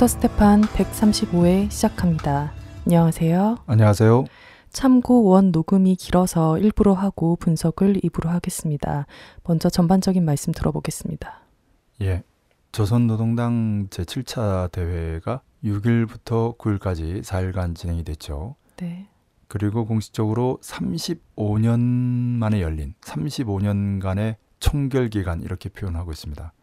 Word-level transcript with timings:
닥터 0.00 0.06
스테판 0.06 0.62
135회 0.62 1.70
시작합니다. 1.70 2.54
안녕하세요. 2.86 3.58
안녕하세요. 3.66 4.24
참고 4.70 5.24
원 5.24 5.50
녹음이 5.50 5.94
길어서 5.96 6.56
일부러 6.56 6.94
하고 6.94 7.36
분석을 7.36 8.02
입으로 8.02 8.30
하겠습니다. 8.30 9.04
먼저 9.44 9.68
전반적인 9.68 10.24
말씀 10.24 10.54
들어보겠습니다. 10.54 11.42
예. 12.00 12.22
조선노동당 12.72 13.88
제7차 13.90 14.72
대회가 14.72 15.42
6일부터 15.62 16.56
9일까지 16.56 17.22
4일간 17.22 17.76
진행이 17.76 18.02
됐죠. 18.02 18.56
네. 18.78 19.06
그리고 19.48 19.84
공식적으로 19.84 20.58
35년 20.62 21.78
만에 21.78 22.62
열린 22.62 22.94
35년간의 23.02 24.36
총결 24.60 25.10
기간 25.10 25.42
이렇게 25.42 25.68
표현하고 25.68 26.10
있습니다. 26.10 26.54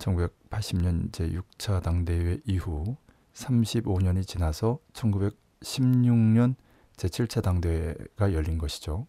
네. 0.00 0.28
1980년 0.50 1.10
제6차 1.12 1.82
당대회 1.82 2.38
이후 2.46 2.96
35년이 3.34 4.26
지나서 4.26 4.78
1916년 4.92 6.54
제7차 6.96 7.42
당대회가 7.42 8.32
열린 8.32 8.58
것이죠. 8.58 9.06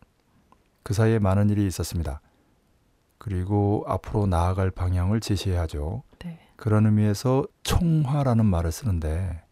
그 0.84 0.94
사이에 0.94 1.20
많은 1.20 1.50
일이 1.50 1.66
있었습니다. 1.68 2.22
그리고 3.18 3.84
앞으로 3.88 4.26
나아갈 4.26 4.72
방향을 4.72 5.20
제시해야죠. 5.20 6.04
네. 6.20 6.40
그런 6.56 6.86
의미에서 6.86 7.46
총화라는 7.64 8.46
말을 8.46 8.72
쓰는데 8.72 9.44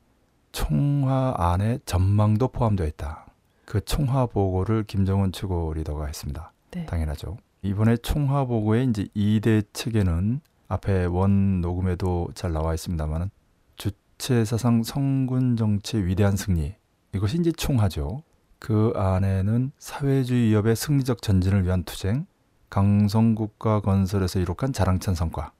총화 0.51 1.33
안에 1.37 1.79
전망도 1.85 2.47
포함되어 2.49 2.87
있다. 2.87 3.27
그 3.65 3.81
총화 3.85 4.25
보고를 4.25 4.83
김정은 4.83 5.31
최고 5.31 5.71
리더가 5.73 6.07
했습니다. 6.07 6.51
네. 6.71 6.85
당연하죠. 6.85 7.37
이번에 7.61 7.97
총화 7.97 8.45
보고의 8.45 8.87
이제 8.87 9.03
2대 9.15 9.65
체계는 9.73 10.41
앞에 10.69 11.05
원 11.05 11.61
녹음에도 11.61 12.29
잘 12.35 12.53
나와 12.53 12.73
있습니다만은 12.73 13.29
주체 13.75 14.45
사상 14.45 14.83
성군 14.83 15.57
정치 15.57 15.97
위대한 15.97 16.37
승리 16.37 16.75
이것이 17.13 17.37
이제 17.39 17.51
총화죠. 17.51 18.23
그 18.59 18.93
안에는 18.95 19.71
사회주의 19.79 20.49
위협의 20.49 20.75
승리적 20.75 21.21
전진을 21.21 21.65
위한 21.65 21.83
투쟁, 21.83 22.27
강성국가 22.69 23.79
건설에서 23.79 24.39
이룩한 24.39 24.73
자랑찬 24.73 25.15
성과, 25.15 25.53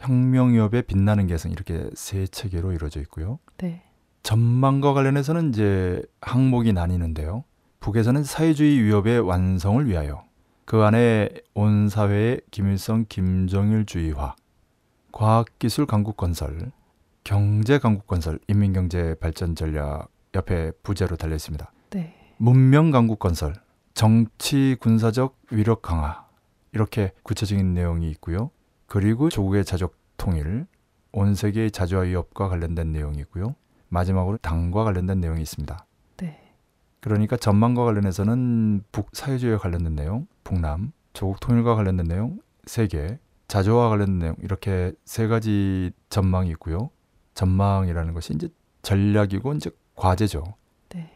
혁명 0.00 0.54
위협의 0.54 0.82
빛나는 0.82 1.26
개성 1.28 1.52
이렇게 1.52 1.88
세 1.94 2.26
체계로 2.26 2.72
이루어져 2.72 3.00
있고요. 3.00 3.38
네. 3.58 3.84
전망과 4.22 4.92
관련해서는 4.92 5.50
이제 5.50 6.02
항목이 6.20 6.72
나뉘는데요. 6.72 7.44
북에서는 7.80 8.24
사회주의 8.24 8.82
위협의 8.82 9.20
완성을 9.20 9.86
위하여 9.86 10.24
그 10.64 10.82
안에 10.82 11.30
온 11.54 11.88
사회의 11.88 12.40
김일성 12.50 13.06
김정일 13.08 13.86
주의화, 13.86 14.34
과학기술 15.12 15.86
강국 15.86 16.16
건설, 16.16 16.70
경제 17.24 17.78
강국 17.78 18.06
건설, 18.06 18.38
인민경제 18.48 19.16
발전 19.20 19.54
전략 19.54 20.08
옆에 20.34 20.72
부제로 20.82 21.16
달려 21.16 21.34
있습니다. 21.36 21.72
네. 21.90 22.34
문명 22.36 22.90
강국 22.90 23.18
건설, 23.18 23.54
정치 23.94 24.76
군사적 24.78 25.36
위력 25.50 25.82
강화 25.82 26.26
이렇게 26.72 27.12
구체적인 27.22 27.74
내용이 27.74 28.10
있고요. 28.10 28.50
그리고 28.86 29.28
조국의 29.28 29.64
자족 29.64 29.96
통일, 30.16 30.66
온 31.12 31.34
세계의 31.34 31.70
자주화 31.70 32.02
위협과 32.02 32.48
관련된 32.48 32.92
내용이 32.92 33.18
있고요. 33.20 33.54
마지막으로 33.88 34.36
당과 34.38 34.84
관련된 34.84 35.20
내용이 35.20 35.40
있습니다. 35.42 35.86
네. 36.18 36.54
그러니까 37.00 37.36
전망과 37.36 37.84
관련해서는 37.84 38.84
북 38.92 39.10
사회주의와 39.12 39.58
관련된 39.58 39.94
내용, 39.94 40.26
북남, 40.44 40.92
조국 41.12 41.40
통일과 41.40 41.74
관련된 41.74 42.06
내용 42.06 42.38
세 42.66 42.86
개, 42.86 43.18
자조와 43.48 43.88
관련된 43.88 44.18
내용 44.18 44.36
이렇게 44.42 44.92
세 45.04 45.26
가지 45.26 45.90
전망이 46.10 46.50
있고요. 46.50 46.90
전망이라는 47.34 48.14
것이 48.14 48.34
이제 48.34 48.48
전략이고 48.82 49.54
이제 49.54 49.70
과제죠. 49.96 50.44
네. 50.90 51.10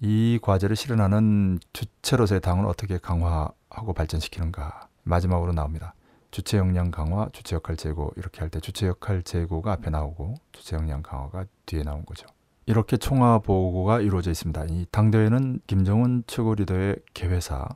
이 0.00 0.38
과제를 0.40 0.76
실현하는 0.76 1.58
주체로서의 1.72 2.40
당을 2.40 2.66
어떻게 2.66 2.98
강화하고 2.98 3.92
발전시키는가 3.92 4.88
마지막으로 5.02 5.52
나옵니다. 5.52 5.94
주체 6.30 6.58
역량 6.58 6.90
강화, 6.90 7.28
주체 7.32 7.56
역할 7.56 7.76
제고 7.76 8.12
이렇게 8.16 8.40
할 8.40 8.50
때 8.50 8.60
주체 8.60 8.86
역할 8.86 9.22
제고가 9.22 9.72
앞에 9.72 9.90
나오고 9.90 10.34
주체 10.52 10.76
역량 10.76 11.02
강화가 11.02 11.44
뒤에 11.66 11.82
나온 11.82 12.04
거죠. 12.06 12.26
이렇게 12.66 12.96
총화 12.96 13.38
보고가 13.40 14.00
이루어져 14.00 14.30
있습니다. 14.30 14.64
이 14.70 14.86
당대회는 14.90 15.60
김정은 15.66 16.24
최고 16.26 16.54
리더의 16.54 16.96
개회사 17.12 17.68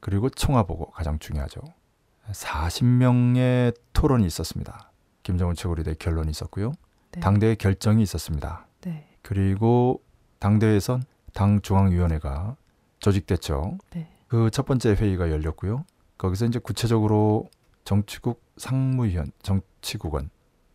그리고 0.00 0.28
총화 0.30 0.64
보고 0.64 0.90
가장 0.90 1.18
중요하죠. 1.18 1.60
40명의 2.32 3.74
토론이 3.92 4.26
있었습니다. 4.26 4.90
김정은 5.22 5.54
최고 5.54 5.74
리더의 5.74 5.96
결론이 5.96 6.30
있었고요. 6.30 6.72
네. 7.12 7.20
당대회 7.20 7.54
결정이 7.54 8.02
있었습니다. 8.02 8.66
네. 8.82 9.08
그리고 9.22 10.02
당대회에선 10.38 11.04
당 11.32 11.60
중앙위원회가 11.60 12.56
조직됐죠. 12.98 13.78
네. 13.90 14.08
그첫 14.28 14.66
번째 14.66 14.94
회의가 14.94 15.30
열렸고요. 15.30 15.84
거기서 16.18 16.46
이제 16.46 16.58
구체적으로 16.58 17.48
정치국 17.84 18.42
상무위원, 18.56 19.32
정치국원, 19.42 20.30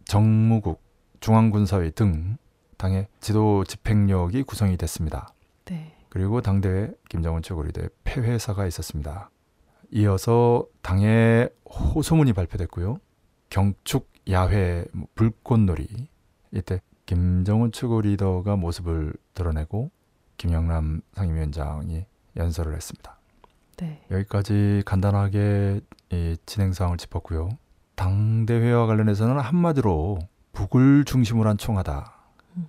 정무국, 0.06 0.82
중앙군사위 1.20 1.92
등 1.92 2.38
당의 2.78 3.08
지도 3.20 3.64
집행력이 3.64 4.44
구성이 4.44 4.78
됐습니다. 4.78 5.34
네. 5.66 5.96
그리고 6.10 6.42
당대회 6.42 6.92
김정은 7.10 7.42
최고리대 7.42 7.90
폐회사가 8.04 8.68
있었습니다. 8.68 9.30
이어서 9.92 10.66
당의 10.82 11.50
호소문이 11.66 12.34
발표됐고요. 12.34 13.00
경축 13.50 14.10
야회 14.30 14.86
뭐 14.92 15.08
불꽃놀이 15.16 15.88
이때 16.52 16.82
김정은 17.06 17.72
최고 17.72 18.02
리더가 18.02 18.58
모습을 18.58 19.14
드러내고 19.34 19.92
김영남 20.38 21.02
상임위원장이 21.14 22.06
연설을 22.36 22.76
했습니다. 22.76 23.18
네. 23.78 24.04
여기까지 24.12 24.84
간단하게 24.86 25.82
이 26.12 26.38
진행 26.46 26.74
사항을 26.74 26.98
짚었고요. 26.98 27.50
당 27.96 28.46
대회와 28.46 28.86
관련해서는 28.88 29.40
한마디로 29.40 30.20
북을 30.54 31.06
중심으로 31.06 31.50
한 31.50 31.58
총하다. 31.58 32.14
음. 32.58 32.68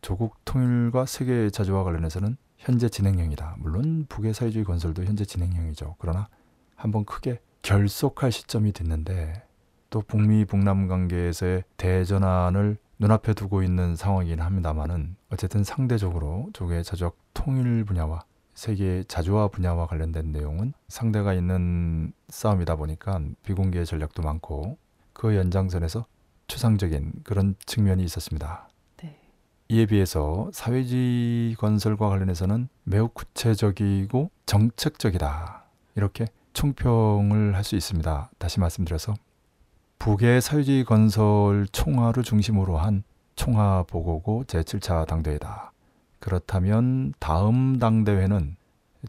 조국 0.00 0.36
통일과 0.44 1.06
세계 1.06 1.50
자주와 1.50 1.84
관련해서는 1.84 2.36
현재 2.56 2.88
진행형이다. 2.88 3.56
물론 3.58 4.06
북의 4.08 4.34
사회주의 4.34 4.64
건설도 4.64 5.04
현재 5.04 5.24
진행형이죠. 5.24 5.96
그러나 5.98 6.28
한번 6.78 7.04
크게 7.04 7.40
결속할 7.62 8.30
시점이 8.30 8.72
됐는데 8.72 9.42
또 9.90 10.00
북미 10.00 10.44
북남 10.44 10.86
관계에서의 10.86 11.64
대전환을 11.76 12.76
눈앞에 13.00 13.34
두고 13.34 13.62
있는 13.62 13.96
상황이긴 13.96 14.40
합니다만은 14.40 15.16
어쨌든 15.30 15.64
상대적으로 15.64 16.48
조국의 16.52 16.84
자주적 16.84 17.16
통일 17.34 17.84
분야와 17.84 18.20
세계 18.54 19.02
자주화 19.04 19.48
분야와 19.48 19.86
관련된 19.86 20.32
내용은 20.32 20.72
상대가 20.88 21.34
있는 21.34 22.12
싸움이다 22.28 22.76
보니까 22.76 23.20
비공개 23.42 23.84
전략도 23.84 24.22
많고 24.22 24.78
그 25.12 25.36
연장선에서 25.36 26.06
추상적인 26.46 27.12
그런 27.24 27.56
측면이 27.66 28.04
있었습니다. 28.04 28.68
네. 29.02 29.18
이에 29.68 29.86
비해서 29.86 30.48
사회주의 30.52 31.54
건설과 31.56 32.08
관련해서는 32.08 32.68
매우 32.84 33.08
구체적이고 33.08 34.30
정책적이다. 34.46 35.64
이렇게 35.96 36.26
총평을 36.58 37.54
할 37.54 37.62
수 37.62 37.76
있습니다. 37.76 38.30
다시 38.36 38.58
말씀드려서 38.58 39.14
북의 40.00 40.40
사회주의 40.40 40.84
건설 40.84 41.68
총화를 41.70 42.24
중심으로 42.24 42.78
한 42.78 43.04
총화 43.36 43.84
보고고 43.84 44.42
제7차 44.48 45.06
당대회다. 45.06 45.70
그렇다면 46.18 47.14
다음 47.20 47.78
당대회는 47.78 48.56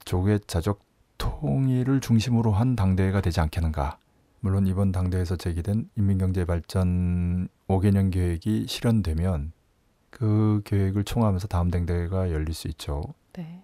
조국의 0.05 0.41
자적 0.45 0.79
통일을 1.17 2.01
중심으로 2.01 2.51
한 2.51 2.75
당대회가 2.75 3.19
되지 3.19 3.39
않겠는가. 3.39 3.97
물론 4.41 4.67
이번 4.67 4.91
당대회에서 4.91 5.35
제기된 5.35 5.89
인민경제 5.95 6.45
발전 6.45 7.47
5개년 7.67 8.11
계획이 8.11 8.67
실현되면 8.67 9.53
그 10.11 10.61
계획을 10.65 11.03
총하면서 11.03 11.47
다음 11.47 11.71
당대회가 11.71 12.29
열릴 12.29 12.53
수 12.53 12.67
있죠. 12.67 13.01
네. 13.33 13.63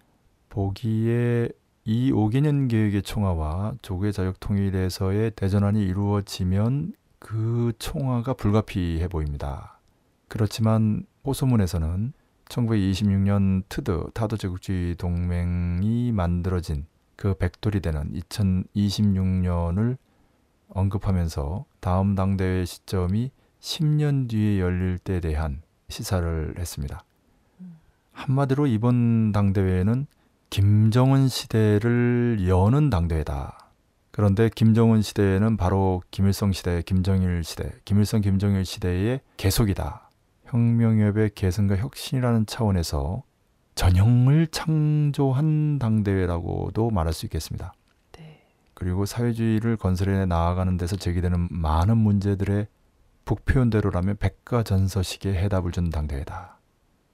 보기에 0.50 1.50
이 1.88 2.12
5개년 2.12 2.68
계획의 2.68 3.04
총화와 3.04 3.76
조국의 3.84 4.12
자격 4.12 4.40
통일에서의 4.40 5.32
대전환이 5.36 5.84
이루어지면 5.84 6.94
그 7.20 7.74
총화가 7.78 8.34
불가피해 8.34 9.08
보입니다. 9.08 9.80
그렇지만 10.28 11.06
호소문에서는 11.28 12.14
1926년 12.46 13.64
트드 13.70 14.04
타도 14.16 14.36
제국주의 14.36 14.96
동맹이 14.96 16.12
만들어진 16.12 16.88
그 17.16 17.36
백돌이 17.36 17.82
되는 17.82 18.12
2026년을 18.14 19.98
언급하면서 20.70 21.66
다음 21.82 22.16
당대회 22.16 22.66
시점이 22.66 23.30
10년 23.60 24.28
뒤에 24.28 24.60
열릴 24.60 24.98
때에 24.98 25.20
대한 25.20 25.62
시사를 25.90 26.56
했습니다. 26.58 27.04
한마디로 28.12 28.66
이번 28.66 29.32
당대회는 29.32 30.08
김정은 30.50 31.28
시대를 31.28 32.48
여는 32.48 32.90
당대회다. 32.90 33.72
그런데 34.12 34.50
김정은 34.54 35.02
시대는 35.02 35.58
바로 35.58 36.02
김일성 36.12 36.54
시대, 36.54 36.82
김정일 36.82 37.44
시대, 37.44 37.72
김일성 37.84 38.22
김정일 38.22 38.64
시대의 38.64 39.20
계속이다. 39.36 40.10
혁명협의 40.46 41.32
계승과 41.36 41.76
혁신이라는 41.78 42.46
차원에서 42.46 43.24
전형을 43.76 44.48
창조한 44.48 45.80
당대회라고도 45.80 46.92
말할 46.92 47.12
수 47.12 47.26
있겠습니다. 47.26 47.74
네. 48.14 48.46
그리고 48.74 49.06
사회주의를 49.06 49.76
건설해 49.76 50.26
나아가는 50.26 50.78
데서 50.78 50.96
제기되는 50.96 51.50
많은 51.52 51.98
문제들의 51.98 52.68
북표현대로라면 53.26 54.18
백과전서식의 54.18 55.36
해답을 55.36 55.74
준 55.74 55.90
당대회다. 55.90 56.58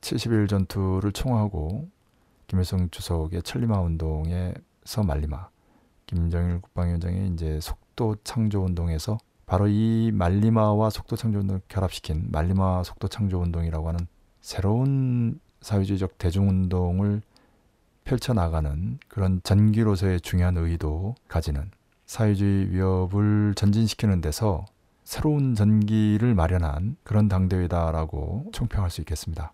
70일 0.01 0.47
전투를 0.47 1.13
총하고 1.13 1.89
김일성 2.51 2.89
주석의 2.89 3.43
천리마 3.43 3.79
운동에서 3.79 5.03
말리마, 5.07 5.47
김정일 6.05 6.59
국방위원장의 6.59 7.29
이제 7.29 7.61
속도 7.61 8.17
창조 8.25 8.65
운동에서 8.65 9.17
바로 9.45 9.69
이 9.69 10.11
말리마와 10.13 10.89
속도 10.89 11.15
창조 11.15 11.39
운동을 11.39 11.61
결합시킨 11.69 12.27
말리마 12.29 12.83
속도 12.83 13.07
창조 13.07 13.39
운동이라고 13.39 13.87
하는 13.87 14.05
새로운 14.41 15.39
사회주의적 15.61 16.17
대중운동을 16.17 17.21
펼쳐나가는 18.03 18.99
그런 19.07 19.39
전기로서의 19.43 20.19
중요한 20.19 20.57
의도 20.57 21.15
가지는 21.29 21.71
사회주의 22.05 22.69
위협을 22.69 23.53
전진시키는 23.55 24.19
데서 24.19 24.65
새로운 25.05 25.55
전기를 25.55 26.35
마련한 26.35 26.97
그런 27.03 27.29
당대회다라고 27.29 28.49
총평할 28.51 28.89
수 28.89 28.99
있겠습니다. 28.99 29.53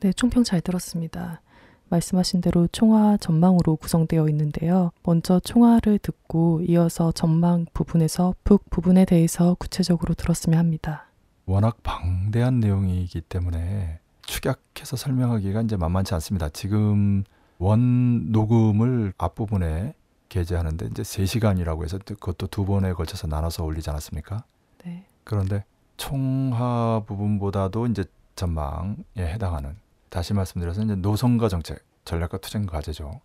네, 0.00 0.14
총평 0.14 0.44
잘 0.44 0.62
들었습니다. 0.62 1.42
말씀하신 1.90 2.40
대로 2.40 2.66
총화 2.72 3.16
전망으로 3.16 3.76
구성되어 3.76 4.28
있는데요. 4.28 4.90
먼저 5.04 5.40
총화를 5.40 5.98
듣고 5.98 6.60
이어서 6.62 7.12
전망 7.12 7.66
부분에서 7.72 8.34
북 8.44 8.68
부분에 8.70 9.04
대해서 9.04 9.54
구체적으로 9.58 10.14
들었으면 10.14 10.58
합니다. 10.58 11.06
워낙 11.46 11.82
방대한 11.82 12.60
내용이기 12.60 13.22
때문에 13.22 14.00
축약해서 14.22 14.96
설명하기가 14.96 15.62
이제 15.62 15.76
만만치 15.76 16.12
않습니다. 16.14 16.48
지금 16.50 17.24
원 17.58 18.30
녹음을 18.30 19.12
앞부분에 19.16 19.94
게재하는데 20.28 20.86
이제 20.90 21.02
3시간이라고 21.02 21.84
해서 21.84 21.98
그것도 21.98 22.48
두 22.48 22.66
번에 22.66 22.92
걸쳐서 22.92 23.26
나눠서 23.26 23.64
올리지 23.64 23.88
않았습니까? 23.90 24.44
네. 24.84 25.06
그런데 25.24 25.64
총하 25.96 27.02
부분보다도 27.06 27.86
이제 27.86 28.04
전망에 28.36 28.94
해당하는 29.18 29.76
다시 30.10 30.34
말씀드려서 30.34 30.82
이제 30.82 30.94
노선과 30.94 31.48
정책, 31.48 31.84
전략과 32.04 32.38
투쟁 32.38 32.66
과제죠. 32.66 33.20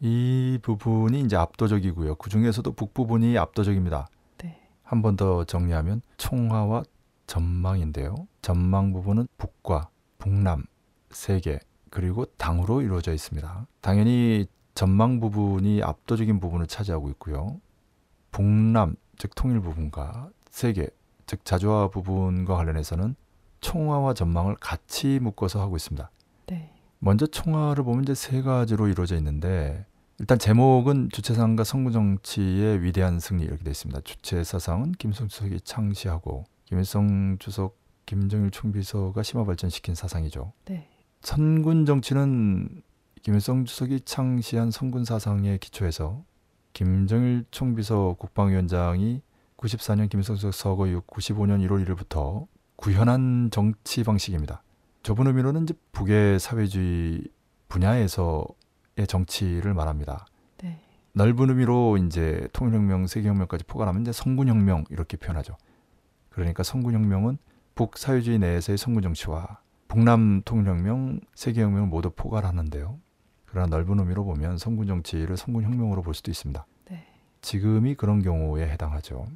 이 0.00 0.58
부분이 0.62 1.20
이제 1.20 1.36
압도적이고요. 1.36 2.16
그 2.16 2.28
중에서도 2.30 2.70
북부분이 2.72 3.38
압도적입니다. 3.38 4.08
네. 4.38 4.60
한번 4.82 5.16
더 5.16 5.44
정리하면 5.44 6.02
총화와 6.18 6.82
전망인데요. 7.26 8.14
전망 8.42 8.92
부분은 8.92 9.26
북과 9.38 9.88
북남 10.18 10.64
세 11.10 11.40
개 11.40 11.58
그리고 11.90 12.26
당으로 12.36 12.82
이루어져 12.82 13.12
있습니다. 13.12 13.66
당연히 13.80 14.46
전망 14.74 15.18
부분이 15.20 15.82
압도적인 15.82 16.40
부분을 16.40 16.66
차지하고 16.66 17.08
있고요. 17.10 17.60
북남 18.32 18.96
즉 19.16 19.34
통일 19.34 19.60
부분과 19.60 20.28
세계 20.50 20.88
즉 21.26 21.44
자주화 21.44 21.88
부분과 21.88 22.54
관련해서는 22.54 23.16
총화와 23.62 24.12
전망을 24.12 24.56
같이 24.56 25.18
묶어서 25.20 25.60
하고 25.60 25.76
있습니다. 25.76 26.10
네. 26.46 26.72
먼저 26.98 27.26
총화를 27.26 27.84
보면 27.84 28.04
이제 28.04 28.14
세 28.14 28.42
가지로 28.42 28.88
이루어져 28.88 29.16
있는데 29.16 29.84
일단 30.18 30.38
제목은 30.38 31.10
주체사상과 31.12 31.64
성구 31.64 31.92
정치의 31.92 32.82
위대한 32.82 33.20
승리 33.20 33.44
이렇게 33.44 33.62
되어 33.62 33.70
있습니다. 33.70 34.00
주체 34.02 34.42
사상은 34.42 34.92
김일성 34.92 35.28
주석이 35.28 35.60
창시하고 35.60 36.44
김일성 36.64 37.36
주석, 37.38 37.78
김정일 38.06 38.50
총비서가 38.50 39.22
심화 39.22 39.44
발전시킨 39.44 39.94
사상이죠. 39.94 40.52
네. 40.64 40.88
선군 41.20 41.84
정치는 41.84 42.82
김일성 43.22 43.64
주석이 43.64 44.02
창시한 44.04 44.70
선군 44.70 45.04
사상에 45.04 45.58
기초해서 45.58 46.24
김정일 46.72 47.44
총비서 47.50 48.16
국방위원장이 48.18 49.20
94년 49.56 50.08
김일성 50.08 50.36
주석 50.36 50.54
서거 50.54 50.86
이후 50.86 51.00
95년 51.02 51.66
1월 51.66 51.84
1일부터 51.84 52.46
구현한 52.76 53.50
정치 53.50 54.04
방식입니다. 54.04 54.62
좁은 55.06 55.28
의미로는 55.28 55.62
이제 55.62 55.74
북의 55.92 56.40
사회주의 56.40 57.22
분야에서의 57.68 59.06
정치를 59.06 59.72
말합니다. 59.72 60.26
네. 60.60 60.80
넓은 61.12 61.48
의미로 61.48 61.96
이제 61.96 62.48
통일혁명, 62.52 63.06
세계혁명까지 63.06 63.66
포괄하면 63.68 64.02
이제 64.02 64.10
성군혁명 64.10 64.86
이렇게 64.90 65.16
표현하죠. 65.16 65.56
그러니까 66.28 66.64
성군혁명은 66.64 67.38
북 67.76 67.98
사회주의 67.98 68.40
내에서의 68.40 68.78
성군 68.78 69.04
정치와 69.04 69.60
북남 69.86 70.42
통일혁명, 70.44 71.20
세계혁명을 71.36 71.86
모두 71.86 72.10
포괄하는데요. 72.10 72.98
그러나 73.44 73.68
넓은 73.68 74.00
의미로 74.00 74.24
보면 74.24 74.58
성군 74.58 74.88
정치를 74.88 75.36
성군 75.36 75.62
혁명으로 75.62 76.02
볼 76.02 76.14
수도 76.14 76.32
있습니다. 76.32 76.66
네. 76.90 77.06
지금이 77.42 77.94
그런 77.94 78.22
경우에 78.22 78.68
해당하죠. 78.68 79.28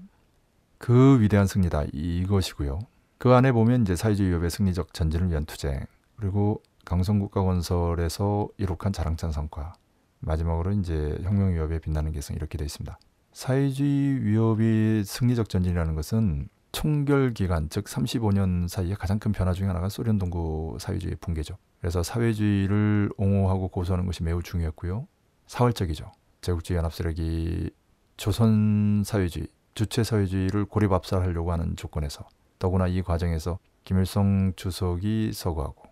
그 0.78 1.20
위대한 1.20 1.46
승리다 1.46 1.84
이것이고요. 1.92 2.80
그 3.20 3.34
안에 3.34 3.52
보면 3.52 3.82
이제 3.82 3.96
사회주의 3.96 4.30
위협의 4.30 4.48
승리적 4.48 4.94
전진을 4.94 5.28
위한 5.28 5.44
투쟁 5.44 5.84
그리고 6.16 6.62
강성국가 6.86 7.42
건설에서 7.42 8.48
이룩한 8.56 8.94
자랑찬 8.94 9.30
성과 9.30 9.74
마지막으로 10.20 10.72
이제 10.72 11.18
혁명 11.20 11.52
위협에 11.52 11.80
빛나는 11.80 12.12
개성 12.12 12.34
이렇게 12.34 12.56
되어 12.56 12.64
있습니다. 12.64 12.98
사회주의 13.32 14.24
위협이 14.24 15.02
승리적 15.04 15.50
전진이라는 15.50 15.94
것은 15.96 16.48
총결 16.72 17.34
기간 17.34 17.68
즉 17.68 17.84
35년 17.84 18.68
사이에 18.68 18.94
가장 18.94 19.18
큰 19.18 19.32
변화 19.32 19.52
중에 19.52 19.66
하나가 19.66 19.90
소련 19.90 20.16
동구 20.16 20.78
사회주의 20.80 21.14
붕괴죠. 21.16 21.58
그래서 21.78 22.02
사회주의를 22.02 23.10
옹호하고 23.18 23.68
고수하는 23.68 24.06
것이 24.06 24.22
매우 24.22 24.42
중요했고요. 24.42 25.06
사활적이죠. 25.46 26.10
제국주의 26.40 26.78
연합 26.78 26.94
세력이 26.94 27.68
조선 28.16 29.02
사회주의, 29.04 29.46
주체 29.74 30.04
사회주의를 30.04 30.64
고립 30.64 30.90
압살하려고 30.90 31.52
하는 31.52 31.76
조건에서 31.76 32.24
더구나 32.60 32.86
이 32.86 33.02
과정에서 33.02 33.58
김일성 33.82 34.52
주석이 34.54 35.32
서거하고 35.32 35.82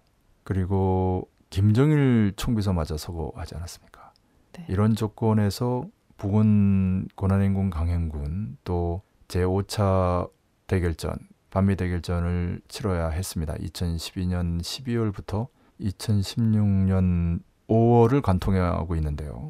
그리고 0.44 1.28
김정일 1.50 2.34
총비서마저 2.36 2.96
서거하지 2.96 3.56
않았습니까? 3.56 4.12
네. 4.52 4.66
이런 4.68 4.94
조건에서 4.94 5.84
북은 6.18 7.08
고난행군 7.16 7.70
강행군 7.70 8.58
또 8.64 9.02
제5차 9.28 10.30
대결전 10.66 11.16
반미 11.50 11.76
대결전을 11.76 12.60
치러야 12.68 13.08
했습니다. 13.08 13.54
2012년 13.54 14.60
12월부터 14.60 15.48
2016년 15.80 17.40
5월을 17.68 18.20
관통하고 18.20 18.94
있는데요. 18.96 19.48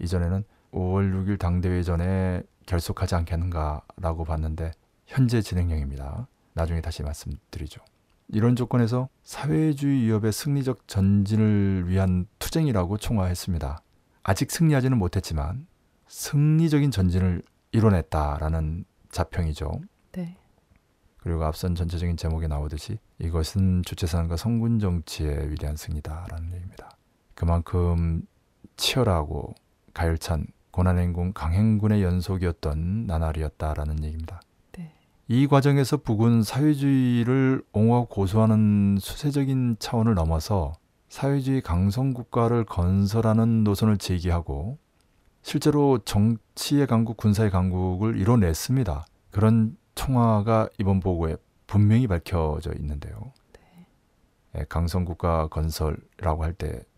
이전에는 0.00 0.44
5월 0.72 1.14
6일 1.14 1.38
당대회 1.38 1.82
전에 1.82 2.42
결속하지 2.66 3.14
않겠는가라고 3.14 4.24
봤는데 4.24 4.72
현재 5.06 5.40
진행형입니다. 5.40 6.28
나중에 6.58 6.80
다시 6.80 7.02
말씀드리죠. 7.02 7.80
이런 8.28 8.56
조건에서 8.56 9.08
사회주의 9.22 10.02
위협의 10.02 10.32
승리적 10.32 10.86
전진을 10.88 11.88
위한 11.88 12.26
투쟁이라고 12.38 12.98
총화했습니다. 12.98 13.80
아직 14.24 14.50
승리하지는 14.50 14.98
못했지만 14.98 15.66
승리적인 16.08 16.90
전진을 16.90 17.42
이뤄냈다라는 17.72 18.84
자평이죠. 19.10 19.80
네. 20.12 20.36
그리고 21.18 21.44
앞선 21.44 21.74
전체적인 21.74 22.16
제목에 22.16 22.48
나오듯이 22.48 22.98
이것은 23.18 23.82
주체사상과 23.84 24.36
성군 24.36 24.78
정치의 24.78 25.50
위대한 25.50 25.76
승리다라는 25.76 26.52
얘기입니다. 26.52 26.90
그만큼 27.34 28.22
치열하고 28.76 29.54
가열찬 29.94 30.46
고난행군 30.70 31.32
강행군의 31.32 32.02
연속이었던 32.02 33.06
나날이었다라는 33.06 34.04
얘기입니다. 34.04 34.40
네. 35.28 35.36
이 35.36 35.46
과정에서 35.46 35.98
북은 35.98 36.42
사회주의를 36.42 37.62
옹호하고 37.72 38.06
고수하는 38.06 38.98
수세적인 39.00 39.76
차원을 39.78 40.14
넘어서 40.14 40.72
사회주의 41.08 41.60
강성 41.62 42.12
국가를 42.12 42.64
건설하는 42.64 43.64
노선을 43.64 43.98
제기하고 43.98 44.78
실제로 45.42 45.98
정치의 45.98 46.86
강국, 46.86 47.16
군사의 47.16 47.50
강국을 47.50 48.18
이뤄냈습니다. 48.18 49.06
그런 49.30 49.76
청화가 49.94 50.68
이번 50.78 51.00
보고에 51.00 51.36
분명히 51.66 52.06
밝혀져 52.06 52.72
있는데요. 52.78 53.32
네. 54.52 54.64
강성 54.68 55.04
국가 55.04 55.46
건설이라고 55.48 56.44
할 56.44 56.52
때 56.54 56.88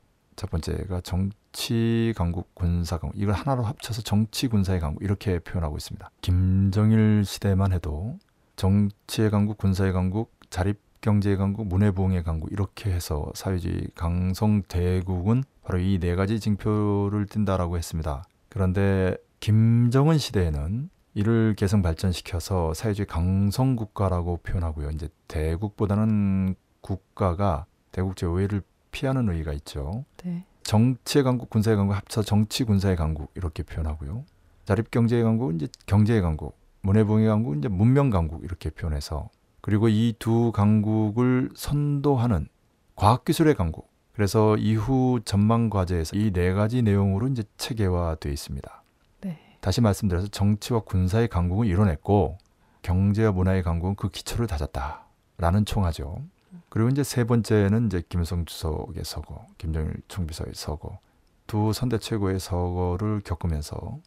첫 0.40 0.48
번째가 0.48 1.02
정 1.02 1.30
치 1.52 2.12
강국, 2.16 2.54
군사 2.54 2.98
강국 2.98 3.20
이걸 3.20 3.34
하나로 3.34 3.62
합쳐서 3.64 4.02
정치 4.02 4.48
군사의 4.48 4.80
강국 4.80 5.02
이렇게 5.02 5.38
표현하고 5.38 5.76
있습니다. 5.76 6.10
김정일 6.20 7.24
시대만 7.24 7.72
해도 7.72 8.18
정치의 8.56 9.30
강국, 9.30 9.58
군사의 9.58 9.92
강국, 9.92 10.32
자립 10.50 10.78
경제의 11.00 11.36
강국, 11.38 11.66
문해부흥의 11.66 12.22
강국 12.24 12.52
이렇게 12.52 12.90
해서 12.90 13.30
사회주의 13.34 13.88
강성 13.94 14.62
대국은 14.64 15.42
바로 15.62 15.78
이 15.78 15.98
네 15.98 16.14
가지 16.14 16.38
징표를 16.40 17.26
띈다라고 17.26 17.78
했습니다. 17.78 18.24
그런데 18.48 19.16
김정은 19.40 20.18
시대에는 20.18 20.90
이를 21.14 21.54
개성 21.56 21.82
발전시켜서 21.82 22.74
사회주의 22.74 23.06
강성 23.06 23.76
국가라고 23.76 24.38
표현하고요. 24.38 24.90
이제 24.90 25.08
대국보다는 25.28 26.54
국가가 26.80 27.66
대국제 27.92 28.26
오해를 28.26 28.62
피하는 28.92 29.28
의의가 29.28 29.52
있죠. 29.54 30.04
네. 30.24 30.44
정치의 30.70 31.24
강국, 31.24 31.50
군사의 31.50 31.76
강국 31.76 31.94
합쳐 31.94 32.22
정치 32.22 32.62
군사의 32.62 32.94
강국 32.94 33.32
이렇게 33.34 33.64
표현하고요. 33.64 34.24
자립 34.64 34.92
경제의 34.92 35.24
강국은 35.24 35.56
이제 35.56 35.66
경제의 35.86 36.22
강국, 36.22 36.56
문해붕의 36.82 37.26
강국은 37.26 37.58
이제 37.58 37.66
문명 37.66 38.08
강국 38.08 38.44
이렇게 38.44 38.70
표현해서 38.70 39.30
그리고 39.62 39.88
이 39.88 40.14
두 40.20 40.52
강국을 40.52 41.50
선도하는 41.56 42.46
과학기술의 42.94 43.56
강국. 43.56 43.90
그래서 44.12 44.56
이후 44.58 45.18
전망 45.24 45.70
과제에서 45.70 46.16
이 46.16 46.30
네 46.32 46.52
가지 46.52 46.82
내용으로 46.82 47.26
이제 47.26 47.42
체계화되어 47.56 48.30
있습니다. 48.30 48.82
네. 49.22 49.40
다시 49.60 49.80
말씀드려서 49.80 50.28
정치와 50.28 50.82
군사의 50.84 51.26
강국은 51.26 51.66
이뤄냈고 51.66 52.38
경제와 52.82 53.32
문화의 53.32 53.64
강국은 53.64 53.96
그 53.96 54.08
기초를 54.08 54.46
다졌다라는 54.46 55.64
총하죠. 55.64 56.22
그리고 56.68 56.88
이제 56.88 57.02
세 57.02 57.24
번째는 57.24 57.86
이제 57.86 58.02
김일성 58.08 58.44
주석의 58.44 59.04
서거, 59.04 59.46
김정일 59.58 59.94
총비서의 60.08 60.52
서거, 60.54 60.98
두 61.46 61.72
선대 61.72 61.98
최고의 61.98 62.38
서거를 62.38 63.20
겪으면서 63.24 63.98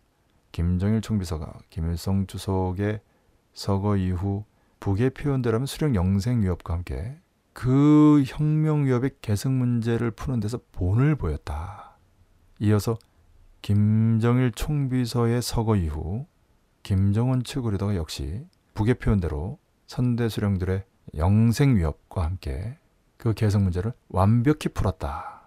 김정일 0.51 1.01
총비서가 1.01 1.53
김일성 1.69 2.27
주석의 2.27 3.01
서거 3.53 3.97
이후 3.97 4.45
북의 4.79 5.12
표현대로면 5.12 5.65
수령 5.65 5.95
영생 5.95 6.41
위협과 6.41 6.73
함께 6.73 7.17
그 7.53 8.23
혁명 8.25 8.85
위협의 8.85 9.12
계승 9.21 9.57
문제를 9.57 10.12
푸는 10.12 10.39
데서 10.39 10.59
본을 10.71 11.15
보였다. 11.15 11.97
이어서 12.59 12.97
김정일 13.62 14.51
총비서의 14.51 15.41
서거 15.41 15.75
이후 15.75 16.25
김정은 16.83 17.43
최고 17.43 17.69
리더가 17.69 17.95
역시 17.95 18.45
북의 18.73 18.95
표현대로 18.95 19.57
선대 19.88 20.27
수령들의 20.27 20.83
영생 21.15 21.75
위협과 21.77 22.24
함께 22.24 22.77
그 23.17 23.33
개성 23.33 23.63
문제를 23.63 23.93
완벽히 24.10 24.69
풀었다. 24.69 25.41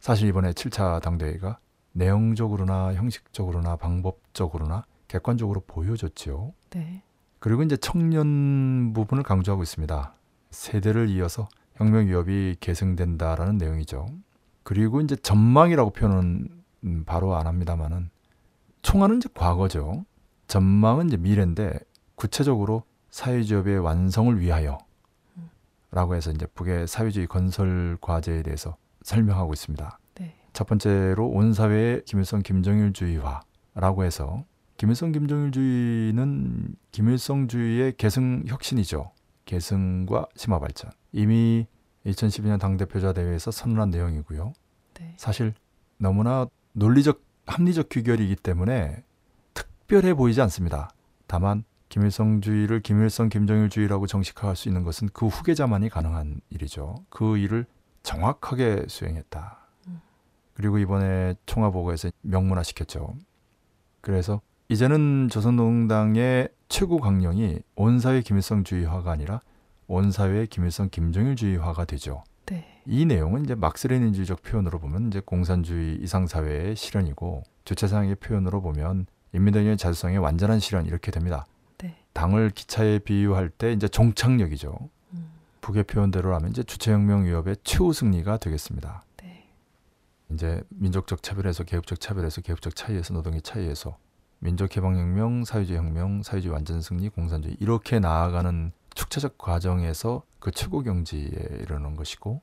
사실 0.00 0.28
이번에 0.28 0.52
7차 0.52 1.00
당대회가 1.00 1.58
내용적으로나 1.92 2.94
형식적으로나 2.94 3.76
방법적으로나 3.76 4.84
객관적으로 5.08 5.62
보여줬지요. 5.66 6.52
네. 6.70 7.02
그리고 7.38 7.62
이제 7.62 7.76
청년 7.76 8.92
부분을 8.92 9.22
강조하고 9.22 9.62
있습니다. 9.62 10.14
세대를 10.50 11.08
이어서 11.10 11.48
혁명 11.74 12.06
위협이 12.06 12.56
계승된다라는 12.60 13.58
내용이죠. 13.58 14.06
그리고 14.62 15.00
이제 15.00 15.14
전망이라고 15.16 15.90
표현은 15.90 16.48
음, 16.84 17.04
바로 17.04 17.34
안 17.34 17.46
합니다만은 17.46 18.10
총알은 18.82 19.18
이제 19.18 19.28
과거죠. 19.34 20.04
전망은 20.48 21.08
이제 21.08 21.16
미래인데 21.16 21.78
구체적으로 22.14 22.84
사회주의의 23.10 23.78
완성을 23.78 24.40
위하여 24.40 24.78
라고 25.94 26.16
해서 26.16 26.32
이제 26.32 26.44
북의 26.46 26.88
사회주의 26.88 27.28
건설 27.28 27.96
과제에 28.00 28.42
대해서 28.42 28.76
설명하고 29.02 29.52
있습니다. 29.52 30.00
네. 30.16 30.34
첫 30.52 30.66
번째로 30.66 31.28
온 31.28 31.52
사회의 31.52 32.02
김일성 32.04 32.42
김정일주의화라고 32.42 34.02
해서 34.02 34.44
김일성 34.76 35.12
김정일주의는 35.12 36.74
김일성주의의 36.90 37.96
계승 37.96 38.42
혁신이죠. 38.48 39.12
계승과 39.44 40.26
심화 40.34 40.58
발전. 40.58 40.90
이미 41.12 41.68
2012년 42.06 42.58
당대표자 42.58 43.12
대회에서 43.12 43.52
선언한 43.52 43.90
내용이고요. 43.90 44.52
네. 44.94 45.14
사실 45.16 45.54
너무나 45.96 46.48
논리적 46.72 47.22
합리적 47.46 47.86
규결이기 47.88 48.34
때문에 48.34 49.04
특별해 49.54 50.14
보이지 50.14 50.40
않습니다. 50.40 50.90
다만 51.28 51.62
김일성주의를 51.94 52.80
김일성 52.80 53.28
김정일주의라고 53.28 54.08
정식화할 54.08 54.56
수 54.56 54.68
있는 54.68 54.82
것은 54.82 55.10
그 55.12 55.28
후계자만이 55.28 55.90
가능한 55.90 56.40
일이죠. 56.50 56.96
그 57.08 57.38
일을 57.38 57.66
정확하게 58.02 58.86
수행했다. 58.88 59.58
음. 59.86 60.00
그리고 60.54 60.78
이번에 60.78 61.36
총화보고에서 61.46 62.10
명문화시켰죠. 62.22 63.14
그래서 64.00 64.40
이제는 64.68 65.28
조선노동당의 65.30 66.48
최고 66.68 66.98
강령이 66.98 67.60
온 67.76 68.00
사회 68.00 68.22
김일성주의화가 68.22 69.12
아니라 69.12 69.40
온 69.86 70.10
사회 70.10 70.46
김일성 70.46 70.88
김정일주의화가 70.90 71.84
되죠. 71.84 72.24
네. 72.46 72.82
이 72.86 73.06
내용은 73.06 73.44
이제 73.44 73.54
막스레닌주의적 73.54 74.42
표현으로 74.42 74.80
보면 74.80 75.06
이제 75.06 75.22
공산주의 75.24 75.96
이상 76.02 76.26
사회의 76.26 76.74
실현이고 76.74 77.44
주체상의 77.64 78.16
표현으로 78.16 78.62
보면 78.62 79.06
인민당의 79.32 79.76
자주성의 79.76 80.18
완전한 80.18 80.58
실현 80.58 80.86
이렇게 80.86 81.12
됩니다. 81.12 81.46
네. 82.14 82.20
당을 82.20 82.50
기차에 82.50 83.00
비유할 83.00 83.50
때 83.50 83.72
이제 83.72 83.88
종착역이죠. 83.88 84.88
음. 85.12 85.32
북의 85.60 85.84
표현대로 85.84 86.34
하면 86.36 86.50
이제 86.50 86.62
주체혁명 86.62 87.24
위협의 87.24 87.56
최후 87.64 87.92
승리가 87.92 88.38
되겠습니다. 88.38 89.02
네. 89.18 89.48
이제 90.30 90.62
민족적 90.70 91.22
차별에서 91.22 91.64
계급적 91.64 92.00
차별에서 92.00 92.40
계급적 92.40 92.74
차이에서 92.74 93.12
노동의 93.14 93.42
차이에서 93.42 93.98
민족해방혁명, 94.38 95.44
사회주의 95.44 95.78
혁명, 95.78 96.22
사회주의 96.22 96.52
완전 96.52 96.80
승리, 96.80 97.08
공산주의 97.08 97.56
이렇게 97.60 97.98
나아가는 97.98 98.72
축차적 98.94 99.38
과정에서 99.38 100.22
그 100.38 100.50
최고 100.50 100.82
경지에 100.82 101.28
이르는 101.62 101.96
것이고 101.96 102.42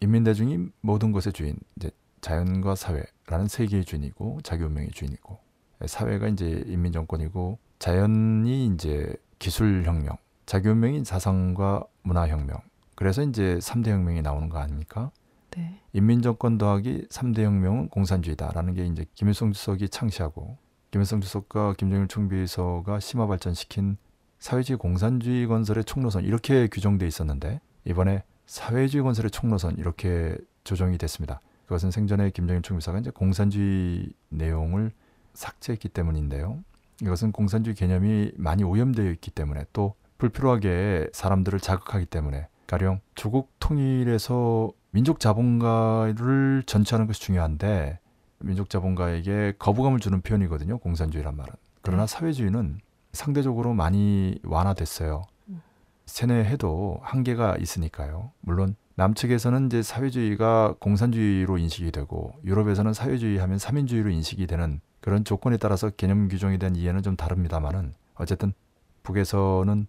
인민대중이 0.00 0.68
모든 0.80 1.12
것의 1.12 1.32
주인, 1.32 1.56
이제 1.76 1.90
자연과 2.20 2.74
사회라는 2.74 3.48
세 3.48 3.66
개의 3.66 3.84
주인이고 3.84 4.40
자기 4.42 4.64
운명의 4.64 4.90
주인이고 4.90 5.38
사회가 5.86 6.28
이제 6.28 6.64
인민정권이고 6.66 7.58
자연이 7.84 8.64
이제 8.64 9.14
기술혁명, 9.38 10.16
자기 10.46 10.70
운명이 10.70 11.04
사상과 11.04 11.84
문화혁명. 12.00 12.56
그래서 12.94 13.20
이제 13.20 13.58
3대 13.60 13.90
혁명이 13.90 14.22
나오는 14.22 14.48
거 14.48 14.56
아닙니까? 14.56 15.10
네. 15.50 15.82
인민정권 15.92 16.56
더하기 16.56 17.08
3대 17.10 17.42
혁명은 17.42 17.90
공산주의다라는 17.90 18.72
게 18.72 18.86
이제 18.86 19.04
김일성 19.12 19.52
주석이 19.52 19.90
창시하고 19.90 20.56
김일성 20.92 21.20
주석과 21.20 21.74
김정일 21.74 22.08
총비서가 22.08 23.00
심화 23.00 23.26
발전시킨 23.26 23.98
사회주의 24.38 24.78
공산주의 24.78 25.46
건설의 25.46 25.84
총로선 25.84 26.24
이렇게 26.24 26.68
규정돼 26.68 27.06
있었는데 27.06 27.60
이번에 27.84 28.22
사회주의 28.46 29.02
건설의 29.02 29.30
총로선 29.30 29.76
이렇게 29.76 30.38
조정이 30.64 30.96
됐습니다. 30.96 31.42
그것은 31.64 31.90
생전에 31.90 32.30
김정일 32.30 32.62
총비서가 32.62 33.00
이제 33.00 33.10
공산주의 33.10 34.08
내용을 34.30 34.90
삭제했기 35.34 35.90
때문인데요. 35.90 36.64
이것은 37.02 37.32
공산주의 37.32 37.74
개념이 37.74 38.32
많이 38.36 38.62
오염되어 38.64 39.10
있기 39.12 39.30
때문에 39.30 39.64
또 39.72 39.94
불필요하게 40.18 41.08
사람들을 41.12 41.60
자극하기 41.60 42.06
때문에 42.06 42.48
가령 42.66 43.00
조국 43.14 43.52
통일에서 43.58 44.70
민족 44.90 45.20
자본가를 45.20 46.62
전체하는 46.66 47.06
것이 47.06 47.20
중요한데 47.20 47.98
민족 48.38 48.70
자본가에게 48.70 49.54
거부감을 49.58 50.00
주는 50.00 50.20
표현이거든요. 50.20 50.78
공산주의란 50.78 51.36
말은. 51.36 51.52
그러나 51.82 52.06
네. 52.06 52.14
사회주의는 52.14 52.78
상대적으로 53.12 53.74
많이 53.74 54.38
완화됐어요. 54.44 55.22
음. 55.48 55.62
세뇌해도 56.06 57.00
한계가 57.02 57.56
있으니까요. 57.58 58.32
물론 58.40 58.76
남측에서는 58.96 59.66
이제 59.66 59.82
사회주의가 59.82 60.76
공산주의로 60.78 61.58
인식이 61.58 61.90
되고 61.90 62.32
유럽에서는 62.44 62.92
사회주의 62.92 63.38
하면 63.38 63.58
삼인주의로 63.58 64.10
인식이 64.10 64.46
되는 64.46 64.80
그런 65.04 65.22
조건에 65.22 65.58
따라서 65.58 65.90
개념 65.90 66.28
규정에 66.28 66.56
대한 66.56 66.76
이해는 66.76 67.02
좀 67.02 67.14
다릅니다만은 67.14 67.92
어쨌든 68.14 68.54
북에서는 69.02 69.86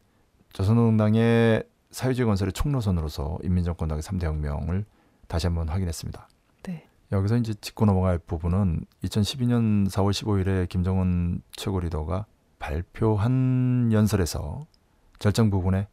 조선노동당의 0.51 1.63
사회주의 1.89 2.25
건설의 2.25 2.51
총로선으로서 2.51 3.37
인민정권당의 3.41 4.01
3대 4.01 4.25
혁명을 4.25 4.83
다시 5.29 5.47
한번 5.47 5.69
확인했습니다. 5.69 6.27
네. 6.63 6.89
여기서 7.13 7.37
이제 7.37 7.53
짚고 7.53 7.85
넘어갈 7.85 8.17
부분은 8.17 8.83
2012년 9.05 9.89
4월 9.89 10.11
15일에 10.11 10.67
김정은 10.67 11.41
최고 11.53 11.79
리더가 11.79 12.25
발표한 12.59 13.91
연설에서 13.93 14.67
결정 15.19 15.49
부분에 15.49 15.87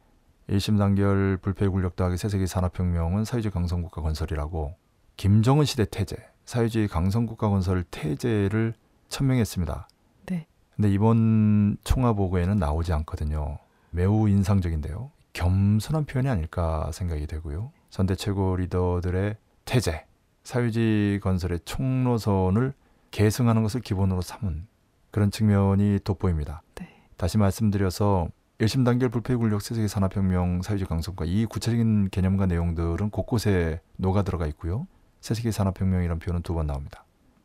일심 0.48 0.78
단결 0.78 1.38
불패 1.40 1.68
굴력 1.68 1.94
더하기 1.94 2.16
새세기 2.16 2.48
산업혁명은 2.48 3.24
사회주의 3.24 3.52
강성국가 3.52 4.02
건설이라고 4.02 4.74
김정은 5.16 5.64
시대 5.64 5.84
태제, 5.84 6.16
사회주의 6.44 6.88
강성국가 6.88 7.48
건설 7.50 7.84
태제를 7.84 8.74
천명했습니다. 9.12 9.88
네. 10.26 10.46
근데 10.74 10.90
이번 10.90 11.76
총화 11.84 12.12
보고에는 12.14 12.56
나오지 12.58 12.92
않거든요. 12.94 13.58
매우 13.90 14.28
인상적인데요. 14.28 15.10
겸손한 15.34 16.06
표현이 16.06 16.28
아닐까 16.28 16.90
생각이 16.92 17.26
되고요. 17.26 17.70
선대 17.90 18.14
최고 18.14 18.56
리더들의 18.56 19.36
태제, 19.64 20.04
사회주의 20.44 21.20
건설의 21.20 21.60
총로선을 21.64 22.72
계승하는 23.10 23.62
것을 23.62 23.80
기본으로 23.82 24.22
삼은 24.22 24.66
그런 25.10 25.30
측면이 25.30 26.00
돋보입니다. 26.04 26.62
네. 26.76 26.88
다시 27.18 27.36
말씀드려서 27.38 28.28
일심 28.58 28.84
단결 28.84 29.10
불패 29.10 29.34
굴력 29.34 29.60
세세기 29.60 29.88
산업혁명 29.88 30.62
사회주의 30.62 30.86
강성과 30.86 31.26
이 31.26 31.44
구체적인 31.46 32.08
개념과 32.10 32.46
내용들은 32.46 33.10
곳곳에 33.10 33.80
녹아 33.96 34.22
들어가 34.22 34.46
있고요. 34.46 34.86
세세기 35.20 35.52
산업혁명이라는 35.52 36.18
표현은 36.18 36.42
두 36.42 36.54
번 36.54 36.66
나옵니다. 36.66 37.04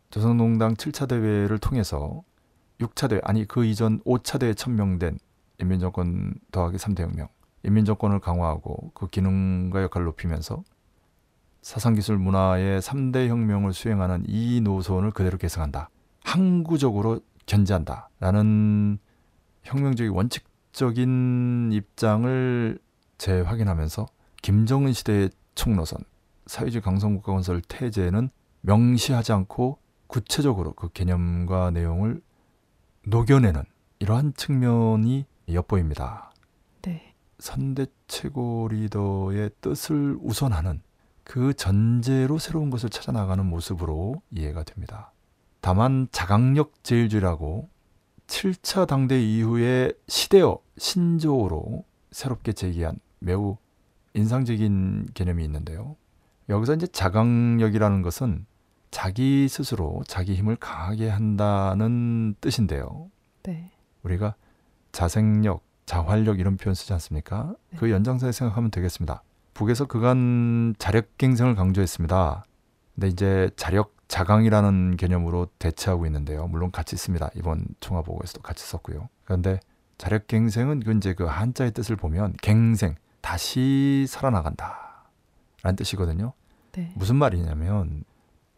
조선농당 0.10 0.76
7차 0.76 1.08
대회를 1.08 1.58
통해서 1.60 2.24
6차 2.80 3.10
대회 3.10 3.22
아니 3.24 3.46
그 3.46 3.66
이전 3.66 4.00
5차 4.02 4.40
대회 4.40 4.54
천명된 4.54 5.18
인민정권 5.60 6.36
더하기 6.52 6.78
3대 6.78 7.02
혁명 7.02 7.28
인민정권을 7.64 8.20
강화하고 8.20 8.92
그 8.94 9.08
기능과 9.08 9.82
역할을 9.84 10.06
높이면서 10.06 10.64
사상기술 11.62 12.18
문화의 12.18 12.80
3대 12.82 13.28
혁명을 13.28 13.74
수행하는 13.74 14.24
이 14.28 14.62
노선을 14.62 15.12
그대로 15.12 15.38
계승한다. 15.38 15.90
항구적으로 16.24 17.20
견제한다. 17.46 18.10
라는 18.20 19.00
혁명적인 19.64 20.14
원칙적인 20.14 21.72
입장을 21.74 22.80
재확인하면서 23.18 24.06
김정은 24.42 24.94
시대의 24.94 25.30
총노선, 25.56 26.00
사회주의 26.46 26.82
강성국가 26.82 27.34
건설 27.34 27.62
태제는 27.62 28.30
명시하지 28.62 29.34
않고 29.34 29.80
구체적으로 30.08 30.74
그 30.74 30.90
개념과 30.90 31.72
내용을 31.72 32.22
녹여내는 33.06 33.64
이러한 34.00 34.34
측면이 34.36 35.26
엿보입니다. 35.50 36.32
네. 36.82 37.14
선대 37.40 37.86
최고 38.08 38.68
리더의 38.70 39.52
뜻을 39.62 40.18
우선하는 40.22 40.82
그 41.24 41.54
전제로 41.54 42.38
새로운 42.38 42.70
것을 42.70 42.90
찾아 42.90 43.12
나가는 43.12 43.46
모습으로 43.46 44.22
이해가 44.32 44.64
됩니다. 44.64 45.12
다만 45.62 46.08
자강력 46.12 46.84
제일주의라고 46.84 47.70
7차 48.28 48.88
당대 48.88 49.22
이후에 49.22 49.92
시대어 50.08 50.60
신조어로 50.78 51.84
새롭게 52.12 52.54
제기한 52.54 53.00
매우 53.20 53.58
인상적인 54.14 55.10
개념이 55.14 55.44
있는데요. 55.44 55.96
여기서 56.50 56.76
이제 56.76 56.88
자강력이라는 56.88 58.02
것은 58.02 58.46
자기 58.92 59.48
스스로 59.48 60.02
자기 60.08 60.36
힘을 60.36 60.56
강하게 60.56 61.10
한다는 61.10 62.36
뜻인데요. 62.42 63.10
네. 63.44 63.72
우리가 64.04 64.36
자생력, 64.92 65.64
자활력 65.86 66.40
이런 66.40 66.58
표현 66.58 66.74
쓰지 66.74 66.94
않습니까? 66.94 67.56
네. 67.72 67.78
그 67.78 67.92
연장선에 67.92 68.32
생각하면 68.32 68.72
되겠습니다. 68.72 69.24
북에서 69.54 69.86
그간 69.86 70.76
자력갱생을 70.78 71.56
강조했습니다. 71.56 72.46
근데 72.96 73.08
이제 73.08 73.50
자력 73.56 73.96
자강이라는 74.08 74.96
개념으로 74.98 75.48
대체하고 75.60 76.06
있는데요. 76.06 76.48
물론 76.48 76.72
같이 76.72 76.96
씁니다. 76.96 77.30
이번 77.36 77.66
총화보고에서도 77.80 78.42
같이 78.42 78.66
썼고요. 78.66 79.10
그런데 79.26 79.60
자력갱생은 79.98 80.82
그 80.82 80.94
이제 80.96 81.14
그 81.14 81.26
한자의 81.26 81.72
뜻을 81.72 81.96
보면 81.96 82.36
갱생, 82.42 82.96
다시 83.22 84.06
살아나간다. 84.08 85.10
라는 85.64 85.76
뜻이거든요. 85.76 86.34
네. 86.72 86.94
무슨 86.96 87.16
말이냐면 87.18 88.04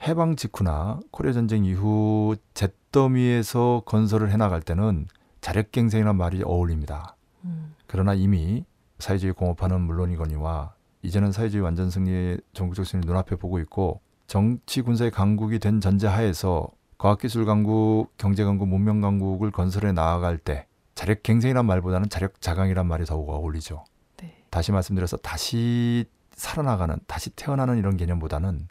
해방 0.02 0.36
직후나 0.36 1.00
코리아 1.12 1.34
전쟁 1.34 1.66
이후 1.66 2.36
잿더미에서 2.54 3.84
건설을 3.86 4.32
해나갈 4.32 4.62
때는 4.62 5.08
자력갱생이라는 5.42 6.18
말이 6.18 6.42
어울립니다. 6.44 7.16
음. 7.44 7.76
그러나 7.88 8.14
이미 8.14 8.66
사회주의 8.98 9.34
공업화는 9.34 9.82
물론이거니와 9.82 10.74
이제는 11.02 11.32
사회주의 11.32 11.64
완전 11.64 11.90
승리, 11.90 12.38
전국적 12.54 12.86
승리 12.86 13.06
눈앞에 13.06 13.36
보고 13.36 13.60
있고 13.60 14.02
정치 14.28 14.82
군사의 14.82 15.12
강국이 15.12 15.60
된 15.60 15.82
전제하에서 15.82 16.70
과학기술 16.98 17.46
강국, 17.46 18.10
경제 18.18 18.44
강국, 18.44 18.68
문명 18.68 19.02
강국을 19.02 19.52
건설해 19.52 19.94
나아갈 19.94 20.38
때 20.38 20.68
자력갱생이란 20.96 21.66
말보다는 21.66 22.10
자력 22.10 22.42
자강이란 22.42 22.86
말이 22.86 23.06
더욱 23.06 23.30
어울리죠. 23.30 23.86
네. 24.18 24.44
다시 24.50 24.74
말씀드려서 24.74 25.18
다시 25.18 26.06
살아나가는, 26.36 26.98
다시 27.08 27.30
태어나는 27.32 27.78
이런 27.78 27.96
개념보다는 27.96 28.68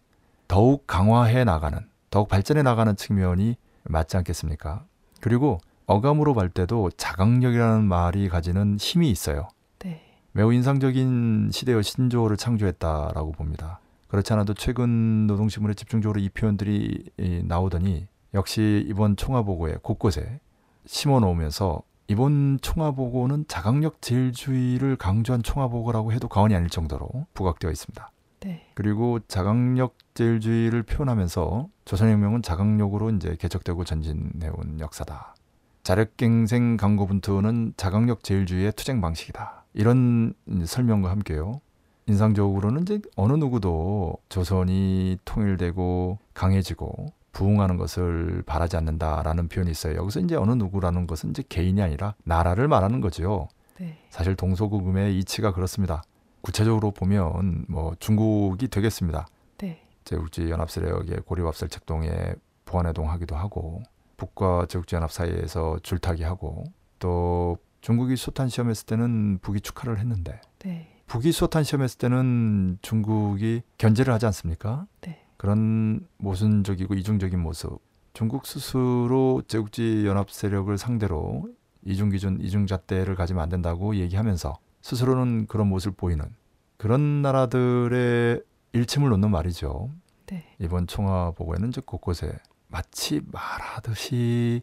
더욱 0.49 0.87
강화해 0.87 1.45
나가는, 1.45 1.79
더욱 2.11 2.29
발전해 2.29 2.63
나가는 2.63 2.97
측면이 2.97 3.57
맞지 3.85 4.17
않겠습니까? 4.17 4.85
그리고 5.21 5.59
어감으로 5.87 6.35
볼 6.35 6.49
때도 6.49 6.91
자강력이라는 6.97 7.85
말이 7.85 8.29
가지는 8.29 8.77
힘이 8.79 9.11
있어요. 9.11 9.49
네. 9.79 10.03
매우 10.33 10.53
인상적인 10.53 11.51
시대의 11.53 11.83
신조어를 11.83 12.37
창조했다라고 12.37 13.33
봅니다. 13.33 13.81
그렇지 14.09 14.33
않아도 14.33 14.55
최근 14.55 15.27
노동신문에 15.27 15.75
집중적으로 15.75 16.19
이 16.19 16.29
표현들이 16.31 17.05
이, 17.19 17.43
나오더니 17.45 18.07
역시 18.35 18.85
이번 18.89 19.17
총화보고에 19.17 19.77
곳곳에 19.83 20.41
심어 20.87 21.21
놓으면서 21.21 21.83
이번 22.09 22.59
총화보고는 22.63 23.45
자강력 23.49 24.01
제일주의를 24.01 24.97
강조한 24.97 25.43
총화보고라고 25.43 26.13
해도 26.13 26.27
과언이 26.29 26.55
아닐 26.55 26.71
정도로 26.71 27.27
부각되어 27.35 27.71
있습니다. 27.71 28.11
네. 28.41 28.67
그리고 28.75 29.19
자강력 29.29 29.97
제일주의를 30.15 30.83
표현하면서 30.83 31.69
조선혁명은 31.85 32.43
자강력으로 32.43 33.11
이제 33.11 33.37
개척되고 33.39 33.85
전진해온 33.85 34.81
역사다. 34.81 35.35
자력갱생 35.83 36.77
강고분투는 36.77 37.75
자강력 37.77 38.23
제일주의의 38.23 38.73
투쟁 38.73 39.01
방식이다. 39.01 39.65
이런 39.75 40.35
설명과 40.65 41.11
함께요. 41.11 41.61
인상적으로는 42.07 42.83
이제 42.83 43.01
어느 43.17 43.35
누구도 43.35 44.17
조선이 44.29 45.19
통일되고 45.25 46.19
강해지고 46.35 47.13
부흥하는 47.33 47.77
것을 47.77 48.43
바라지 48.47 48.77
않는다라는 48.77 49.49
표현이 49.49 49.71
있어요. 49.71 49.97
여기서 49.97 50.21
이제 50.21 50.35
어느 50.35 50.53
누구라는 50.53 51.07
것은 51.07 51.31
이제 51.31 51.43
개인이 51.49 51.81
아니라 51.81 52.15
나라를 52.25 52.67
말하는 52.67 53.01
거죠. 53.01 53.49
네. 53.79 53.99
사실 54.11 54.35
동서고금의 54.35 55.19
이치가 55.19 55.53
그렇습니다. 55.53 56.03
구체적으로 56.41 56.91
보면 56.91 57.67
뭐 57.69 57.95
중국이 57.99 58.69
되겠습니다. 58.69 59.27
네. 59.59 59.83
제국주의 60.05 60.51
연합 60.51 60.71
세력의 60.71 61.23
고리밥설 61.27 61.69
책동에 61.69 62.11
보안해동하기도 62.65 63.37
하고 63.37 63.83
북과 64.17 64.67
제국주의 64.69 64.99
연합 64.99 65.13
사이에서 65.13 65.79
줄타기 65.83 66.23
하고 66.23 66.65
또 66.99 67.59
중국이 67.81 68.17
소탄 68.17 68.49
시험했을 68.49 68.87
때는 68.87 69.39
북이 69.41 69.61
축하를 69.61 69.99
했는데 69.99 70.41
네. 70.59 70.89
북이 71.07 71.33
소탄 71.33 71.65
시험했을 71.65 71.99
때는 71.99 72.79
중국이 72.83 73.63
견제를 73.79 74.13
하지 74.13 74.27
않습니까? 74.27 74.87
네. 75.01 75.25
그런 75.37 76.07
모순적이고 76.19 76.95
이중적인 76.95 77.39
모습. 77.39 77.81
중국 78.13 78.47
스스로 78.47 79.43
제국주의 79.47 80.07
연합 80.07 80.31
세력을 80.31 80.77
상대로 80.77 81.49
이중 81.85 82.11
기준, 82.11 82.39
이중 82.41 82.67
잣대를 82.67 83.15
가지면 83.15 83.43
안 83.43 83.49
된다고 83.49 83.95
얘기하면서 83.95 84.59
스스로는 84.89 85.49
그런 85.49 85.67
모습을 85.67 85.95
보이는 85.95 86.35
그런 86.79 87.21
나라들의 87.21 88.43
일침을 88.73 89.11
놓는 89.11 89.31
말이죠. 89.31 89.91
네. 90.29 90.47
이번 90.59 90.87
총화 90.87 91.31
보고에는 91.33 91.69
이제 91.69 91.83
곳곳에 91.85 92.33
마치 92.69 93.21
말하듯이 93.31 94.63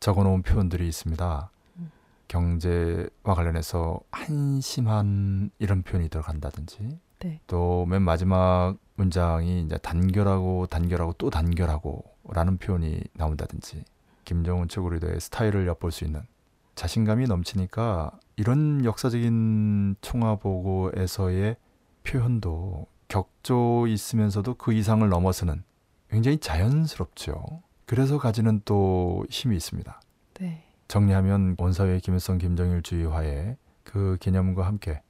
적어놓은 0.00 0.42
표현들이 0.42 0.86
있습니다. 0.86 1.50
음. 1.78 1.90
경제와 2.28 3.34
관련해서 3.34 4.00
한심한 4.10 5.50
이런 5.58 5.82
표현이 5.82 6.10
들어간다든지 6.10 6.98
네. 7.20 7.40
또맨 7.46 8.02
마지막 8.02 8.76
문장이 8.96 9.62
이제 9.62 9.78
단결하고 9.78 10.66
단결하고 10.66 11.14
또 11.14 11.30
단결하고라는 11.30 12.58
표현이 12.58 13.00
나온다든지 13.14 13.84
김정은 14.26 14.68
리더의 14.68 15.20
스타일을 15.20 15.66
엿볼 15.68 15.90
수 15.90 16.04
있는 16.04 16.20
자신감이 16.74 17.24
넘치니까 17.24 18.18
이런 18.36 18.84
역사적인 18.84 19.96
총화 20.00 20.36
보고에서의 20.36 21.56
표현도 22.02 22.86
격조 23.08 23.86
있으면서도 23.88 24.54
그 24.54 24.72
이상을 24.72 25.08
넘어서는 25.08 25.62
굉장히 26.10 26.38
자연스럽죠. 26.38 27.62
그래서 27.86 28.18
가지는 28.18 28.60
또 28.64 29.24
힘이 29.30 29.56
있습니다. 29.56 30.00
네. 30.40 30.64
정리하면 30.88 31.56
원사회 31.58 31.98
김일성 32.00 32.38
김정일 32.38 32.82
주의화의 32.82 33.56
그 33.82 34.16
개념과 34.20 34.66
함께 34.66 35.02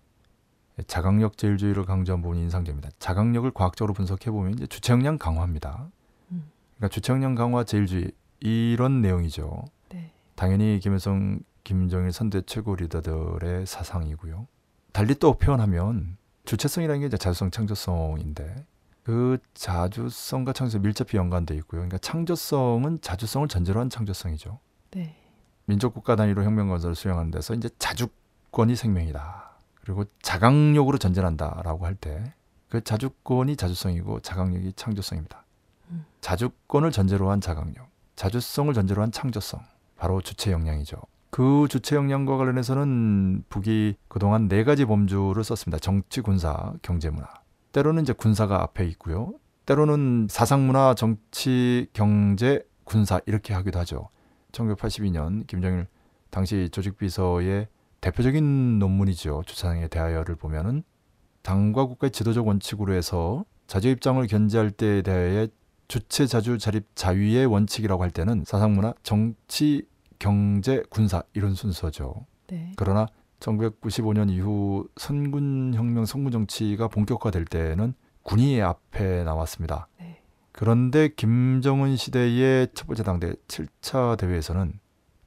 자강력 0.87 1.39
제일주의를 1.39 1.85
강조한 1.85 2.21
부분이 2.21 2.43
인상적입니다. 2.43 2.91
자강력을 2.99 3.51
과학적으로 3.53 3.95
분석해 3.95 4.31
보면 4.31 4.55
이제 4.55 4.67
주체역량 4.67 5.19
강화입니다. 5.19 5.89
음. 6.33 6.51
그러니까 6.77 6.93
주체역량 6.93 7.37
강화 7.37 7.65
제일주의 7.65 8.11
이런 8.41 9.01
내용이죠. 9.01 9.65
네. 9.91 10.13
당연히 10.35 10.81
김일성 10.83 11.39
김정일 11.65 12.13
선대 12.13 12.43
최고 12.43 12.77
리더들의 12.77 13.67
사상이고요. 13.67 14.47
달리 14.93 15.15
또 15.17 15.35
표현하면 15.35 16.17
주체성이라는 16.45 17.01
게 17.01 17.07
이제 17.07 17.17
자주성 17.17 17.51
창조성인데 17.51 18.67
그 19.03 19.39
자주성과 19.55 20.53
창조성 20.53 20.83
밀접히 20.83 21.19
연관돼 21.19 21.55
있고요. 21.57 21.81
그러니까 21.81 21.99
창조성은 21.99 23.01
자주성을 23.01 23.49
전제로 23.49 23.81
한 23.81 23.91
창조성이죠. 23.91 24.61
네. 24.93 25.17
민족 25.67 25.95
국가 25.95 26.15
단위로 26.17 26.45
혁명 26.45 26.69
건설을 26.69 26.95
수행하는 26.95 27.31
데서 27.31 27.55
이제 27.55 27.69
자주권이 27.79 28.77
생명이다. 28.77 29.59
그리고 29.81 30.05
자강력으로 30.23 30.99
전진한다라고 30.99 31.87
할 31.87 31.95
때 31.97 32.33
그 32.75 32.83
자주권이 32.83 33.55
자주성이고 33.55 34.19
자강력이 34.19 34.73
창조성입니다. 34.75 35.45
음. 35.91 36.05
자주권을 36.21 36.91
전제로 36.91 37.31
한 37.31 37.41
자강력, 37.41 37.89
자주성을 38.17 38.75
전제로 38.75 39.01
한 39.01 39.13
창조성, 39.13 39.61
바로 39.97 40.21
주체 40.21 40.51
역량이죠. 40.51 40.97
그 41.35 41.67
주체 41.69 41.97
역량과 41.97 42.37
관련해서는 42.37 43.43
북이 43.49 43.97
그동안 44.07 44.47
네 44.47 44.63
가지 44.63 44.85
범주를 44.85 45.43
썼습니다. 45.43 45.81
정치, 45.81 46.21
군사, 46.21 46.73
경제, 46.81 47.11
문화. 47.11 47.27
때로는 47.73 48.05
이제 48.05 48.13
군사가 48.13 48.63
앞에 48.63 48.87
있고요. 48.91 49.33
때로는 49.67 50.29
사상, 50.31 50.65
문화, 50.69 50.95
정치, 50.95 51.89
경제, 51.93 52.65
군사 52.85 53.19
이렇게 53.27 53.53
하기도 53.53 53.81
하죠. 53.81 54.11
1982년 54.53 55.45
김정일 55.49 55.89
당시 56.31 56.69
조직비서의 56.71 57.67
대표적인 58.01 58.79
논문이죠. 58.79 59.43
주차장에 59.45 59.89
대하여를 59.89 60.37
보면은 60.37 60.85
당과 61.43 61.87
국가의 61.87 62.13
지도적 62.13 62.47
원칙으로 62.47 62.93
해서 62.93 63.45
자주 63.67 63.89
입장을 63.89 64.25
견제할 64.25 64.71
때에 64.71 65.03
대해 65.03 65.49
주체 65.89 66.27
자주 66.29 66.59
자립 66.59 66.87
자위의 66.95 67.47
원칙이라고 67.47 68.05
할 68.05 68.13
때는 68.13 68.45
사상 68.47 68.75
문화, 68.75 68.95
정치, 69.03 69.89
경제, 70.19 70.83
군사 70.91 71.23
이런 71.33 71.55
순서죠. 71.55 72.27
네. 72.49 72.73
그러나 72.77 73.07
1995년 73.41 74.31
이후 74.31 74.89
선군혁명 74.97 76.07
성군 76.07 76.33
정치가 76.33 76.89
본격화될 76.89 77.45
때는 77.45 77.95
군이 78.23 78.61
앞에 78.63 79.25
나왔습니다. 79.25 79.89
네. 79.99 80.23
그런데 80.53 81.09
김정은 81.09 81.97
시대의 81.97 82.69
첫 82.75 82.87
번째 82.87 83.03
당대 83.03 83.35
7차 83.49 84.17
대회에서는 84.19 84.79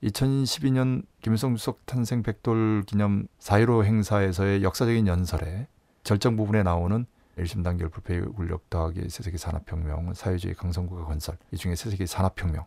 2012년 0.03 1.03
김일성 1.21 1.55
주석 1.55 1.85
탄생 1.85 2.23
백돌 2.23 2.83
기념 2.85 3.27
4.15 3.39 3.83
행사에서의 3.83 4.63
역사적인 4.63 5.07
연설에 5.07 5.67
절정 6.03 6.35
부분에 6.37 6.63
나오는 6.63 7.05
일심 7.37 7.61
단결 7.61 7.89
불패의 7.89 8.21
군력 8.33 8.69
더하기 8.69 9.09
세세기 9.09 9.37
산업혁명, 9.37 10.13
사회주의 10.13 10.53
강성국가 10.55 11.05
건설 11.05 11.37
이 11.51 11.57
중에 11.57 11.75
세세기 11.75 12.07
산업혁명, 12.07 12.65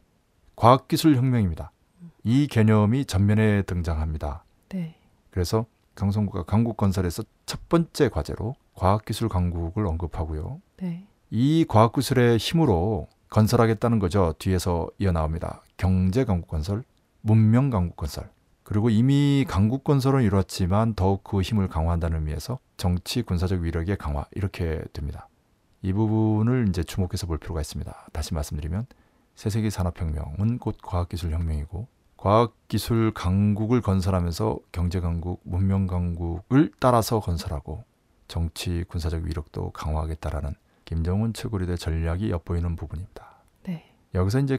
과학기술 0.55 1.17
혁명입니다. 1.17 1.73
이 2.25 2.47
개념이 2.47 3.05
전면에 3.05 3.63
등장합니다. 3.63 4.45
네. 4.69 4.97
그래서 5.31 5.67
강성국가 5.95 6.45
강국 6.45 6.77
건설에서 6.77 7.23
첫 7.47 7.69
번째 7.69 8.09
과제로 8.09 8.55
과학기술 8.75 9.29
강국을 9.29 9.87
언급하고요. 9.87 10.61
네. 10.79 11.07
이 11.31 11.65
과학기술의 11.69 12.39
힘으로 12.39 13.09
건설하겠다는 13.29 13.99
거죠. 13.99 14.35
뒤에서 14.39 14.89
이어나옵니다. 14.99 15.63
경제 15.77 16.25
강국 16.25 16.49
건설, 16.49 16.83
문명 17.21 17.71
강국 17.71 17.97
건설. 17.97 18.29
그리고 18.63 18.89
이미 18.89 19.45
강국 19.49 19.85
건설은 19.85 20.23
이뤘지만 20.23 20.95
더욱 20.95 21.25
그 21.25 21.41
힘을 21.41 21.69
강화한다는 21.69 22.19
의미에서 22.19 22.59
정치 22.77 23.23
군사적 23.23 23.61
위력의 23.61 23.97
강화 23.97 24.25
이렇게 24.33 24.83
됩니다. 24.93 25.29
이 25.83 25.93
부분을 25.93 26.67
이제 26.69 26.83
주목해서 26.83 27.27
볼 27.27 27.39
필요가 27.39 27.61
있습니다. 27.61 28.09
다시 28.13 28.35
말씀드리면 28.35 28.87
세세기 29.41 29.71
산업혁명은 29.71 30.59
곧 30.59 30.77
과학기술 30.83 31.33
혁명이고 31.33 31.89
과학기술 32.19 33.15
강국을 33.15 33.81
건설하면서 33.81 34.59
경제 34.71 35.01
강국, 35.01 35.41
문명 35.45 35.87
강국을 35.87 36.71
따라서 36.79 37.21
건설하고 37.21 37.83
정치 38.29 38.85
군사적 38.87 39.23
위력도 39.23 39.71
강화하겠다라는 39.71 40.55
김정은 40.85 41.33
최고리대 41.33 41.77
전략이 41.77 42.31
엿보이는 42.31 42.77
부분입니다. 42.77 43.31
네. 43.63 43.91
여기서 44.13 44.41
이제 44.41 44.59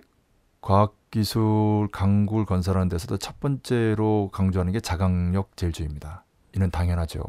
과학기술 0.62 1.90
강국을 1.92 2.46
건설하는 2.46 2.90
데서도 2.90 3.18
첫 3.18 3.40
번째로 3.40 4.32
강조하는 4.34 4.74
게 4.74 4.80
자강력 4.80 5.58
제일주의입니다. 5.58 6.24
이는 6.56 6.72
당연하죠. 6.72 7.22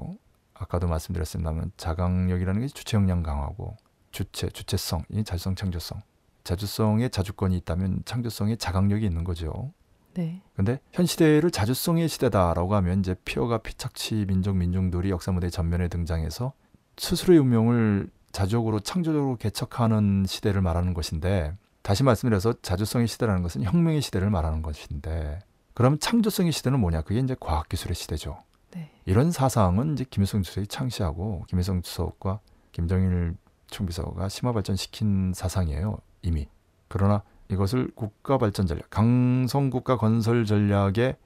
아까도 0.55 0.89
말씀드렸습니다만 0.89 1.73
자강력이라는 1.77 2.63
게 2.63 2.69
주체 2.69 2.97
역량 2.97 3.23
강화고 3.23 3.77
주체, 4.11 4.49
주체성, 4.49 5.05
이 5.11 5.23
자주성, 5.23 5.55
창조성. 5.55 6.01
자주성에 6.45 7.09
자주권이 7.09 7.57
있다면 7.59 8.03
창조성에 8.05 8.57
자강력이 8.57 9.05
있는 9.05 9.25
거죠. 9.25 9.73
네. 10.15 10.43
근데 10.55 10.81
현 10.93 11.07
시대를 11.07 11.51
자주성의 11.51 12.09
시대다라고 12.09 12.75
하면 12.77 13.01
이제 13.01 13.15
피어가 13.25 13.59
피착치 13.59 14.27
민족 14.27 14.57
민중들이 14.57 15.11
역사 15.11 15.33
무대 15.33 15.49
전면에 15.49 15.89
등장해서 15.89 16.53
스스로의 16.99 17.41
운명을 17.41 18.11
자족으로 18.33 18.81
창조적으로 18.81 19.37
개척하는 19.37 20.25
시대를 20.27 20.61
말하는 20.61 20.95
것인데 20.95 21.57
다시 21.83 22.03
말씀드려서 22.03 22.55
자주성의 22.63 23.09
시대라는 23.09 23.43
것은 23.43 23.63
혁명의 23.63 24.03
시대를 24.03 24.31
말하는 24.31 24.63
것인데 24.63 25.41
그럼 25.75 25.99
창조성의 25.99 26.53
시대는 26.53 26.81
뭐냐? 26.81 27.03
그게 27.03 27.21
이제 27.21 27.35
과학기술의 27.39 27.95
시대죠. 27.95 28.39
네. 28.73 28.91
이런 29.05 29.31
사상은 29.31 29.95
이제 29.95 30.05
김일성 30.09 30.43
주석이 30.43 30.67
창시하고 30.67 31.45
김일성 31.49 31.83
주석과 31.83 32.41
김정일 32.73 33.37
총비서가 33.69 34.29
심화 34.29 34.53
발전시킨 34.53 35.33
사상이에요. 35.35 35.99
이미. 36.23 36.49
그러나 36.89 37.23
이것을 37.49 37.91
국가 37.95 38.39
발전 38.39 38.67
전략, 38.67 38.89
강성 38.91 39.71
국가 39.71 39.97
건설 39.97 40.45
전략의 40.45 41.17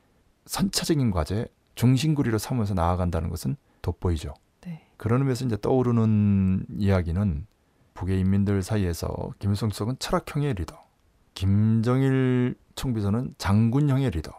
선차적인 0.47 1.11
과제, 1.11 1.47
중심구리로 1.75 2.39
삼아서 2.39 2.75
나아간다는 2.75 3.29
것은 3.31 3.57
돋보이죠. 3.83 4.35
네. 4.63 4.87
그런 4.97 5.21
의미에서 5.21 5.45
이제 5.45 5.57
떠오르는 5.61 6.67
이야기는 6.79 7.47
북의 7.95 8.21
인민들 8.21 8.63
사이에서 8.63 9.31
김일성 9.39 9.71
주석은 9.71 9.97
철학형의 9.99 10.55
리더, 10.55 10.77
김정일 11.35 12.57
총비서는 12.75 13.35
장군형의 13.39 14.11
리더, 14.11 14.33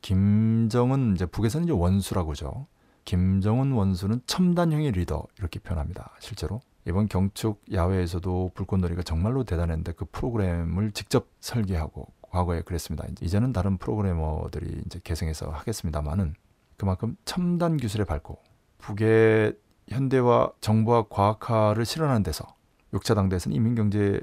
김정은 0.00 1.14
이제 1.14 1.26
북에서는 1.26 1.64
이제 1.64 1.72
원수라고 1.72 2.32
하죠. 2.32 2.66
김정은 3.04 3.72
원수는 3.72 4.20
첨단형의 4.26 4.92
리더 4.92 5.26
이렇게 5.38 5.58
표현합니다. 5.60 6.12
실제로 6.20 6.60
이번 6.86 7.08
경축 7.08 7.62
야외에서도 7.72 8.52
불꽃놀이가 8.54 9.02
정말로 9.02 9.44
대단했는데 9.44 9.92
그 9.92 10.04
프로그램을 10.12 10.92
직접 10.92 11.28
설계하고 11.40 12.12
과거에 12.22 12.62
그랬습니다. 12.62 13.06
이제는 13.20 13.52
다른 13.52 13.78
프로그래머들이 13.78 14.82
이제 14.84 15.00
개성해서 15.02 15.50
하겠습니다만은 15.50 16.34
그만큼 16.76 17.16
첨단 17.24 17.76
기술에 17.76 18.04
밝고 18.04 18.38
북의 18.78 19.56
현대화 19.88 20.50
정보화 20.60 21.04
과학화를 21.08 21.84
실현하는 21.84 22.22
데서 22.22 22.44
육차당대에서는 22.92 23.56
인민경제 23.56 24.20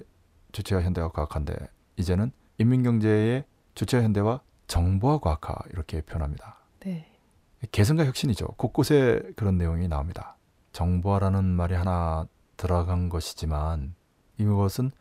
주체화 0.51 0.81
현대화 0.81 1.09
과학화인데 1.09 1.55
이제는 1.97 2.31
인민경제의 2.57 3.45
주체화 3.75 4.03
현대화 4.03 4.41
정보화 4.67 5.19
과학화 5.19 5.55
이렇게 5.71 6.01
표현합니다. 6.01 6.57
네. 6.81 7.07
개성과 7.71 8.05
혁신이죠. 8.05 8.47
곳곳에 8.57 9.21
그런 9.35 9.57
내용이 9.57 9.87
나옵니다. 9.87 10.37
정보화라는 10.73 11.43
말이 11.45 11.75
하나 11.75 12.27
들어간 12.61 13.09
것이지만 13.09 13.95
이것은 14.37 14.91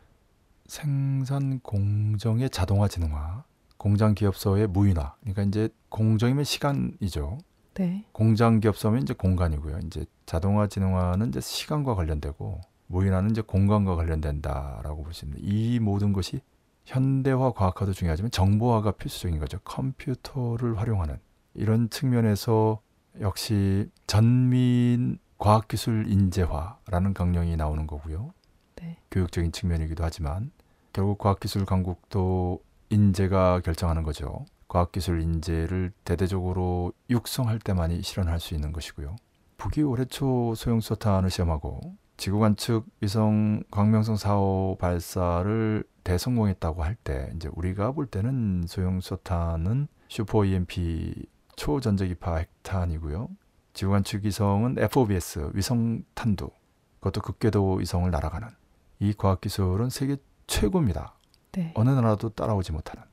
생산 0.65 1.59
공정의 1.59 2.49
자동화 2.49 2.87
진흥화, 2.87 3.43
공장 3.77 4.15
기업서의 4.15 4.65
무인화. 4.65 5.13
그러니까 5.19 5.43
이제 5.43 5.69
공정이면 5.89 6.43
시간이죠. 6.43 7.37
네. 7.75 8.03
공장 8.13 8.59
기업서면 8.59 9.03
이제 9.03 9.13
공간이고요. 9.13 9.77
이제 9.85 10.05
자동화 10.25 10.65
진흥화는 10.65 11.29
이제 11.29 11.39
시간과 11.39 11.93
관련되고 11.93 12.61
무인화는 12.87 13.29
이제 13.29 13.41
공간과 13.41 13.95
관련된다라고 13.95 15.03
보시면 15.03 15.37
이 15.39 15.79
모든 15.79 16.13
것이 16.13 16.41
현대화 16.85 17.51
과학화도 17.51 17.93
중요하지만 17.93 18.31
정보화가 18.31 18.93
필수적인 18.93 19.39
거죠. 19.39 19.59
컴퓨터를 19.59 20.79
활용하는 20.79 21.19
이런 21.53 21.91
측면에서 21.91 22.81
역시 23.19 23.87
전민 24.07 25.19
과학기술 25.41 26.05
인재화라는 26.07 27.15
강령이 27.15 27.55
나오는 27.57 27.87
거고요. 27.87 28.31
네. 28.75 28.99
교육적인 29.09 29.51
측면이기도 29.51 30.03
하지만 30.03 30.51
결국 30.93 31.17
과학기술 31.17 31.65
강국도 31.65 32.61
인재가 32.91 33.59
결정하는 33.61 34.03
거죠. 34.03 34.45
과학기술 34.67 35.19
인재를 35.19 35.93
대대적으로 36.05 36.93
육성할 37.09 37.57
때만이 37.57 38.03
실현할 38.03 38.39
수 38.39 38.53
있는 38.53 38.71
것이고요. 38.71 39.15
북이 39.57 39.81
올해 39.81 40.05
초 40.05 40.53
소형소탄을 40.53 41.31
시험하고 41.31 41.95
지구관 42.17 42.55
측 42.55 42.85
위성 43.01 43.63
광명성 43.71 44.17
4호 44.17 44.77
발사를 44.77 45.83
대성공했다고 46.03 46.83
할 46.83 46.95
때 47.03 47.31
이제 47.35 47.49
우리가 47.53 47.93
볼 47.93 48.05
때는 48.05 48.65
소형소탄은 48.67 49.87
슈퍼 50.07 50.45
EMP 50.45 51.25
초전자기파 51.55 52.35
핵탄이고요. 52.35 53.27
지구관 53.73 54.03
측 54.03 54.25
위성은 54.25 54.75
FOBS 54.77 55.51
위성 55.53 56.03
탄두 56.13 56.49
그것도 56.99 57.21
극궤도 57.21 57.75
위성을 57.75 58.09
날아가는 58.09 58.47
이 58.99 59.13
과학기술은 59.13 59.89
세계 59.89 60.17
최고입니다. 60.47 61.15
네. 61.53 61.73
어느 61.75 61.89
나라도 61.89 62.29
따라오지 62.29 62.71
못하는 62.71 63.03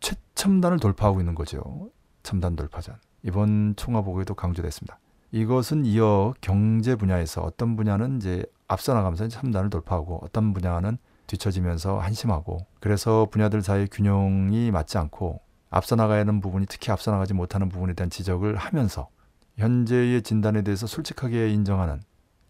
최첨단을 0.00 0.78
돌파하고 0.78 1.20
있는 1.20 1.34
거죠. 1.34 1.90
첨단 2.22 2.56
돌파전. 2.56 2.96
이번 3.22 3.74
총화보고에도 3.76 4.34
강조됐습니다. 4.34 4.98
이것은 5.32 5.84
이어 5.84 6.34
경제 6.40 6.94
분야에서 6.96 7.42
어떤 7.42 7.76
분야는 7.76 8.18
이제 8.18 8.44
앞서 8.66 8.94
나가면서 8.94 9.28
첨단을 9.28 9.70
돌파하고 9.70 10.20
어떤 10.22 10.54
분야는 10.54 10.98
뒤처지면서 11.26 11.98
한심하고 11.98 12.66
그래서 12.80 13.26
분야들 13.30 13.62
사이의 13.62 13.88
균형이 13.90 14.70
맞지 14.70 14.96
않고 14.98 15.40
앞서 15.70 15.96
나가야 15.96 16.20
하는 16.20 16.40
부분이 16.40 16.66
특히 16.66 16.90
앞서 16.90 17.10
나가지 17.10 17.34
못하는 17.34 17.68
부분에 17.68 17.92
대한 17.92 18.08
지적을 18.08 18.56
하면서 18.56 19.08
현재의 19.58 20.22
진단에 20.22 20.62
대해서 20.62 20.86
솔직하게 20.86 21.50
인정하는 21.50 22.00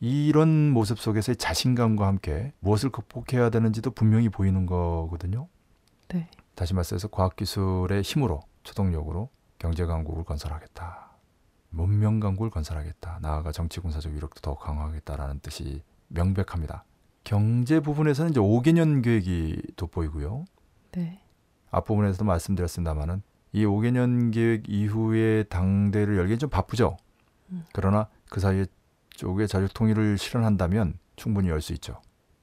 이런 0.01 0.71
모습 0.71 1.01
속에서의 1.01 1.37
자신감과 1.37 2.07
함께 2.07 2.53
무엇을 2.61 2.91
극복해야 2.91 3.51
되는지도 3.51 3.91
분명히 3.91 4.29
보이는 4.29 4.67
거거든요. 4.67 5.49
네. 6.09 6.31
다시 6.55 6.75
말해서 6.75 7.09
과학기술의 7.09 8.03
힘으로 8.03 8.41
초동력으로 8.63 9.31
경제 9.59 9.87
강국을 9.87 10.25
건설하겠다. 10.25 11.09
문명 11.71 12.21
강국을 12.21 12.51
건설하겠다. 12.51 13.19
나아가 13.23 13.53
정치 13.53 13.81
군사적 13.81 14.13
위력도 14.13 14.41
더 14.41 14.57
강화하겠다라는 14.57 15.41
뜻이 15.41 15.83
명백합니다. 16.09 16.85
경제 17.25 17.81
부분에서는 17.81 18.31
이제 18.31 18.41
5개년 18.41 19.03
계획이 19.03 19.63
돋보이고요. 19.77 20.45
네. 20.93 21.21
앞부분에서도 21.71 22.25
말씀드렸습니다만은 22.25 23.23
이 23.53 23.65
5개년 23.65 24.33
계획 24.33 24.69
이후에 24.69 25.45
당대를 25.45 26.17
열기엔 26.19 26.39
좀 26.39 26.51
바쁘죠. 26.51 26.97
음. 27.51 27.65
그러나 27.73 28.09
그 28.29 28.41
사이에 28.41 28.67
쪽의 29.11 29.49
자주 29.49 29.69
통일을 29.73 30.19
실현한다면 30.19 30.99
충분히 31.17 31.49
열 31.49 31.61
수 31.61 31.73
있죠. 31.75 32.01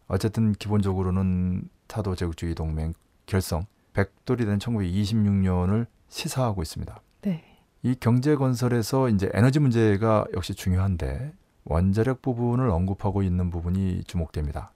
어쨌든 0.08 0.54
기본적으로는 0.54 1.70
타도 1.88 2.16
제국주의 2.16 2.54
동맹 2.56 2.94
결성 3.26 3.66
100돌이 3.94 4.40
된 4.46 4.60
1926년을 4.60 5.88
시사하고 6.10 6.62
있습니다. 6.62 7.02
네. 7.22 7.44
이 7.84 7.96
경제 8.00 8.36
건설에서 8.36 9.10
이제 9.10 9.30
에너지 9.34 9.60
문제가 9.60 10.26
역시 10.34 10.54
중요한데 10.54 11.34
원자력 11.64 12.22
부분을 12.22 12.70
언급하고 12.70 13.24
있는 13.24 13.50
부분이 13.50 14.04
주목됩니다. 14.06 14.72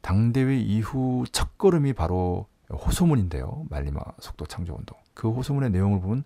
당대회 0.00 0.56
이후 0.56 1.24
첫 1.30 1.58
걸음이 1.58 1.92
바로 1.92 2.46
호소문인데요. 2.76 3.64
말리마 3.70 4.00
속도 4.20 4.46
창조 4.46 4.74
운동. 4.74 4.98
그 5.14 5.30
호소문의 5.30 5.70
내용을 5.70 6.00
보면 6.00 6.24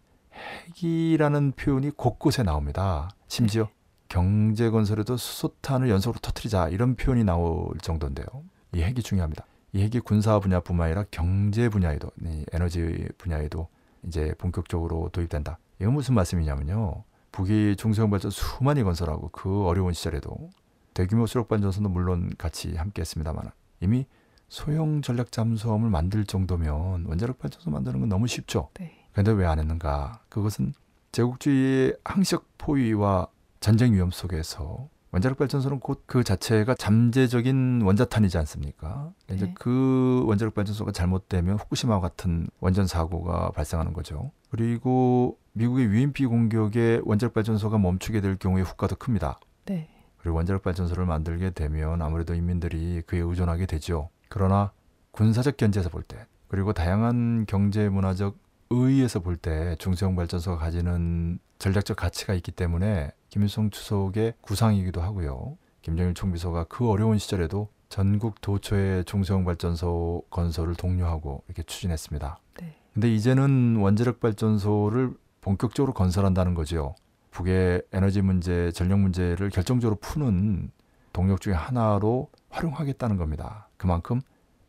핵이라는 0.77 1.53
표현이 1.53 1.91
곳곳에 1.91 2.43
나옵니다. 2.43 3.11
심지어 3.29 3.69
경제 4.09 4.71
건설에도 4.71 5.17
수소탄을 5.17 5.91
연속으로 5.91 6.21
터트리자 6.21 6.69
이런 6.69 6.95
표현이 6.95 7.25
나올 7.25 7.77
정도인데요. 7.79 8.27
이 8.73 8.83
핵이 8.83 9.03
중요합니다. 9.03 9.45
이 9.73 9.83
핵이 9.83 10.01
군사 10.01 10.39
분야뿐만 10.39 10.87
아니라 10.87 11.05
경제 11.11 11.69
분야에도 11.69 12.11
이 12.25 12.45
에너지 12.53 13.09
분야에도 13.19 13.69
이제 14.07 14.35
본격적으로 14.39 15.11
도입된다. 15.11 15.59
이건 15.81 15.95
무슨 15.95 16.15
말씀이냐면요. 16.15 17.05
북이 17.33 17.77
중소형 17.77 18.11
발전 18.11 18.31
수많이 18.31 18.83
건설하고 18.83 19.29
그 19.31 19.65
어려운 19.67 19.93
시절에도 19.93 20.51
대규모 20.95 21.27
수력 21.27 21.49
발전소도 21.49 21.89
물론 21.91 22.33
같이 22.39 22.75
함께했습니다만 22.77 23.51
이미 23.81 24.07
소형 24.49 25.03
전략 25.03 25.33
잠수함을 25.33 25.91
만들 25.91 26.25
정도면 26.25 27.05
원자력 27.07 27.39
발전소 27.39 27.71
만드는 27.71 28.01
건 28.01 28.09
너무 28.09 28.27
쉽죠. 28.27 28.69
네. 28.75 28.93
그런데 29.13 29.33
왜 29.33 29.47
안 29.47 29.59
했는가? 29.59 30.21
그것은 30.29 30.75
제국주의의 31.13 31.97
항시적 32.05 32.45
포위와 32.59 33.29
전쟁 33.61 33.95
위험 33.95 34.11
속에서 34.11 34.89
원자력 35.13 35.39
발전소는 35.39 35.81
곧 35.81 36.03
그 36.07 36.23
자체가 36.23 36.75
잠재적인 36.75 37.81
원자탄이지 37.83 38.37
않습니까? 38.39 39.13
이제 39.33 39.47
네. 39.47 39.55
그 39.59 40.23
원자력 40.27 40.55
발전소가 40.55 40.93
잘못되면 40.93 41.57
후쿠시마 41.57 42.01
같은 42.01 42.47
원전 42.61 42.87
사고가 42.87 43.51
발생하는 43.53 43.93
거죠. 43.95 44.31
그리고 44.51 45.39
미국의 45.53 45.87
UMP 45.87 46.27
공격에 46.27 47.01
원자력 47.05 47.33
발전소가 47.33 47.79
멈추게 47.79 48.21
될 48.21 48.37
경우에 48.37 48.63
후과도 48.63 48.97
큽니다. 48.97 49.41
네. 49.65 49.89
그리고 50.19 50.37
원자력 50.37 50.63
발전소를 50.63 51.07
만들게 51.07 51.51
되면 51.51 52.03
아무래도 52.03 52.35
인민들이 52.35 53.01
그에 53.07 53.21
의존하게 53.21 53.67
되죠. 53.67 54.11
그러나 54.29 54.73
군사적 55.13 55.57
견제에서 55.57 55.89
볼 55.89 56.03
때, 56.03 56.27
그리고 56.49 56.73
다양한 56.73 57.47
경제 57.47 57.89
문화적 57.89 58.37
의의에서 58.71 59.21
볼 59.21 59.37
때 59.37 59.77
중소형 59.79 60.17
발전소가 60.17 60.59
가지는 60.59 61.39
전략적 61.59 61.97
가치가 61.97 62.35
있기 62.35 62.53
때문에 62.53 63.13
김일성 63.29 63.71
추석의 63.71 64.35
구상이기도 64.41 65.01
하고요. 65.01 65.57
김정일 65.83 66.15
총비서가 66.15 66.65
그 66.65 66.89
어려운 66.91 67.19
시절에도 67.19 67.69
전국 67.89 68.41
도처의 68.41 69.05
중소형 69.05 69.45
발전소 69.45 70.25
건설을 70.31 70.75
독려하고 70.75 71.45
이렇게 71.47 71.63
추진했습니다. 71.63 72.39
네. 72.61 72.77
근데 72.93 73.15
이제는 73.15 73.77
원자력 73.77 74.19
발전소를 74.21 75.15
본격적으로 75.41 75.93
건설한다는 75.95 76.55
거죠. 76.55 76.97
북의 77.31 77.83
에너지 77.93 78.23
문제, 78.23 78.73
전력 78.73 78.99
문제를 78.99 79.51
결정적으로 79.51 79.97
푸는 80.01 80.73
동력 81.13 81.41
중의 81.41 81.57
하나로 81.57 82.31
활용하겠다는 82.57 83.17
겁니다. 83.17 83.69
그만큼 83.77 84.21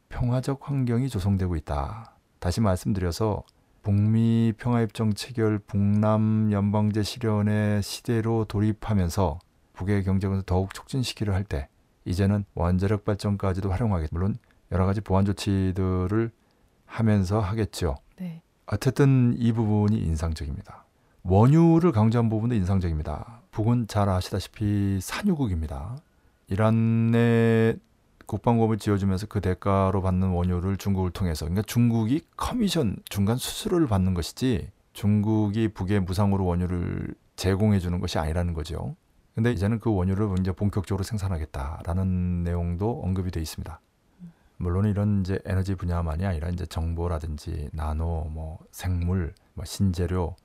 평화적 0.10 0.70
환경이 0.70 1.10
조성되고 1.10 1.56
있다. 1.56 2.14
다시 2.40 2.62
말씀드려서 2.62 3.44
북미 3.82 4.54
평화협정 4.58 5.14
체결 5.14 5.60
북남 5.60 6.52
연방제 6.52 7.04
실현의 7.04 7.82
시대로 7.82 8.44
돌입하면서 8.46 9.40
북의 9.74 10.04
경제를 10.04 10.42
더욱 10.44 10.74
촉진시키려 10.74 11.34
할 11.34 11.44
때 11.44 11.70
이제는 12.04 12.46
원자력 12.56 13.06
발전까지도 13.06 13.70
활용하겠 13.72 14.10
물론 14.12 14.38
여러 14.72 14.86
가지 14.86 15.02
보완 15.02 15.26
조치들을 15.26 16.32
하면서 16.86 17.40
하겠죠. 17.40 17.96
네. 18.18 18.42
어쨌든 18.66 19.36
이 19.38 19.52
부분이 19.52 19.98
인상적입니다. 19.98 20.86
원유를 21.24 21.92
강조한 21.92 22.30
부분도 22.30 22.56
인상적입니다. 22.56 23.42
북은 23.52 23.88
잘 23.88 24.08
아시다시피 24.10 25.00
산유국입니다. 25.02 25.98
이란의 26.50 27.80
국방법을 28.26 28.78
지어주면서 28.78 29.28
그 29.28 29.42
대가로 29.42 30.02
받는 30.02 30.30
원유를 30.30 30.78
중국을 30.78 31.12
통해서 31.12 31.46
그러니까 31.46 31.64
중국이 31.64 32.22
커미션 32.36 32.98
중간 33.10 33.38
수수료를 33.38 33.88
받는 33.88 34.14
것이지 34.14 34.70
중국이 34.94 35.70
북에 35.70 36.00
무상으로 36.00 36.46
원유를 36.46 37.16
제공해 37.36 37.80
주는 37.80 38.00
것이 38.00 38.18
아니라는 38.18 38.54
거죠. 38.54 38.96
근데 39.36 39.52
이제는 39.52 39.80
그 39.80 39.94
원유를 39.94 40.40
이제 40.40 40.52
본격적으로 40.52 41.04
생산하겠다라는 41.04 42.44
내용도 42.44 43.02
언급이 43.04 43.30
돼 43.30 43.40
있습니다. 43.40 43.80
물론 44.58 44.86
이런 44.86 45.22
이제 45.22 45.40
에너지 45.46 45.76
분야만이 45.76 46.26
아니라 46.26 46.50
이제 46.50 46.66
정보라든지 46.66 47.70
나노, 47.74 48.30
뭐 48.32 48.58
생물, 48.72 49.36
뭐 49.54 49.64
신재료 49.64 50.36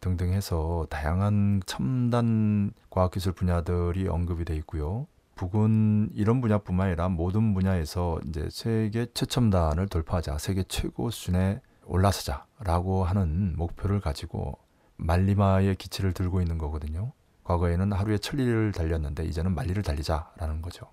등등 0.00 0.32
해서 0.32 0.86
다양한 0.88 1.62
첨단 1.66 2.72
과학기술 2.90 3.32
분야들이 3.32 4.06
언급이 4.06 4.44
돼 4.44 4.54
있고요. 4.56 5.08
북은 5.36 6.10
이런 6.14 6.40
분야뿐만 6.40 6.88
아니라 6.88 7.08
모든 7.08 7.54
분야에서 7.54 8.18
이제 8.26 8.48
세계 8.50 9.06
최첨단을 9.12 9.86
돌파하자, 9.86 10.38
세계 10.38 10.64
최고 10.64 11.10
수준에 11.10 11.60
올라서자라고 11.84 13.04
하는 13.04 13.54
목표를 13.56 14.00
가지고 14.00 14.58
말리마의 14.96 15.76
기치를 15.76 16.14
들고 16.14 16.40
있는 16.40 16.58
거거든요. 16.58 17.12
과거에는 17.44 17.92
하루에 17.92 18.18
천리를 18.18 18.72
달렸는데 18.72 19.24
이제는 19.24 19.54
만리를 19.54 19.80
달리자라는 19.82 20.62
거죠. 20.62 20.86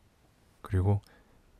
그리고 0.62 1.02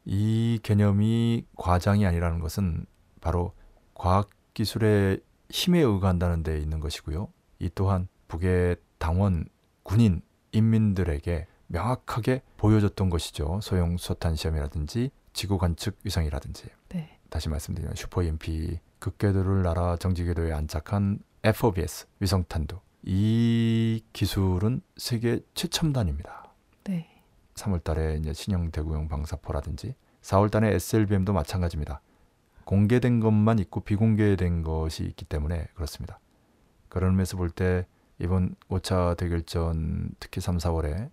이 0.06 0.60
개념이 0.62 1.46
과장이 1.56 2.06
아니라는 2.06 2.40
것은 2.40 2.86
바로 3.22 3.54
과학기술의 3.96 5.22
힘에 5.50 5.80
의거한다는 5.80 6.44
데 6.44 6.60
있는 6.60 6.82
것이고요. 6.82 7.30
이 7.60 7.70
또한 7.74 8.10
북의 8.28 8.76
당원, 8.98 9.46
군인, 9.84 10.22
인민들에게 10.52 11.48
명확하게 11.74 12.44
보여줬던 12.58 13.10
것이죠. 13.10 13.60
소형 13.62 13.98
수탄 13.98 14.36
시험이라든지 14.36 15.10
지구 15.34 15.58
관측 15.58 15.98
위성이라든지 16.04 16.68
네. 16.90 17.18
다시 17.30 17.50
말씀드리면 17.50 17.96
슈퍼 17.96 18.22
EMP 18.22 18.80
극궤도를 19.00 19.64
날아 19.64 19.98
정지궤도에 19.98 20.54
안착한 20.54 21.20
FOBS 21.44 22.08
위성탄두 22.20 22.78
이 23.02 24.04
기술은 24.14 24.82
세계 24.98 25.40
최첨단입니다. 25.56 26.54
네. 26.86 27.10
3월달에 27.56 28.20
이제 28.20 28.34
신형 28.34 28.72
대구형 28.72 29.08
방사포라든지 29.08 29.96
4월달에 30.22 30.66
SLBM도 30.74 31.34
마찬가지입니다. 31.34 32.02
공개된 32.66 33.20
것만 33.20 33.60
있고 33.60 33.82
비공개된 33.82 34.62
것이 34.62 35.04
있기 35.04 35.26
때문에 35.26 35.68
그렇습니다. 35.74 36.20
그런 36.88 37.12
의미에서 37.12 37.36
볼 37.36 37.50
때 37.50 37.86
이번 38.20 38.56
5차 38.70 39.18
대결전 39.18 40.12
특히 40.20 40.40
3, 40.40 40.58
4월에 40.58 41.10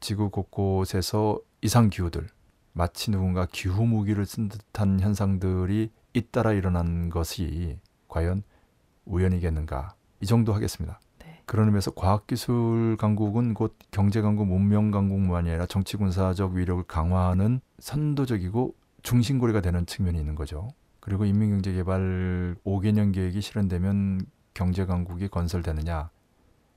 지구 0.00 0.30
곳곳에서 0.30 1.40
이상 1.60 1.90
기후들 1.90 2.28
마치 2.72 3.10
누군가 3.10 3.46
기후 3.50 3.84
무기를 3.84 4.24
쓴 4.24 4.48
듯한 4.48 5.00
현상들이 5.00 5.90
잇따라 6.14 6.52
일어난 6.52 7.10
것이 7.10 7.78
과연 8.06 8.42
우연이겠는가 9.04 9.94
이 10.20 10.26
정도 10.26 10.52
하겠습니다. 10.52 11.00
네. 11.18 11.42
그런 11.46 11.66
의미에서 11.66 11.92
과학기술 11.92 12.96
강국은 12.98 13.54
곧 13.54 13.76
경제 13.90 14.20
강국, 14.20 14.46
문명 14.46 14.90
강국만이 14.90 15.50
아니라 15.50 15.66
정치 15.66 15.96
군사적 15.96 16.52
위력을 16.52 16.82
강화하는 16.84 17.60
선도적이고 17.78 18.74
중심고리가 19.02 19.60
되는 19.60 19.86
측면이 19.86 20.18
있는 20.18 20.34
거죠. 20.34 20.68
그리고 21.00 21.24
인민경제개발 21.24 22.56
5개년 22.64 23.14
계획이 23.14 23.40
실현되면 23.40 24.26
경제 24.54 24.84
강국이 24.86 25.28
건설되느냐? 25.28 26.10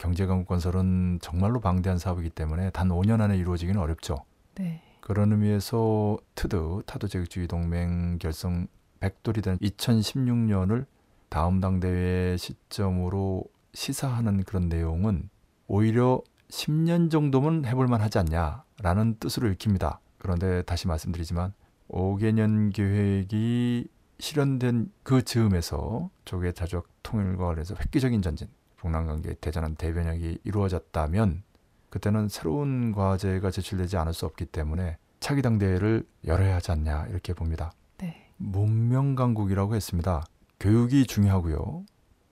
경제 0.01 0.25
강국 0.25 0.47
건설은 0.47 1.19
정말로 1.21 1.59
방대한 1.59 1.99
사업이기 1.99 2.31
때문에 2.31 2.71
단 2.71 2.89
5년 2.89 3.21
안에 3.21 3.37
이루어지기는 3.37 3.79
어렵죠. 3.79 4.25
네. 4.55 4.81
그런 4.99 5.31
의미에서 5.31 6.17
트드 6.33 6.81
타도 6.87 7.07
제국주의 7.07 7.47
동맹 7.47 8.17
결성 8.17 8.65
100돌이 8.99 9.43
된 9.43 9.59
2016년을 9.59 10.87
다음 11.29 11.59
당대회 11.59 12.35
시점으로 12.35 13.43
시사하는 13.75 14.43
그런 14.43 14.69
내용은 14.69 15.29
오히려 15.67 16.23
10년 16.49 17.11
정도면 17.11 17.65
해볼만 17.65 18.01
하지 18.01 18.17
않냐라는 18.17 19.17
뜻으로 19.19 19.49
읽힙니다. 19.49 19.99
그런데 20.17 20.63
다시 20.63 20.87
말씀드리지만 20.87 21.53
5개년 21.89 22.73
계획이 22.73 23.87
실현된 24.17 24.91
그 25.03 25.21
즈음에서 25.21 26.09
조개 26.25 26.53
자족 26.53 26.87
통일과 27.03 27.45
관련해서 27.45 27.75
획기적인 27.75 28.23
전진, 28.23 28.47
북남관계 28.81 29.35
대전한 29.35 29.75
대변혁이 29.75 30.39
이루어졌다면 30.43 31.43
그때는 31.91 32.29
새로운 32.29 32.91
과제가 32.93 33.51
제출되지 33.51 33.95
않을 33.97 34.11
수 34.13 34.25
없기 34.25 34.45
때문에 34.45 34.97
차기 35.19 35.43
당 35.43 35.59
대회를 35.59 36.03
열어야 36.25 36.55
하지 36.55 36.71
않냐 36.71 37.05
이렇게 37.09 37.33
봅니다. 37.33 37.71
네. 37.99 38.27
문명 38.37 39.13
강국이라고 39.13 39.75
했습니다. 39.75 40.23
교육이 40.59 41.05
중요하고요. 41.05 41.85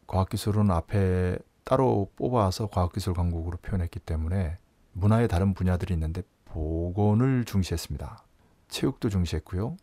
과학기술은 0.08 0.72
앞에 0.72 1.38
따로 1.64 2.10
뽑아서 2.16 2.66
과학기술 2.66 3.14
강국으로 3.14 3.58
표현했기 3.58 4.00
때문에 4.00 4.58
문화의 4.94 5.28
다른 5.28 5.54
분야들이 5.54 5.94
있는데 5.94 6.24
복원을 6.46 7.46
중시했습니다. 7.46 8.24
체육도 8.70 9.10
중시했고요. 9.10 9.78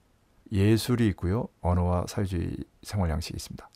예술이 0.50 1.06
있고요. 1.08 1.46
언어와 1.60 2.06
사회주의 2.08 2.56
생활 2.82 3.10
양식이 3.10 3.36
있습니다. 3.36 3.70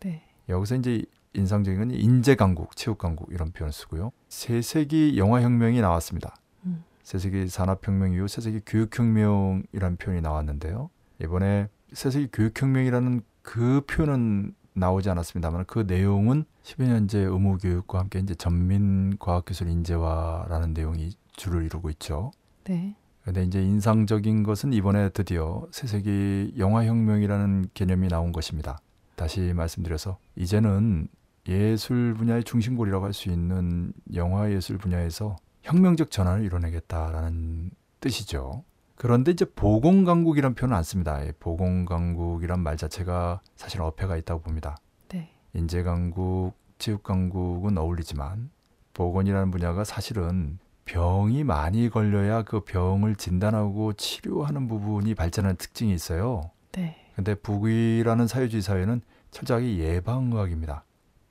네. 0.00 0.24
여기서 0.48 0.76
이제 0.76 1.04
인상적인 1.34 1.78
건 1.78 1.90
인재 1.92 2.34
강국, 2.34 2.76
체육 2.76 2.98
강국 2.98 3.32
이런 3.32 3.52
표현을 3.52 3.72
쓰고요. 3.72 4.12
세세기 4.28 5.16
영화 5.18 5.42
혁명이 5.42 5.80
나왔습니다. 5.80 6.34
음. 6.66 6.84
세세기 7.02 7.48
산업 7.48 7.86
혁명 7.86 8.12
이후 8.12 8.28
세세기 8.28 8.62
교육 8.66 8.96
혁명이라는 8.96 9.96
표현이 9.96 10.20
나왔는데요. 10.20 10.90
이번에 11.22 11.68
세세기 11.92 12.28
교육 12.32 12.60
혁명이라는 12.60 13.22
그 13.42 13.82
표현은 13.86 14.54
나오지 14.72 15.10
않았습니다만 15.10 15.64
그 15.66 15.80
내용은 15.80 16.44
10여 16.62 16.84
년제 16.84 17.18
의무 17.18 17.58
교육과 17.58 17.98
함께 17.98 18.20
이제 18.20 18.34
전민 18.34 19.16
과학기술 19.18 19.68
인재화라는 19.68 20.74
내용이 20.74 21.12
주를 21.32 21.64
이루고 21.64 21.90
있죠. 21.90 22.30
네. 22.64 22.96
근데 23.24 23.44
이제 23.44 23.62
인상적인 23.62 24.42
것은 24.42 24.72
이번에 24.72 25.10
드디어 25.10 25.66
세세기 25.70 26.54
영화혁명이라는 26.58 27.70
개념이 27.74 28.08
나온 28.08 28.32
것입니다. 28.32 28.78
다시 29.16 29.52
말씀드려서 29.52 30.18
이제는 30.36 31.08
예술 31.48 32.14
분야의 32.14 32.44
중심골이라고 32.44 33.04
할 33.04 33.12
수 33.12 33.28
있는 33.28 33.92
영화 34.14 34.50
예술 34.50 34.78
분야에서 34.78 35.36
혁명적 35.62 36.10
전환을 36.10 36.44
이뤄내겠다라는 36.44 37.70
뜻이죠. 38.00 38.64
그런데 38.94 39.30
이제 39.30 39.44
보건강국이란 39.44 40.54
표현은 40.54 40.76
안 40.76 40.82
씁니다. 40.82 41.20
보건강국이란 41.38 42.60
말 42.60 42.76
자체가 42.76 43.40
사실 43.56 43.80
어폐가 43.80 44.16
있다고 44.16 44.42
봅니다. 44.42 44.76
네. 45.08 45.30
인재강국, 45.54 46.54
체육강국은 46.78 47.78
어울리지만 47.78 48.50
보건이라는 48.92 49.50
분야가 49.50 49.84
사실은 49.84 50.58
병이 50.84 51.44
많이 51.44 51.88
걸려야 51.88 52.42
그 52.42 52.60
병을 52.60 53.16
진단하고 53.16 53.92
치료하는 53.94 54.68
부분이 54.68 55.14
발전하는 55.14 55.56
특징이 55.56 55.94
있어요. 55.94 56.50
네. 56.72 56.96
근데 57.14 57.34
북이라는 57.34 58.26
사회주의 58.26 58.62
사회는 58.62 59.02
철저하게 59.30 59.78
예방의학입니다. 59.78 60.84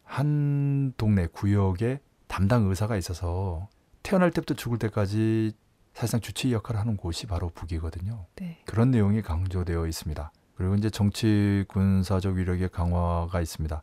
한 0.10 0.92
동네 0.98 1.28
구역에 1.28 2.00
담당 2.28 2.66
의사가 2.66 2.98
있어서 2.98 3.70
태어날 4.02 4.32
때부터 4.32 4.56
죽을 4.56 4.80
때까지 4.80 5.54
사실상 5.94 6.20
주치의 6.20 6.56
역할을 6.56 6.80
하는 6.80 6.98
곳이 6.98 7.28
바로 7.28 7.50
북이거든요. 7.50 8.26
네. 8.38 8.58
그런 8.66 8.90
내용이 8.90 9.22
강조되어 9.22 9.86
있습니다. 9.86 10.32
그리고 10.56 10.74
이제 10.76 10.90
정치 10.90 11.64
군사적 11.68 12.36
위력의 12.36 12.70
강화가 12.70 13.40
있습니다. 13.40 13.82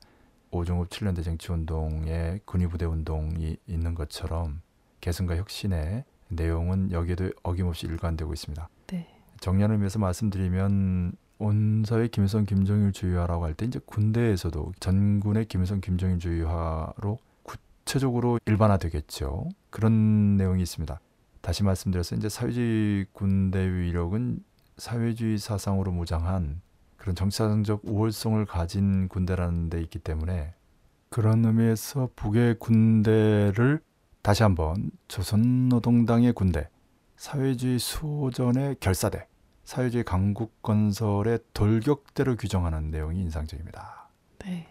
오종업 0.50 0.90
7년 0.90 1.14
대 1.14 1.22
정치 1.22 1.52
운동에 1.52 2.40
군의부대 2.44 2.86
운동이 2.86 3.56
있는 3.68 3.94
것처럼 3.94 4.62
개선과 5.00 5.36
혁신의 5.36 6.04
내용은 6.28 6.90
여기에도 6.90 7.30
어김없이 7.44 7.86
일관되고 7.86 8.32
있습니다. 8.32 8.68
네. 8.88 9.08
정리하는 9.38 9.76
의미에서 9.76 10.00
말씀드리면 10.00 11.12
온 11.38 11.84
사회 11.86 12.08
김일성 12.08 12.44
김정일 12.44 12.92
주의화라고 12.92 13.44
할 13.44 13.54
때 13.54 13.66
이제 13.66 13.78
군대에서도 13.84 14.72
전군의 14.80 15.46
김일성 15.46 15.80
김정일 15.80 16.18
주의화로 16.18 17.18
구체적으로 17.42 18.38
일반화되겠죠. 18.46 19.48
그런 19.70 20.36
내용이 20.36 20.62
있습니다. 20.62 20.98
다시 21.42 21.62
말씀드려서 21.62 22.16
이제 22.16 22.28
사회주의 22.28 23.06
군대 23.12 23.60
위력은 23.60 24.42
사회주의 24.78 25.38
사상으로 25.38 25.92
무장한 25.92 26.60
그런 26.96 27.14
정치사상적 27.14 27.82
우월성을 27.84 28.44
가진 28.46 29.08
군대라는 29.08 29.70
데 29.70 29.80
있기 29.82 29.98
때문에 30.00 30.54
그런 31.08 31.44
의미에서 31.44 32.10
북의 32.16 32.58
군대를 32.58 33.80
다시 34.22 34.42
한번 34.42 34.90
조선노동당의 35.06 36.32
군대, 36.32 36.68
사회주의 37.16 37.78
수호전의 37.78 38.76
결사대, 38.80 39.28
사회주의 39.66 40.04
강국 40.04 40.62
건설의 40.62 41.40
돌격대로 41.52 42.36
규정하는 42.36 42.92
내용이 42.92 43.20
인상적입니다. 43.20 44.08
네. 44.38 44.68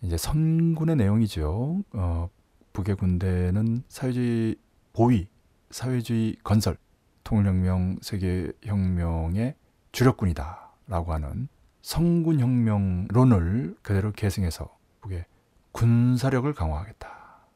이제 0.00 0.16
선군의 0.16 0.96
내용이죠. 0.96 1.82
어, 1.92 2.30
북의 2.72 2.96
군대는 2.96 3.82
사회주의 3.90 4.56
보위, 4.94 5.28
사회주의 5.70 6.34
건설, 6.42 6.78
통일혁명, 7.24 7.98
세계혁명의 8.00 9.54
주력군이다라고 9.92 11.12
하는 11.12 11.48
성군혁명론을 11.82 13.76
그대로 13.82 14.12
계승해서 14.12 14.74
북의 15.02 15.26
군사력을 15.72 16.50
강화하겠다. 16.54 17.46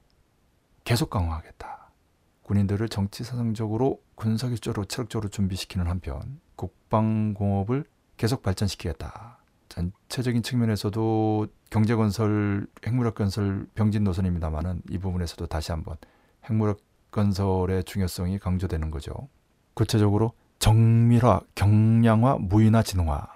계속 0.84 1.08
강화하겠다. 1.08 1.90
군인들을 2.42 2.86
정치 2.90 3.24
사상적으로 3.24 4.02
군사기적으로 4.14 4.84
체력적으로 4.84 5.30
준비시키는 5.30 5.86
한편 5.86 6.38
국방공업을 6.62 7.84
계속 8.16 8.42
발전시키겠다. 8.42 9.38
전체적인 9.68 10.42
측면에서도 10.42 11.46
경제건설, 11.70 12.66
핵무력 12.86 13.14
건설 13.14 13.66
병진 13.74 14.04
노선입니다만은 14.04 14.82
이 14.90 14.98
부분에서도 14.98 15.46
다시 15.46 15.72
한번 15.72 15.96
핵무력 16.44 16.80
건설의 17.10 17.84
중요성이 17.84 18.38
강조되는 18.38 18.90
거죠. 18.90 19.28
구체적으로 19.74 20.32
정밀화, 20.58 21.40
경량화, 21.54 22.38
무인화, 22.40 22.82
진흥화 22.82 23.26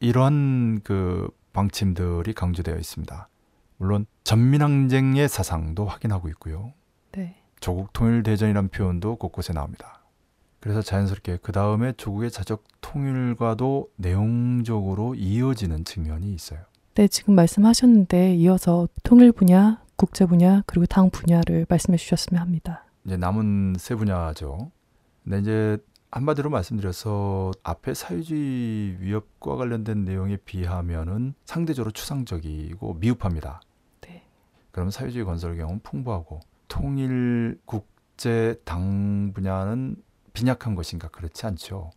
이러한 0.00 0.80
그 0.82 1.30
방침들이 1.52 2.34
강조되어 2.34 2.76
있습니다. 2.76 3.28
물론 3.78 4.06
전민항쟁의 4.24 5.28
사상도 5.28 5.86
확인하고 5.86 6.28
있고요. 6.30 6.72
네. 7.12 7.36
조국 7.60 7.92
통일 7.92 8.22
대전이란 8.22 8.68
표현도 8.68 9.16
곳곳에 9.16 9.52
나옵니다. 9.52 9.99
그래서 10.60 10.82
자연스럽게 10.82 11.38
그 11.42 11.52
다음에 11.52 11.92
조국의 11.96 12.30
자적 12.30 12.64
통일과도 12.80 13.90
내용적으로 13.96 15.14
이어지는 15.14 15.84
측면이 15.84 16.32
있어요. 16.32 16.60
네, 16.94 17.08
지금 17.08 17.34
말씀하셨는데 17.34 18.34
이어서 18.34 18.88
통일 19.02 19.32
분야, 19.32 19.82
국제 19.96 20.26
분야, 20.26 20.62
그리고 20.66 20.86
당 20.86 21.08
분야를 21.10 21.66
말씀해 21.68 21.96
주셨으면 21.96 22.40
합니다. 22.40 22.84
이제 23.04 23.16
남은 23.16 23.76
세 23.78 23.94
분야죠. 23.94 24.70
근데 25.24 25.38
이제 25.38 25.78
한마디로 26.10 26.50
말씀드려서 26.50 27.52
앞에 27.62 27.94
사회주의 27.94 28.96
위협과 28.98 29.56
관련된 29.56 30.04
내용에 30.04 30.36
비하면은 30.38 31.34
상대적으로 31.44 31.92
추상적이고 31.92 32.94
미흡합니다. 32.94 33.60
네. 34.00 34.24
그러면 34.72 34.90
사회주의 34.90 35.24
건설 35.24 35.56
경험은 35.56 35.80
풍부하고 35.82 36.40
통일 36.66 37.58
국제 37.64 38.60
당 38.64 39.32
분야는 39.32 39.96
빈약한 40.32 40.74
것인가 40.74 41.08
그렇지 41.08 41.46
않죠. 41.46 41.90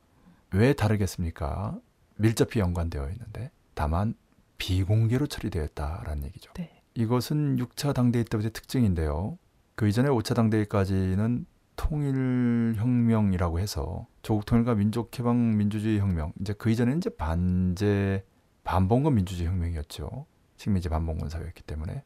왜 0.52 0.74
다르겠습니까? 0.74 1.80
밀접히 2.16 2.60
연관되어 2.60 3.10
있는데 3.10 3.52
다만 3.74 4.16
비공개로 4.58 5.28
처리되었다라는 5.28 6.26
얘기죠. 6.26 6.54
네. 6.54 6.82
이것은 6.94 7.58
6차 7.58 7.94
당대회 7.94 8.24
때부터 8.24 8.50
특징인데요. 8.50 9.38
그 9.76 9.88
이전에 9.88 10.10
5차 10.10 10.36
당대회까지는 10.36 11.46
통일혁명이라고 11.76 13.60
해서 13.60 14.06
조국 14.22 14.46
통일과 14.46 14.76
민족해방 14.76 15.58
민주주의 15.58 16.00
혁명 16.00 16.32
이제 16.40 16.54
그 16.54 16.70
이전에는 16.70 17.00
이제 17.00 17.10
반제 17.10 18.24
반봉건 18.64 19.16
민주주의 19.16 19.50
혁명이었죠. 19.50 20.26
식민지 20.58 20.88
반봉건 20.90 21.30
사회였기 21.30 21.64
때문에 21.64 22.04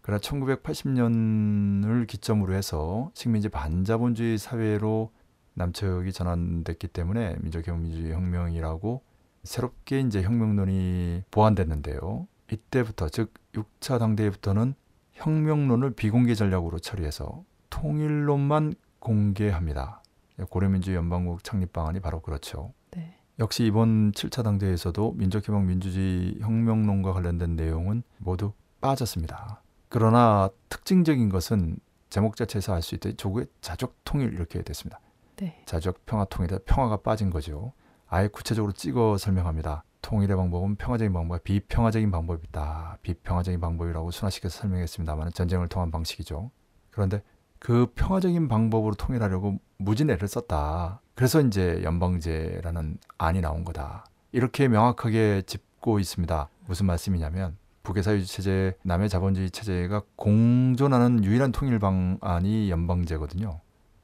그러나 0.00 0.18
1980년을 0.20 2.06
기점으로 2.06 2.54
해서 2.54 3.10
식민지 3.14 3.50
반자본주의 3.50 4.38
사회로 4.38 5.12
남측이 5.54 6.12
전환됐기 6.12 6.88
때문에 6.88 7.36
민족해방 7.40 7.82
민주주의 7.82 8.12
혁명이라고 8.12 9.02
새롭게 9.44 10.00
이제 10.00 10.22
혁명론이 10.22 11.24
보완됐는데요. 11.30 12.26
이때부터 12.50 13.08
즉 13.08 13.32
6차 13.54 13.98
당대회부터는 13.98 14.74
혁명론을 15.12 15.92
비공개 15.92 16.34
전략으로 16.34 16.78
처리해서 16.78 17.44
통일론만 17.70 18.74
공개합니다. 18.98 20.02
고려민주 20.48 20.94
연방국 20.94 21.44
창립 21.44 21.72
방안이 21.72 22.00
바로 22.00 22.20
그렇죠. 22.20 22.72
네. 22.92 23.16
역시 23.38 23.64
이번 23.64 24.12
7차 24.12 24.42
당대회에서도 24.42 25.12
민족해방 25.12 25.66
민주주의 25.66 26.38
혁명론과 26.40 27.12
관련된 27.12 27.56
내용은 27.56 28.02
모두 28.18 28.52
빠졌습니다. 28.80 29.62
그러나 29.88 30.48
특징적인 30.68 31.28
것은 31.28 31.78
제목 32.08 32.36
자체에서 32.36 32.74
알 32.74 32.82
수 32.82 32.94
있듯 32.96 33.18
조국의 33.18 33.46
자적 33.60 33.94
통일 34.04 34.32
이렇게 34.32 34.62
됐습니다. 34.62 35.00
네. 35.40 35.62
자적 35.64 36.04
평화 36.04 36.24
통일에 36.26 36.58
평화가 36.66 36.98
빠진 36.98 37.30
거죠. 37.30 37.72
아예 38.06 38.28
구체적으로 38.28 38.72
찍어 38.72 39.16
설명합니다. 39.16 39.84
통일의 40.02 40.36
방법은 40.36 40.76
평화적인 40.76 41.12
방법과 41.12 41.42
비평화적인 41.42 42.10
방법이 42.10 42.46
있다. 42.48 42.98
비평화적인 43.02 43.60
방법이라고 43.60 44.10
순화시켜서 44.10 44.60
설명했습니다만 44.60 45.32
전쟁을 45.32 45.68
통한 45.68 45.90
방식이죠. 45.90 46.50
그런데 46.90 47.22
그 47.58 47.90
평화적인 47.94 48.48
방법으로 48.48 48.94
통일하려고 48.94 49.58
무진애를 49.78 50.28
썼다. 50.28 51.00
그래서 51.14 51.40
이제 51.40 51.80
연방제라는 51.82 52.98
안이 53.18 53.40
나온 53.40 53.64
거다. 53.64 54.04
이렇게 54.32 54.68
명확하게 54.68 55.42
짚고 55.42 56.00
있습니다. 56.00 56.48
무슨 56.66 56.86
말씀이냐면 56.86 57.56
북의 57.82 58.02
사회주의 58.02 58.26
체제, 58.26 58.76
남의 58.82 59.08
자본주의 59.08 59.50
체제가 59.50 60.02
공존하는 60.16 61.24
유일한 61.24 61.52
통일 61.52 61.78
방안이 61.78 62.70
연방제거든요. 62.70 63.60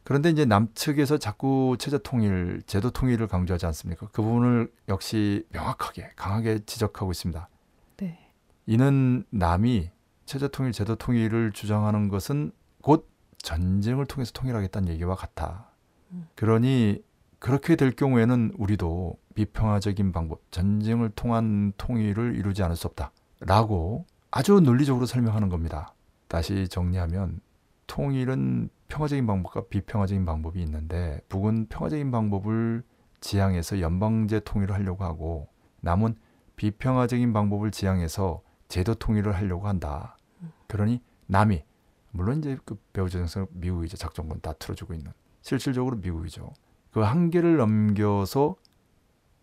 그런데 0.07 0.31
이제 0.31 0.45
남측에서 0.45 1.19
자꾸 1.19 1.75
체제 1.81 1.99
통일, 1.99 2.63
제도 2.69 2.91
통일을 2.91 3.27
강조하지 3.27 3.67
않습니까? 3.67 4.07
그 4.13 4.23
부분을 4.23 4.73
역시 4.89 5.45
명확하게, 5.51 6.13
강하게 6.15 6.61
지적하고 6.65 7.11
있습니다. 7.11 7.49
네. 7.97 8.31
이는 8.67 9.25
남이 9.31 9.91
체제 10.25 10.47
통일, 10.47 10.71
제도 10.71 10.95
통일을 10.95 11.51
주장하는 11.51 12.07
것은 12.07 12.53
곧 12.83 13.11
전쟁을 13.39 14.07
통해서 14.07 14.31
통일하겠다는 14.31 14.91
얘기와 14.91 15.17
같아. 15.17 15.73
음. 16.13 16.29
그러니 16.37 17.03
그렇게 17.41 17.75
될 17.75 17.91
경우에는 17.91 18.53
우리도 18.59 19.19
비평화적인 19.35 20.13
방법, 20.13 20.41
전쟁을 20.53 21.11
통한 21.17 21.73
통일을 21.79 22.37
이루지 22.37 22.63
않을 22.63 22.77
수 22.77 22.87
없다. 22.87 23.11
라고 23.41 24.07
아주 24.31 24.61
논리적으로 24.61 25.05
설명하는 25.05 25.49
겁니다. 25.49 25.95
다시 26.29 26.69
정리하면 26.69 27.41
통일은 27.89 28.71
평화적인 28.89 29.27
방법과 29.27 29.67
비평화적인 29.69 30.25
방법이 30.25 30.61
있는데 30.63 31.21
북은 31.29 31.67
평화적인 31.69 32.11
방법을 32.11 32.83
지향해서 33.21 33.81
연방제 33.81 34.41
통일을 34.41 34.75
하려고 34.75 35.05
하고 35.05 35.49
남은 35.81 36.17
비평화적인 36.57 37.33
방법을 37.33 37.71
지향해서 37.71 38.43
제도 38.69 38.95
통일을 38.95 39.35
하려고 39.35 39.69
한다. 39.69 40.17
그러니 40.69 41.03
남이 41.27 41.65
물론 42.11 42.39
이제 42.39 42.57
그 42.65 42.77
배후조정성 42.93 43.49
미국이죠 43.51 43.97
작전권 43.97 44.41
다 44.41 44.53
틀어주고 44.55 44.95
있는 44.95 45.13
실질적으로 45.43 45.97
미국이죠. 45.97 46.53
그 46.91 47.01
한계를 47.01 47.57
넘겨서 47.59 48.57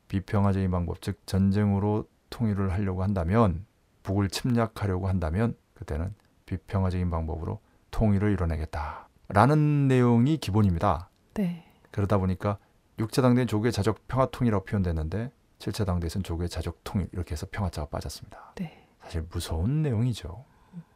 비평화적인 0.08 0.72
방법 0.72 1.02
즉 1.02 1.20
전쟁으로 1.26 2.08
통일을 2.30 2.74
하려고 2.74 3.04
한다면 3.04 3.66
북을 4.02 4.30
침략하려고 4.30 5.08
한다면 5.08 5.56
그때는 5.76 6.14
비평화적인 6.46 7.10
방법으로 7.10 7.60
통일을 7.92 8.32
이뤄내겠다. 8.32 9.08
라는 9.34 9.88
내용이 9.88 10.38
기본입니다. 10.38 11.10
네. 11.34 11.66
그러다 11.90 12.20
보니까 12.20 12.60
육체당대는 13.00 13.48
조국의 13.48 13.72
자적 13.72 14.08
평화 14.08 14.28
통일이라고 14.28 14.66
표현됐는데 14.66 15.32
칠체당대에서는 15.58 16.24
조국의 16.24 16.50
자적 16.50 16.82
통일 16.84 17.10
이렇게 17.12 17.32
해서 17.32 17.48
평화자가 17.52 17.88
빠졌습니다. 17.90 18.54
네. 18.56 18.88
사실 19.02 19.26
무서운 19.32 19.82
내용이죠. 19.82 20.46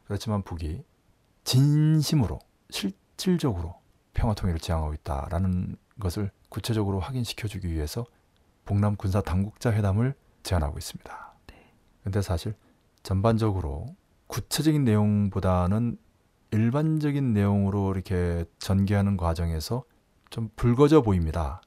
그렇지만 0.05 0.43
북이 0.43 0.83
진심으로 1.45 2.39
실질적으로 2.69 3.75
평화 4.13 4.35
통일을 4.35 4.59
지향하고 4.59 4.93
있다라는 4.93 5.75
것을 5.99 6.31
구체적으로 6.49 6.99
확인시켜 6.99 7.47
주기 7.47 7.71
위해서 7.71 8.05
북남 8.65 8.97
군사 8.97 9.21
당국자 9.21 9.71
회담을 9.71 10.13
제안하고 10.43 10.77
있습니다. 10.77 11.33
근데 12.03 12.21
사실 12.21 12.55
전반적으로 13.03 13.87
구체적인 14.27 14.83
내용보다는 14.83 15.97
일반적인 16.51 17.33
내용으로 17.33 17.93
이렇게 17.93 18.45
전개하는 18.59 19.17
과정에서 19.17 19.83
좀 20.29 20.49
붉어져 20.55 21.01
보입니다. 21.01 21.61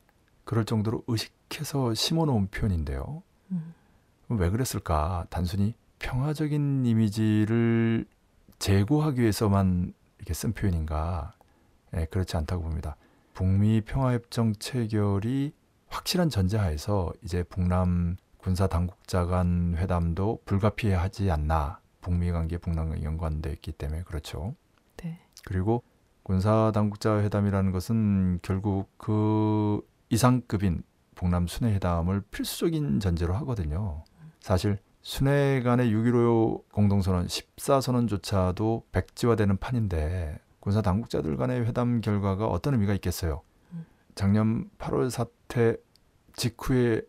그럴 0.44 0.64
정도로 0.64 1.04
의식해서 1.06 1.94
심어 1.94 2.24
놓은 2.24 2.48
표현인데요. 2.48 3.22
음. 3.52 3.74
왜 4.28 4.50
그랬을까? 4.50 5.26
단순히 5.30 5.74
평화적인 5.98 6.86
이미지를 6.86 8.06
제고하기 8.58 9.20
위해서만 9.20 9.92
이렇게 10.18 10.34
쓴 10.34 10.52
표현인가? 10.52 11.32
예, 11.96 12.04
그렇지 12.06 12.36
않다고 12.36 12.62
봅니다. 12.62 12.96
북미 13.34 13.80
평화협정 13.80 14.54
체결이 14.54 15.52
확실한 15.88 16.30
전제하에서 16.30 17.12
이제 17.22 17.42
북남 17.42 18.16
군사 18.38 18.66
당국자 18.66 19.26
간 19.26 19.74
회담도 19.76 20.42
불가피하지 20.44 21.30
않나. 21.30 21.80
북미 22.00 22.30
관계, 22.32 22.56
북남 22.56 23.02
연관돼 23.02 23.52
있기 23.52 23.72
때문에 23.72 24.02
그렇죠. 24.04 24.54
네. 25.40 25.44
그리고 25.46 25.82
군사 26.22 26.70
당국자 26.74 27.20
회담이라는 27.20 27.72
것은 27.72 28.38
결국 28.42 28.88
그 28.98 29.80
이상급인 30.10 30.82
북남 31.14 31.46
순회 31.46 31.74
회담을 31.74 32.22
필수적인 32.30 33.00
전제로 33.00 33.34
하거든요. 33.34 34.04
사실 34.40 34.78
순회 35.02 35.62
간의 35.62 35.90
6.15 35.92 36.68
공동선언 36.70 37.26
14선언조차도 37.26 38.82
백지화되는 38.92 39.56
판인데 39.58 40.38
군사 40.60 40.82
당국자들 40.82 41.36
간의 41.36 41.64
회담 41.66 42.00
결과가 42.00 42.46
어떤 42.46 42.74
의미가 42.74 42.94
있겠어요? 42.94 43.42
작년 44.14 44.68
8월 44.78 45.08
사태 45.10 45.76
직후에 46.34 47.02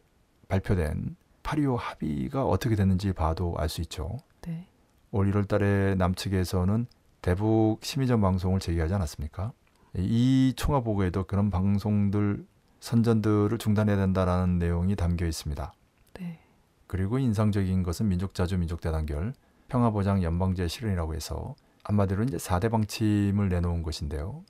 발표된 0.47 1.15
8.25 1.43 1.75
합의가 1.77 2.45
어떻게 2.45 2.75
됐는지 2.75 3.13
봐도 3.13 3.55
알 3.57 3.67
수 3.67 3.81
있죠. 3.81 4.17
네. 4.41 4.67
올 5.11 5.31
1월 5.31 5.47
달에 5.47 5.95
남측에서는 5.95 6.87
대북 7.21 7.79
심의전 7.83 8.19
방송을 8.21 8.59
제기하지 8.59 8.93
않았습니까? 8.95 9.53
이 9.95 10.53
총화 10.55 10.79
보고에도 10.81 11.25
그런 11.25 11.51
방송들 11.51 12.45
선전들을 12.79 13.57
중단해야 13.57 13.95
된다라는 13.95 14.57
내용이 14.57 14.95
담겨 14.95 15.25
있습니다. 15.25 15.73
네. 16.15 16.39
그리고 16.87 17.19
인상적인 17.19 17.83
것은 17.83 18.07
민족자주 18.07 18.57
민족대단결 18.57 19.33
평화보장 19.67 20.23
연방제 20.23 20.67
실현이라고 20.67 21.13
해서 21.13 21.55
한마디로 21.83 22.23
이제 22.23 22.37
4대 22.37 22.71
방침을 22.71 23.49
내놓은 23.49 23.83
것인데요. 23.83 24.43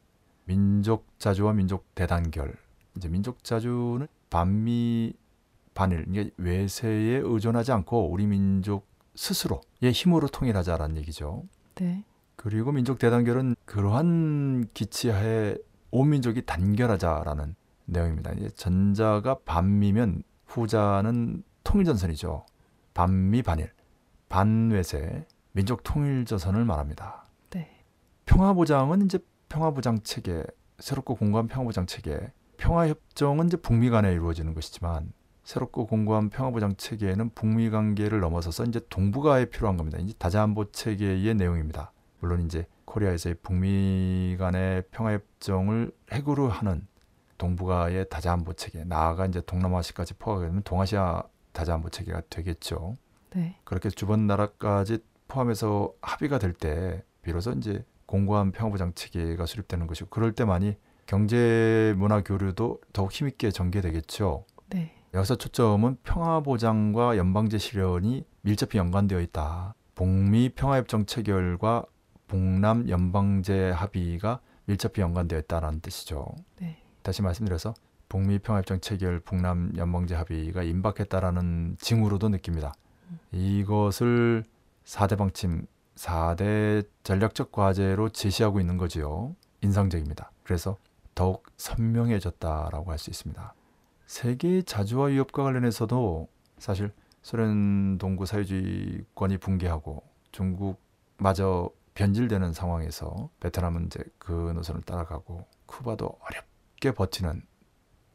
민족자주와 0.46 1.54
민족대단결 1.54 2.56
이제 2.96 3.10
민족자주는 3.10 4.08
반미 4.30 5.14
반일 5.74 6.06
이게 6.10 6.32
외세에 6.38 7.22
의존하지 7.24 7.72
않고 7.72 8.10
우리 8.10 8.26
민족 8.26 8.88
스스로의 9.16 9.92
힘으로 9.94 10.28
통일하자라는 10.28 10.98
얘기죠. 10.98 11.44
네. 11.76 12.04
그리고 12.44 12.72
민족 12.72 12.98
대단결은 12.98 13.56
그러한 13.66 14.68
기치하에 14.74 15.56
온 15.92 16.10
민족이 16.10 16.44
단결하자라는 16.48 17.54
내용입니다. 17.86 18.32
이제 18.32 18.50
전자가 18.50 19.38
반미면 19.46 20.24
후자는 20.48 21.44
통일전선이죠. 21.64 22.44
반미 22.96 23.44
반일, 23.44 23.72
반외세, 24.28 25.28
민족 25.52 25.84
통일전선을 25.84 26.66
말합니다. 26.66 27.26
네. 27.52 27.84
평화보장은 28.26 29.06
이제 29.06 29.20
평화보장 29.48 30.00
체계, 30.02 30.44
새롭고 30.80 31.18
공고한 31.18 31.48
평화보장 31.48 31.86
체계, 31.86 32.34
평화협정은 32.58 33.48
이제 33.48 33.58
북미 33.58 33.92
간에 33.92 34.14
이루어지는 34.14 34.56
것이지만 34.56 35.14
새롭고 35.44 35.86
공고한 35.86 36.32
평화보장 36.32 36.76
체계에는 36.76 37.30
북미 37.36 37.70
관계를 37.70 38.20
넘어서서 38.20 38.64
이제 38.64 38.82
동북아에 38.90 39.46
필요한 39.46 39.78
겁니다. 39.78 40.00
이제 40.00 40.16
다자안보 40.18 40.72
체계의 40.72 41.36
내용입니다. 41.36 41.92
물론 42.22 42.42
이제 42.46 42.66
코리아에서의 42.86 43.36
북미 43.42 44.36
간의 44.40 44.84
평화협정을 44.92 45.92
핵으로 46.12 46.48
하는 46.50 46.88
동북아의 47.38 48.10
다자안보 48.10 48.54
체계, 48.54 48.84
나아가 48.84 49.26
이제 49.26 49.42
동남아시아까지 49.42 50.14
포함하게 50.14 50.48
되면 50.48 50.64
동아시아 50.64 51.24
다자안보 51.52 51.90
체계가 51.90 52.22
되겠죠. 52.30 52.98
네. 53.32 53.58
그렇게 53.64 53.90
주변 53.90 54.28
나라까지 54.28 55.00
포함해서 55.28 55.94
합의가 56.02 56.38
될 56.38 56.54
때 56.54 57.04
비로소 57.24 57.52
이제 57.54 57.84
공고한 58.06 58.52
평화보장 58.52 58.94
체계가 58.94 59.46
수립되는 59.46 59.88
것이고 59.88 60.10
그럴 60.10 60.34
때만이 60.34 60.76
경제 61.08 61.94
문화 61.98 62.22
교류도 62.22 62.82
더욱 62.94 63.12
힘있게 63.12 63.52
전개되겠죠. 63.52 64.46
네. 64.70 64.94
여기서 65.14 65.36
초점은 65.36 65.98
평화보장과 66.04 67.18
연방제 67.18 67.58
실현이 67.58 68.26
밀접히 68.42 68.78
연관되어 68.78 69.20
있다. 69.22 69.74
북미 69.96 70.50
평화협정 70.50 71.06
체결과 71.06 71.86
북남 72.32 72.88
연방제 72.88 73.72
합의가 73.72 74.40
밀접히 74.64 75.02
연관되어 75.02 75.38
있다는 75.40 75.82
뜻이죠. 75.82 76.34
네. 76.62 76.82
다시 77.02 77.22
말씀드려서 77.22 77.74
북미 78.08 78.40
평화협정 78.40 78.80
체결, 78.80 79.20
북남 79.20 79.74
연방제 79.76 80.16
합의가 80.16 80.64
임박했다라는 80.64 81.76
징후로도 81.82 82.30
느낍니다. 82.30 82.74
이것을 83.34 84.46
4대 84.86 85.18
방침, 85.18 85.68
4대 85.96 86.88
전략적 87.04 87.52
과제로 87.52 88.08
제시하고 88.08 88.62
있는 88.62 88.78
거지요. 88.78 89.36
인상적입니다. 89.60 90.32
그래서 90.46 90.78
더욱 91.14 91.44
선명해졌다라고 91.58 92.92
할 92.92 92.98
수 92.98 93.10
있습니다. 93.10 93.54
세계 94.06 94.62
자주화 94.62 95.08
위협과 95.08 95.44
관련해서도 95.44 96.30
사실 96.60 96.94
소련 97.24 97.98
동구 97.98 98.26
사회주의권이 98.26 99.38
붕괴하고 99.38 100.04
중국마저 100.32 101.70
변질되는 101.94 102.54
상황에서 102.54 103.30
베트남은 103.40 103.88
이제 103.88 104.04
그 104.18 104.32
노선을 104.32 104.82
따라가고 104.82 105.46
쿠바도 105.66 106.20
어렵게 106.22 106.92
버티는 106.92 107.44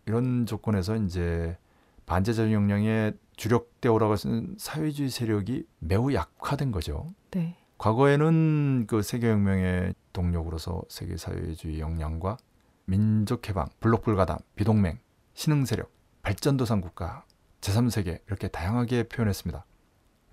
이런 0.06 0.46
조건에서 0.46 0.96
이제 0.96 1.58
반제적 2.06 2.52
역량에 2.52 3.12
주력되어 3.36 3.92
오라고 3.92 4.14
하는 4.14 4.54
사회주의 4.58 5.10
세력이 5.10 5.66
매우 5.80 6.12
약화된 6.12 6.72
거죠. 6.72 7.12
네. 7.32 7.56
과거에는 7.78 8.86
그 8.86 9.02
세계혁명의 9.02 9.94
동력으로서 10.12 10.82
세계 10.88 11.16
사회주의 11.16 11.80
역량과 11.80 12.38
민족 12.86 13.48
해방, 13.48 13.68
블록 13.80 14.02
불 14.02 14.16
가담, 14.16 14.38
비동맹, 14.54 14.98
신흥 15.34 15.66
세력, 15.66 15.92
발전도상 16.22 16.80
국가, 16.80 17.24
제3세계 17.60 18.20
이렇게 18.26 18.48
다양하게 18.48 19.04
표현했습니다. 19.04 19.66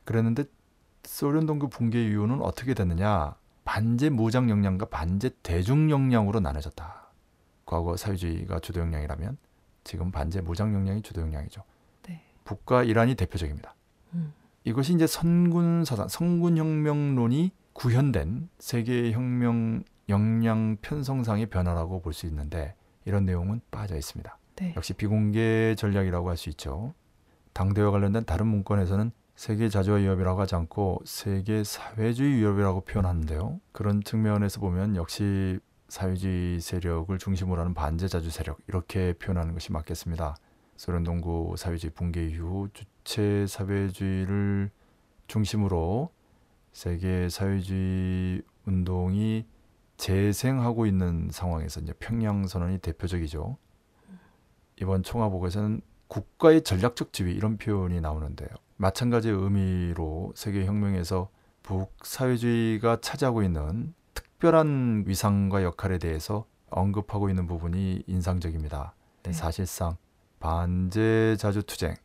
그랬는데 0.06 0.46
소련 1.04 1.46
동구 1.46 1.70
붕괴 1.70 2.04
이유는 2.04 2.42
어떻게 2.42 2.74
됐느냐? 2.74 3.36
반제 3.66 4.10
무장 4.10 4.50
역량과 4.50 4.86
반제 4.88 5.32
대중 5.42 5.90
역량으로 5.90 6.40
나눠졌다. 6.40 7.12
과거 7.66 7.96
사회주의가 7.96 8.60
주도 8.60 8.82
역량이라면 8.82 9.38
지금 9.84 10.12
반제 10.12 10.42
무장 10.42 10.74
역량이 10.74 11.02
주도 11.02 11.22
역량이죠. 11.22 11.64
네. 12.08 12.22
북과 12.44 12.84
이란이 12.84 13.16
대표적입니다. 13.16 13.74
음. 14.14 14.34
이것이 14.66 14.94
이제 14.94 15.08
선군 15.08 15.86
사상, 15.86 16.08
성군 16.08 16.58
혁명론이 16.58 17.52
구현된 17.74 18.50
세계 18.60 19.12
혁명 19.12 19.84
역량 20.10 20.78
편성상의 20.82 21.48
변화라고 21.48 22.02
볼 22.02 22.14
수 22.14 22.26
있는데 22.28 22.76
이런 23.06 23.26
내용은 23.26 23.62
빠져 23.72 23.96
있습니다. 23.98 24.38
네. 24.56 24.74
역시 24.78 24.94
비공개 24.94 25.76
전략이라고 25.78 26.30
할 26.30 26.38
수 26.38 26.50
있죠. 26.50 26.94
당대와 27.54 27.92
관련된 27.92 28.26
다른 28.26 28.48
문건에서는 28.48 29.12
세계 29.36 29.68
자주화 29.68 29.98
위협이라고 29.98 30.40
하지 30.40 30.56
않고 30.56 31.02
세계 31.06 31.64
사회주의 31.64 32.36
위협이라고 32.36 32.82
표현하는데요. 32.82 33.60
그런 33.72 34.04
측면에서 34.04 34.60
보면 34.60 34.96
역시 34.96 35.60
사회주의 35.90 36.60
세력을 36.60 37.16
중심으로 37.18 37.62
하는 37.62 37.74
반제 37.74 38.08
자주 38.08 38.30
세력 38.30 38.60
이렇게 38.68 39.14
표현하는 39.14 39.54
것이 39.54 39.72
맞겠습니다. 39.72 40.36
소련 40.76 41.04
동구 41.04 41.56
사회주의 41.58 41.92
붕괴 41.94 42.28
이후 42.28 42.70
주체 42.74 43.46
사회주의를 43.48 44.72
중심으로 45.28 46.10
세계 46.72 47.30
사회주의 47.30 48.42
운동이 48.66 49.46
재생하고 49.98 50.86
있는 50.86 51.30
상황에서 51.32 51.80
이제 51.82 51.94
평양 52.00 52.48
선언이 52.48 52.80
대표적이죠. 52.80 53.58
이번 54.82 55.04
총화보고에서는 55.04 55.82
국가의 56.08 56.64
전략적 56.64 57.14
지위 57.14 57.34
이런 57.34 57.58
표현이 57.58 58.02
나오는데요. 58.02 58.50
마찬가지의 58.84 59.34
의미로 59.34 60.34
세계 60.36 60.66
혁명에서 60.66 61.30
북사회주의가 61.64 63.00
차지하고 63.00 63.42
있는 63.42 63.94
특별한 64.14 65.06
위상과 65.08 65.64
역할에 65.64 65.98
대해서 65.98 66.46
언급하고 66.70 67.30
있는 67.30 67.48
부분이 67.48 68.04
인상적입니다. 68.08 68.94
네. 69.24 69.32
사실상 69.32 69.96
반제 70.42 71.38
자주 71.40 71.64
투쟁, 71.64 71.96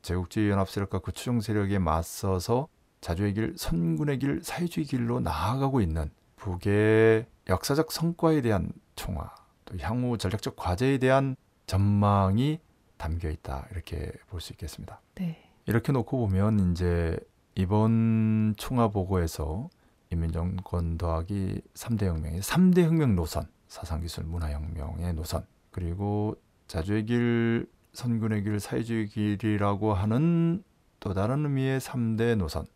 제국주의 0.00 0.48
연합 0.48 0.70
세력과 0.70 1.00
그 1.00 1.12
추종 1.12 1.42
세력에 1.42 1.78
맞서서 1.78 2.68
자주의 3.02 3.34
길, 3.34 3.54
선군의 3.58 4.18
길, 4.18 4.40
사회주의 4.42 4.86
길로 4.86 5.20
나아가고 5.20 5.82
있는 5.82 6.10
북의 6.36 7.26
역사적 7.50 7.92
성과에 7.92 8.40
대한 8.40 8.72
총화, 8.96 9.34
또 9.66 9.76
향후 9.80 10.16
전략적 10.16 10.56
과제에 10.56 10.96
대한 10.96 11.36
전망이 11.66 12.58
담겨 12.96 13.28
있다 13.28 13.66
이렇게 13.72 14.12
볼 14.28 14.40
수 14.40 14.54
있겠습니다. 14.54 15.02
네. 15.16 15.41
이렇게 15.66 15.92
놓고 15.92 16.18
보면 16.18 16.72
이제 16.72 17.16
이번 17.54 18.54
총화 18.56 18.88
보고에서 18.88 19.68
인민정권 20.10 20.98
더하기 20.98 21.62
3대 21.74 22.06
혁명의 22.06 22.40
3대 22.40 22.82
혁명 22.82 23.14
노선, 23.14 23.46
사상기술 23.68 24.24
문화혁명의 24.24 25.14
노선, 25.14 25.46
그리고 25.70 26.36
자주의 26.66 27.04
길, 27.04 27.66
선군의 27.92 28.42
길, 28.42 28.58
사회주의 28.58 29.06
길이라고 29.06 29.94
하는 29.94 30.62
또 31.00 31.14
다른 31.14 31.44
의미의 31.44 31.80
3대 31.80 32.36
노선. 32.36 32.66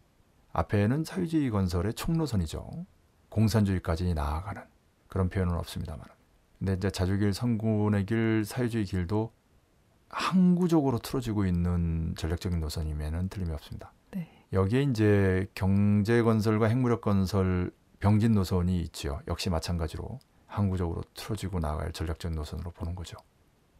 앞에는 0.52 1.04
사회주의 1.04 1.50
건설의 1.50 1.94
총노선이죠. 1.94 2.86
공산주의까지 3.28 4.14
나아가는 4.14 4.62
그런 5.08 5.28
표현은 5.28 5.54
없습니다만. 5.54 6.06
근데 6.58 6.74
이제 6.74 6.90
자주의 6.90 7.18
길, 7.18 7.34
선군의 7.34 8.06
길, 8.06 8.44
사회주의 8.44 8.84
길도 8.84 9.32
항구적으로 10.16 10.98
틀어지고 10.98 11.44
있는 11.44 12.14
전략적인 12.16 12.58
노선임에는 12.58 13.28
틀림이 13.28 13.52
없습니다. 13.52 13.92
네. 14.12 14.30
여기에 14.50 14.84
이제 14.84 15.46
경제 15.54 16.22
건설과 16.22 16.68
핵무력 16.68 17.02
건설 17.02 17.70
병진 18.00 18.32
노선이 18.32 18.80
있지요. 18.80 19.20
역시 19.28 19.50
마찬가지로 19.50 20.18
항구적으로 20.46 21.02
틀어지고 21.14 21.60
나갈 21.60 21.92
전략적 21.92 22.32
노선으로 22.32 22.70
보는 22.70 22.94
거죠. 22.94 23.18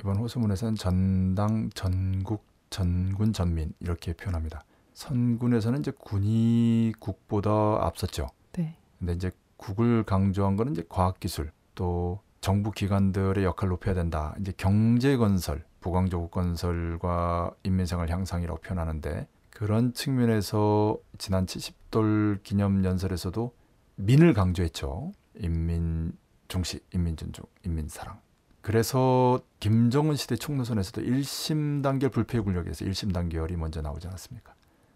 이번 0.00 0.16
호수문에서는 0.16 0.74
전당, 0.74 1.70
전국, 1.70 2.44
전군, 2.68 3.32
전민 3.32 3.72
이렇게 3.80 4.12
표현합니다. 4.12 4.62
선군에서는 4.92 5.80
이제 5.80 5.90
군이 5.90 6.92
국보다 6.98 7.50
앞섰죠. 7.80 8.26
네. 8.52 8.76
근데 8.98 9.14
이제 9.14 9.30
국을 9.56 10.02
강조한 10.02 10.56
거는 10.56 10.72
이제 10.72 10.84
과학기술 10.86 11.50
또 11.74 12.20
정부 12.42 12.72
기관들의 12.72 13.42
역할을 13.42 13.70
높여야 13.70 13.94
된다. 13.94 14.34
이제 14.38 14.52
경제 14.54 15.16
건설, 15.16 15.64
부광조국 15.86 16.32
건설과 16.32 17.52
인민생활 17.62 18.10
향상이라고 18.10 18.60
표현하는데 18.60 19.28
그런 19.50 19.94
측면에서 19.94 20.98
지난 21.16 21.46
70돌 21.46 22.42
기념 22.42 22.84
연설에서도 22.84 23.54
민을 23.94 24.34
강조했죠. 24.34 25.12
인민 25.36 26.12
중시, 26.48 26.80
인민 26.92 27.16
존중, 27.16 27.44
인민 27.64 27.86
사랑. 27.86 28.18
그래서 28.62 29.38
김정은 29.60 30.16
시대 30.16 30.34
총노선에서도 30.34 31.02
1심 31.02 31.84
단결 31.84 32.10
불패 32.10 32.40
군력에서 32.40 32.84
1심 32.84 33.14
단결이 33.14 33.56
먼저 33.56 33.80
나오지 33.80 34.08
않았습니까? 34.08 34.54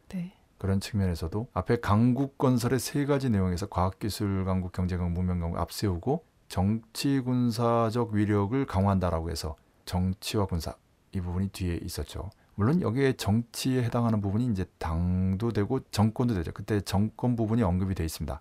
네. 0.08 0.34
그런 0.58 0.80
측면에서도 0.80 1.46
앞에 1.54 1.78
강국 1.80 2.36
건설의 2.36 2.80
세 2.80 3.06
가지 3.06 3.30
내용에서 3.30 3.66
과학기술 3.66 4.44
강국, 4.44 4.72
경제 4.72 4.96
강국, 4.96 5.12
문명 5.12 5.38
강국 5.38 5.60
앞세우고 5.60 6.24
정치 6.48 7.20
군사적 7.20 8.10
위력을 8.10 8.66
강화한다라고 8.66 9.30
해서 9.30 9.54
정치와 9.84 10.46
군사 10.46 10.74
이 11.12 11.20
부분이 11.20 11.48
뒤에 11.48 11.76
있었죠. 11.82 12.30
물론 12.54 12.80
여기에 12.82 13.14
정치에 13.14 13.82
해당하는 13.82 14.20
부분이 14.20 14.46
이제 14.46 14.64
당도 14.78 15.52
되고 15.52 15.80
정권도 15.90 16.34
되죠. 16.34 16.52
그때 16.52 16.80
정권 16.80 17.36
부분이 17.36 17.62
언급이 17.62 17.94
돼 17.94 18.04
있습니다. 18.04 18.40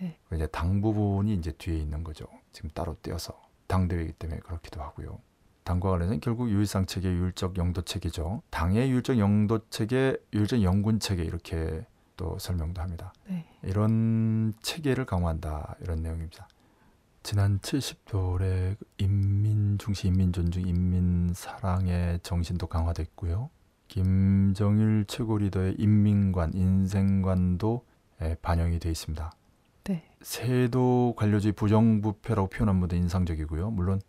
네. 0.00 0.18
이제 0.34 0.46
당 0.48 0.80
부분이 0.80 1.34
이제 1.34 1.52
뒤에 1.52 1.78
있는 1.78 2.04
거죠. 2.04 2.26
지금 2.52 2.70
따로 2.70 2.96
떼어서 3.02 3.40
당 3.66 3.88
대회이기 3.88 4.12
때문에 4.14 4.40
그렇기도 4.40 4.82
하고요. 4.82 5.18
당과 5.64 5.88
관련해서는 5.90 6.20
결국 6.20 6.50
유일상 6.50 6.84
체계, 6.84 7.08
유일적 7.08 7.56
영도 7.56 7.82
체계죠. 7.82 8.42
당의 8.50 8.90
유일적 8.90 9.18
영도 9.18 9.60
체계, 9.70 10.16
유일적 10.34 10.62
영군 10.62 11.00
체계 11.00 11.24
이렇게 11.24 11.86
또 12.16 12.38
설명도 12.38 12.82
합니다. 12.82 13.12
네. 13.26 13.46
이런 13.62 14.52
체계를 14.60 15.06
강화한다 15.06 15.76
이런 15.80 16.02
내용입니다. 16.02 16.48
지난 17.24 17.58
70돌의 17.60 18.76
인민 18.98 19.78
중시, 19.78 20.08
인민 20.08 20.30
존중, 20.30 20.68
인민 20.68 21.32
사랑의 21.32 22.20
정신도 22.22 22.66
강화됐고요. 22.66 23.48
김정일 23.88 25.06
최고 25.08 25.38
리더의 25.38 25.76
인민관, 25.78 26.52
인생관도 26.52 27.86
예, 28.20 28.36
반영이 28.42 28.78
되어 28.78 28.92
있습니다. 28.92 29.32
네. 29.84 30.04
세도 30.20 31.14
관료주의 31.16 31.52
부정부패라고 31.52 32.48
표현한 32.48 32.78
분도 32.78 32.94
인상적이고요. 32.94 33.70
물론 33.70 34.02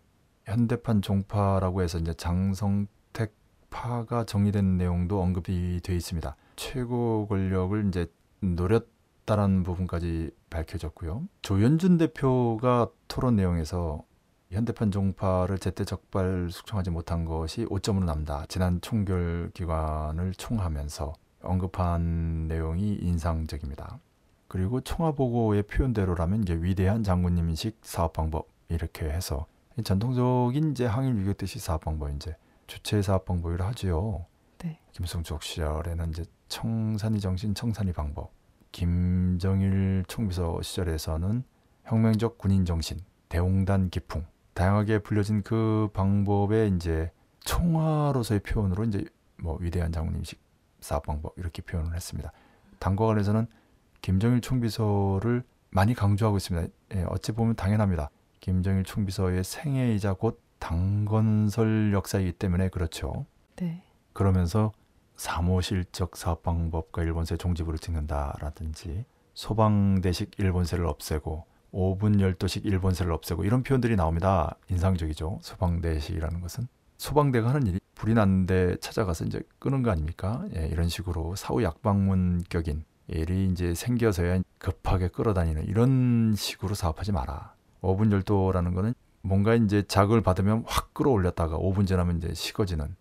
현대판 0.44 1.02
종파라고 1.02 1.84
해서 1.84 1.98
이제 1.98 2.14
장성택 2.14 3.34
파가 3.70 4.26
정리된 4.26 4.76
내용도 4.76 5.22
언급이 5.22 5.80
되어 5.82 5.96
있습니다. 5.96 6.36
최고 6.58 7.28
권력을 7.30 7.88
이제 7.88 8.08
노렸 8.42 8.95
다라는 9.26 9.64
부분까지 9.64 10.32
밝혀졌고요. 10.50 11.24
조현준 11.42 11.98
대표가 11.98 12.90
토론 13.08 13.36
내용에서 13.36 14.04
현대판 14.52 14.92
종파를 14.92 15.58
제때 15.58 15.84
적발 15.84 16.50
숙청하지 16.52 16.92
못한 16.92 17.26
것이 17.26 17.66
오점으로 17.70 18.06
남다. 18.06 18.46
지난 18.48 18.80
총결 18.82 19.52
기관을 19.54 20.34
총하면서 20.34 21.14
언급한 21.42 22.48
내용이 22.48 22.96
인상적입니다. 23.02 24.00
그리고 24.48 24.80
총화 24.82 25.12
보고의 25.12 25.64
표현대로라면 25.64 26.44
이제 26.44 26.54
위대한 26.56 27.04
장군님식 27.04 27.80
사업 27.82 28.14
방법 28.14 28.48
이렇게 28.70 29.06
해서 29.06 29.48
전통적인 29.84 30.72
이제 30.72 30.86
항일 30.86 31.18
유교 31.18 31.34
뜻이 31.34 31.60
사업 31.60 31.82
방법 31.82 32.12
이제 32.16 32.36
주체 32.68 33.02
사업 33.02 33.26
방법이라 33.26 33.68
하지요. 33.68 34.26
네. 34.60 34.80
김성주옥 34.94 35.44
시절에는 35.44 36.10
이제 36.12 36.24
청산이 36.48 37.20
정신 37.20 37.54
청산이 37.54 37.92
방법. 37.92 38.32
김 38.72 38.90
정일 39.40 40.04
총비서 40.08 40.62
시절에서는 40.62 41.44
혁명적 41.86 42.38
군인 42.38 42.66
정신, 42.66 43.00
대홍단 43.30 43.90
기풍. 43.90 44.26
다양하게 44.54 45.00
불려진 45.00 45.44
그 45.44 45.90
방법의 45.94 46.74
이제 46.76 47.12
총화로서의 47.42 48.40
표현으로 48.42 48.86
이제 48.86 49.06
뭐 49.38 49.58
위대한 49.60 49.92
장군님식 49.92 50.40
사업 50.80 51.06
방법 51.06 51.34
이렇게 51.38 51.62
표현을 51.62 51.94
했습니다. 51.96 52.32
당과 52.80 53.06
관련해서는 53.06 53.48
김정일 54.02 54.42
총비서를 54.42 55.44
많이 55.72 55.94
강조하고 55.94 56.38
있습니다. 56.38 56.68
예, 56.96 57.04
어찌 57.10 57.32
보면 57.32 57.56
당연합니다. 57.56 58.10
김정일 58.40 58.84
총비서의 58.84 59.44
생애이자 59.44 60.14
곧 60.14 60.42
당건설 60.60 61.92
역사이기 61.94 62.34
때문에 62.34 62.70
그렇죠. 62.70 63.26
네. 63.58 63.84
그러면서 64.14 64.72
사모실적 65.16 66.16
사업 66.16 66.44
방법과 66.44 67.04
일본세 67.04 67.38
종지부를 67.38 67.80
찍는다라든지 67.80 69.06
소방대식 69.36 70.32
일본세를 70.40 70.88
없애고 70.88 71.46
5분 71.74 72.20
12식 72.20 72.66
일본세를 72.66 73.12
없애고 73.12 73.44
이런 73.44 73.64
표현들이 73.64 73.96
나옵니다. 73.96 74.56
인상적이죠. 74.70 75.40
소방대식이라는 75.42 76.42
것은 76.42 76.68
소방대가 76.98 77.50
하는 77.50 77.68
일이 77.68 77.80
불이 77.96 78.14
났는데 78.14 78.78
찾아가서 78.78 79.26
이제 79.26 79.42
끄는 79.60 79.84
거 79.84 79.92
아닙니까? 79.92 80.46
예, 80.56 80.68
이런 80.68 80.88
식으로 80.88 81.36
사후 81.36 81.64
약방문격인 81.64 82.84
일이 83.10 83.50
이제 83.52 83.76
생겨서야 83.76 84.42
급하게 84.58 85.10
끌어다니는 85.10 85.66
이런 85.66 86.34
식으로 86.36 86.74
사업하지 86.74 87.12
마라. 87.12 87.54
5분 87.82 88.12
열도라는 88.12 88.74
거는 88.74 88.94
뭔가 89.22 89.54
이제 89.54 89.84
자극을 89.84 90.22
받으면 90.22 90.64
확 90.66 90.94
끌어올렸다가 90.94 91.58
5분 91.58 91.86
지나면 91.86 92.18
이제 92.18 92.34
식어지는 92.34 92.96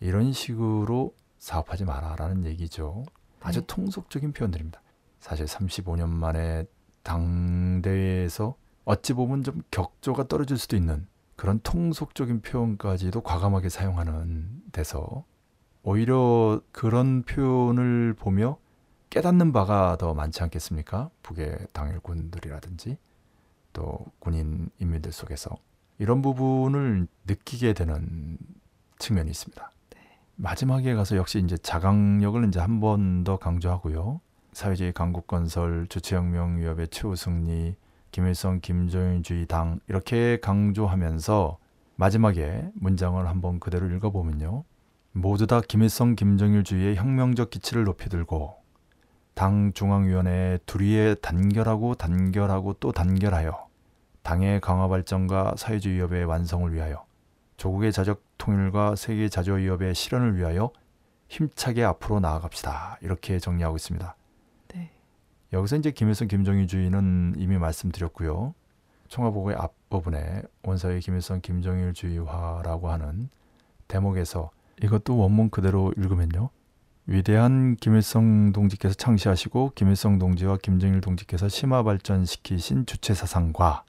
이런 0.00 0.32
식으로 0.32 1.14
사업하지 1.38 1.84
마라라는 1.84 2.46
얘기죠. 2.46 3.04
아주 3.40 3.60
네. 3.60 3.66
통속적인 3.66 4.32
표현들입니다. 4.32 4.80
사실 5.22 5.46
35년 5.46 6.08
만에 6.08 6.64
당대회에서 7.04 8.56
어찌 8.84 9.12
보면 9.12 9.44
좀 9.44 9.62
격조가 9.70 10.26
떨어질 10.26 10.58
수도 10.58 10.76
있는 10.76 11.06
그런 11.36 11.60
통속적인 11.62 12.42
표현까지도 12.42 13.20
과감하게 13.20 13.68
사용하는 13.68 14.62
데서 14.72 15.24
오히려 15.84 16.60
그런 16.72 17.22
표현을 17.22 18.14
보며 18.14 18.58
깨닫는 19.10 19.52
바가 19.52 19.96
더 19.96 20.12
많지 20.12 20.42
않겠습니까? 20.42 21.10
북의 21.22 21.68
당일군들이라든지 21.72 22.98
또 23.72 24.04
군인 24.18 24.70
인민들 24.80 25.12
속에서 25.12 25.50
이런 25.98 26.20
부분을 26.20 27.06
느끼게 27.26 27.74
되는 27.74 28.38
측면이 28.98 29.30
있습니다. 29.30 29.70
마지막에 30.34 30.94
가서 30.94 31.16
역시 31.16 31.38
이제 31.38 31.56
자강력을 31.56 32.44
이제 32.48 32.58
한 32.58 32.80
번 32.80 33.22
더 33.22 33.36
강조하고요. 33.36 34.20
사회주의 34.52 34.92
강국 34.92 35.26
건설, 35.26 35.86
주체혁명 35.88 36.58
위협의 36.58 36.88
최우승리, 36.88 37.74
김일성 38.10 38.60
김정일주의 38.60 39.46
당 39.46 39.80
이렇게 39.88 40.38
강조하면서 40.40 41.58
마지막에 41.96 42.68
문장을 42.74 43.26
한번 43.26 43.58
그대로 43.58 43.88
읽어보면요. 43.88 44.64
모두 45.12 45.46
다 45.46 45.60
김일성 45.66 46.14
김정일주의의 46.14 46.96
혁명적 46.96 47.50
기치를 47.50 47.84
높이 47.84 48.10
들고 48.10 48.56
당 49.34 49.72
중앙위원회에 49.72 50.58
둘이에 50.66 51.14
단결하고 51.16 51.94
단결하고 51.94 52.74
또 52.74 52.92
단결하여 52.92 53.68
당의 54.22 54.60
강화 54.60 54.88
발전과 54.88 55.54
사회주의 55.56 55.98
협의 56.00 56.24
완성을 56.24 56.70
위하여 56.72 57.04
조국의 57.56 57.92
자적 57.92 58.22
통일과 58.36 58.96
세계 58.96 59.28
자조 59.28 59.54
위협의 59.54 59.94
실현을 59.94 60.36
위하여 60.36 60.70
힘차게 61.28 61.82
앞으로 61.84 62.20
나아갑시다. 62.20 62.98
이렇게 63.00 63.38
정리하고 63.38 63.76
있습니다. 63.76 64.14
네. 65.52 65.58
여기서 65.58 65.76
이제 65.76 65.90
김일성 65.90 66.28
김정일 66.28 66.66
주의는 66.66 67.34
이미 67.36 67.58
말씀드렸고요. 67.58 68.54
청와보고의 69.08 69.56
앞부분에 69.58 70.42
원사의 70.62 71.00
김일성 71.00 71.40
김정일 71.42 71.92
주의화라고 71.92 72.90
하는 72.90 73.28
대목에서 73.88 74.50
이것도 74.82 75.18
원문 75.18 75.50
그대로 75.50 75.92
읽으면요. 75.96 76.48
위대한 77.06 77.76
김일성 77.76 78.52
동지께서 78.52 78.94
창시하시고 78.94 79.72
김일성 79.74 80.18
동지와 80.18 80.56
김정일 80.62 81.00
동지께서 81.00 81.48
심화 81.48 81.82
발전시키신 81.82 82.86
주체 82.86 83.12
사상과 83.12 83.84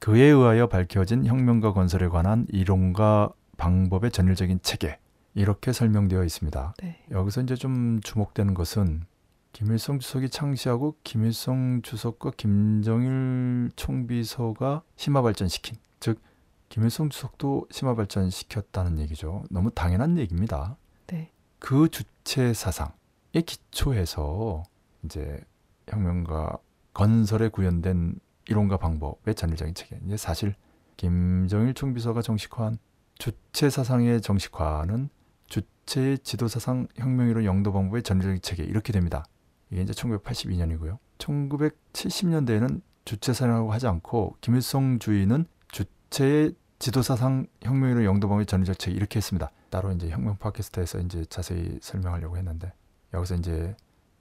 그에 0.00 0.24
의하여 0.24 0.68
밝혀진 0.68 1.24
혁명과 1.24 1.72
건설에 1.72 2.08
관한 2.08 2.46
이론과 2.50 3.30
방법의 3.56 4.10
전일적인 4.10 4.60
체계 4.62 4.98
이렇게 5.34 5.72
설명되어 5.72 6.24
있습니다. 6.24 6.74
네. 6.82 7.02
여기서 7.10 7.42
이제 7.42 7.54
좀 7.54 8.00
주목되는 8.02 8.54
것은 8.54 9.04
김일성 9.52 9.98
주석이 9.98 10.30
창시하고 10.30 10.96
김일성 11.02 11.82
주석과 11.82 12.32
김정일 12.36 13.70
총비서가 13.76 14.82
심화 14.96 15.22
발전시킨 15.22 15.76
즉 16.00 16.20
김일성 16.68 17.08
주석도 17.08 17.66
심화 17.70 17.94
발전시켰다는 17.94 18.98
얘기죠. 19.00 19.44
너무 19.50 19.70
당연한 19.70 20.18
얘기입니다. 20.18 20.76
네. 21.06 21.32
그 21.58 21.88
주체 21.88 22.52
사상의 22.52 23.42
기초에서 23.46 24.62
이제 25.04 25.40
혁명과 25.88 26.58
건설에 26.92 27.48
구현된 27.48 28.20
이론과 28.48 28.76
방법의 28.76 29.34
전일적인 29.34 29.74
체계. 29.74 29.98
이제 30.06 30.16
사실 30.16 30.54
김정일 30.96 31.74
총비서가 31.74 32.22
정식화한 32.22 32.78
주체 33.18 33.70
사상의 33.70 34.20
정식화는 34.20 35.08
주체의 35.46 36.18
지도 36.18 36.48
사상 36.48 36.86
혁명이론 36.96 37.44
영도 37.44 37.72
방법의 37.72 38.02
전일적인 38.02 38.40
체계 38.42 38.64
이렇게 38.64 38.92
됩니다. 38.92 39.24
이게 39.70 39.82
이제 39.82 39.92
1982년이고요. 39.92 40.98
1970년대에는 41.18 42.80
주체 43.04 43.32
사상이라고 43.32 43.72
하지 43.72 43.86
않고 43.86 44.36
김일성 44.40 44.98
주의는 44.98 45.46
주체의 45.68 46.54
지도 46.78 47.02
사상 47.02 47.46
혁명이론 47.62 48.04
영도 48.04 48.28
방법의 48.28 48.46
전일적 48.46 48.78
체계 48.78 48.96
이렇게 48.96 49.16
했습니다. 49.16 49.50
따로 49.70 49.90
이제 49.92 50.08
혁명 50.10 50.36
팟캐스트에서 50.38 51.00
이제 51.00 51.24
자세히 51.28 51.78
설명하려고 51.82 52.36
했는데 52.36 52.72
여기서 53.14 53.36
이제 53.36 53.76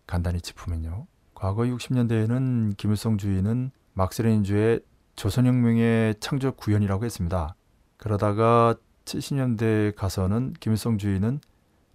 간단히 0.06 0.42
짚으면요. 0.42 1.06
과거 1.36 1.64
60년대에는 1.64 2.78
김일성 2.78 3.18
주의는 3.18 3.72
막스레닌주의 3.94 4.82
조선혁명의 5.16 6.16
창조 6.20 6.52
구현이라고 6.54 7.06
했습니다. 7.06 7.56
그러다가 7.98 8.76
70년대 9.06 9.96
가서는 9.96 10.54
김일성 10.60 10.98
주의는 10.98 11.42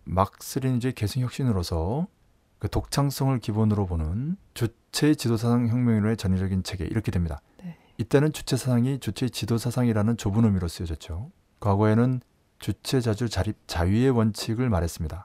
막스레닌주의 0.04 0.92
계승혁신으로서 0.94 2.06
그 2.62 2.68
독창성을 2.68 3.36
기본으로 3.40 3.86
보는 3.86 4.36
주체 4.54 5.16
지도사상 5.16 5.66
혁명론의 5.66 6.16
전위적인 6.16 6.62
체계 6.62 6.84
이렇게 6.84 7.10
됩니다. 7.10 7.40
네. 7.60 7.76
이때는 7.98 8.32
주체 8.32 8.56
사상이 8.56 9.00
주체 9.00 9.28
지도 9.28 9.58
사상이라는 9.58 10.16
좁은 10.16 10.44
의미로 10.44 10.68
쓰여졌죠. 10.68 11.32
과거에는 11.58 12.20
주체 12.60 13.00
자주 13.00 13.28
자립 13.28 13.56
자위의 13.66 14.10
원칙을 14.10 14.70
말했습니다. 14.70 15.24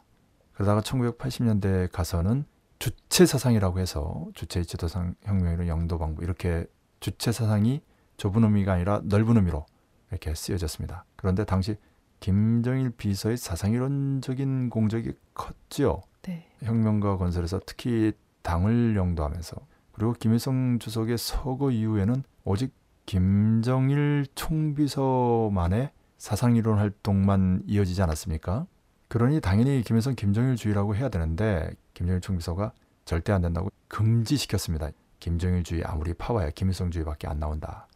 그러다가 0.53 0.81
1980년대 0.81 1.91
가서는 1.91 2.45
주체 2.79 3.27
사상이라고 3.27 3.77
해서 3.77 4.25
주체 4.33 4.63
지도상 4.63 5.13
혁명이론 5.21 5.67
영도 5.67 5.99
방법 5.99 6.23
이렇게 6.23 6.65
주체 7.01 7.31
사상이 7.31 7.83
좁은 8.17 8.45
의미가 8.45 8.73
아니라 8.73 9.01
넓은 9.03 9.35
의미로 9.35 9.67
이렇게 10.09 10.33
쓰여졌습니다. 10.33 11.05
그런데 11.15 11.45
당시 11.45 11.75
김정일 12.19 12.89
비서의 12.89 13.37
사상이론적인 13.37 14.71
공적이 14.71 15.13
컸지요. 15.35 16.01
네. 16.27 16.47
혁명과 16.63 17.17
건설에서 17.17 17.59
특히 17.65 18.11
당을 18.41 18.95
영도하면서 18.95 19.55
그리고 19.93 20.13
김일성 20.13 20.77
주석의 20.79 21.17
서거 21.17 21.71
이후에는 21.71 22.23
오직 22.43 22.73
김정일 23.05 24.25
총비서만의 24.35 25.91
사상이론 26.17 26.77
활동만 26.77 27.63
이어지지 27.65 28.01
않았습니까? 28.01 28.67
그러니 29.07 29.39
당연히 29.39 29.81
김일성 29.83 30.15
김정일주의라고 30.15 30.95
해야 30.95 31.09
되는데 31.09 31.71
김정일 31.93 32.21
총비서가 32.21 32.73
절대 33.05 33.31
안 33.31 33.41
된다고 33.41 33.69
금지시켰습니다. 33.87 34.89
김정일주의 35.19 35.83
아무리 35.83 36.13
파와야 36.13 36.49
김일성주의밖에 36.49 37.27
안 37.27 37.39
나온다. 37.39 37.87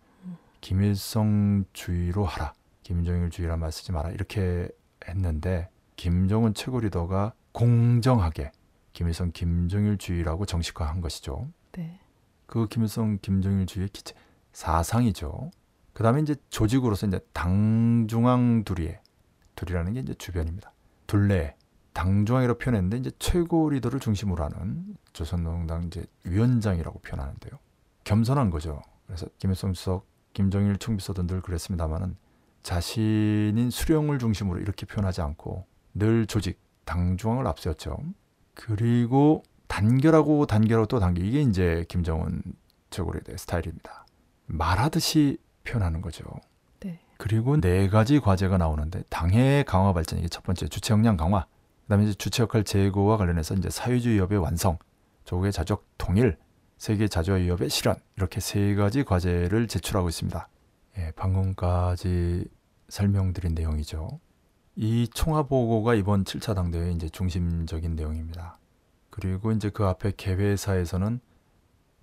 김일성주의로 0.62 2.26
하라. 2.26 2.54
김정일주의란 2.84 3.60
말 3.60 3.72
쓰지 3.72 3.92
마라. 3.92 4.12
이렇게 4.12 4.70
했는데 5.08 5.70
김정은 5.98 6.54
최고 6.54 6.80
리더가 6.80 7.34
공정하게 7.52 8.52
김일성 8.94 9.32
김정일주의라고 9.32 10.46
정식화한 10.46 11.02
것이죠. 11.02 11.50
네. 11.74 12.00
그 12.46 12.68
김일성 12.68 13.18
김정일주의의 13.22 13.90
기체 13.90 14.16
사상이죠. 14.52 15.52
그 15.94 16.04
다음에 16.04 16.22
이제 16.22 16.36
조직으로서 16.50 17.08
이제 17.08 17.20
당중앙 17.34 18.64
둘이에 18.64 19.02
둘이라는 19.56 19.94
게 19.94 20.00
이제 20.02 20.14
주변입니다. 20.14 20.72
둘레 21.08 21.56
당중앙이라고 21.94 22.58
표현했는데 22.58 22.98
이제 22.98 23.12
최고 23.20 23.70
리더를 23.70 24.00
중심으로 24.00 24.44
하는 24.44 24.96
조선노동당 25.14 25.84
이제 25.84 26.06
위원장이라고 26.24 27.00
표현하는데요. 27.00 27.60
겸손한 28.04 28.50
거죠. 28.50 28.82
그래서 29.06 29.28
김일성 29.38 29.74
주석, 29.74 30.08
김정일 30.34 30.78
총비서도 30.78 31.28
늘 31.28 31.42
그랬습니다만은 31.42 32.16
자신인 32.64 33.70
수령을 33.70 34.20
중심으로 34.20 34.60
이렇게 34.60 34.86
표현하지 34.86 35.22
않고 35.22 35.66
늘 35.94 36.26
조직 36.26 36.60
당중앙을 36.86 37.48
앞세웠죠. 37.48 37.98
그리고 38.54 39.44
단결하고 39.68 40.46
단결하고 40.46 40.88
또 40.88 41.00
단결 41.00 41.26
이게 41.26 41.42
이제 41.42 41.86
김정은 41.88 42.42
최고리더의 42.90 43.38
스타일입니다. 43.38 44.06
말하듯이 44.48 45.38
표현하는 45.64 46.02
거죠. 46.02 46.26
네. 46.82 47.00
그리고 47.18 47.60
네 47.60 47.88
가지 47.88 48.20
과제가 48.20 48.58
나오는데 48.58 49.04
당의 49.10 49.64
강화 49.64 49.94
발전 49.94 50.20
이게 50.20 50.28
첫 50.28 50.44
번째 50.44 50.68
주체 50.68 50.94
역량 50.94 51.18
강화. 51.18 51.46
그다음에 51.84 52.06
이제 52.06 52.14
주체 52.14 52.44
역할 52.44 52.64
제고와 52.64 53.18
관련해서 53.18 53.54
이제 53.56 53.70
사회주의 53.70 54.20
협의 54.20 54.38
완성, 54.38 54.78
조국의 55.26 55.52
자적 55.52 55.86
통일, 55.98 56.38
세계 56.78 57.08
자주화 57.08 57.38
위협의 57.38 57.70
실현 57.70 57.96
이렇게 58.18 58.40
세 58.40 58.74
가지 58.76 59.04
과제를 59.04 59.68
제출하고 59.68 60.10
있습니다. 60.10 60.48
예, 60.98 61.12
방금까지 61.12 62.46
설명드린 62.90 63.54
내용이죠. 63.54 64.20
이 64.76 65.08
총화 65.14 65.44
보고가 65.44 65.96
이번 65.96 66.24
7차 66.24 66.56
당대회 66.56 66.92
이제 66.92 67.10
중심적인 67.10 67.96
내용입니다. 67.96 68.58
그리고 69.10 69.52
이제 69.52 69.70
그 69.70 69.86
앞에 69.86 70.14
개회사에서는 70.16 71.20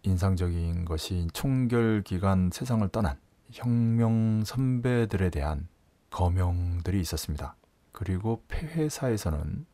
인상적인 0.02 0.84
것이 0.84 1.28
총결 1.32 2.02
기간 2.04 2.50
세상을 2.52 2.86
떠난 2.90 3.16
혁명 3.50 4.44
선배들에 4.44 5.30
대한 5.30 5.68
거명들이 6.10 7.00
있었습니다. 7.00 7.56
그리고 7.92 8.42
폐회사에서는 8.48 9.66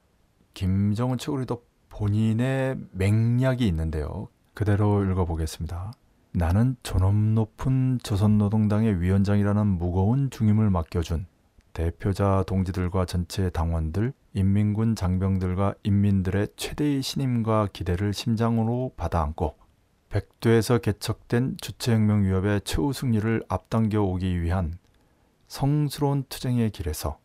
김정은 0.54 1.16
리더 1.40 1.60
본인의 1.88 2.76
맹약이 2.92 3.66
있는데요. 3.66 4.28
그대로 4.54 5.04
읽어보겠습니다. 5.04 5.92
나는 6.32 6.76
존엄 6.84 7.34
높은 7.34 7.98
조선노동당의 8.02 9.00
위원장이라는 9.00 9.66
무거운 9.66 10.30
중임을 10.30 10.70
맡겨준 10.70 11.26
대표자 11.74 12.44
동지들과 12.46 13.04
전체 13.04 13.50
당원들, 13.50 14.12
인민군 14.32 14.94
장병들과 14.94 15.74
인민들의 15.82 16.48
최대의 16.56 17.02
신임과 17.02 17.68
기대를 17.72 18.14
심장으로 18.14 18.92
받아안고 18.96 19.56
백두에서 20.08 20.78
개척된 20.78 21.56
주체혁명 21.60 22.24
위협의 22.24 22.60
최후 22.64 22.92
승리를 22.92 23.44
앞당겨 23.48 24.00
오기 24.02 24.40
위한 24.40 24.78
성스러운 25.48 26.24
투쟁의 26.28 26.70
길에서 26.70 27.18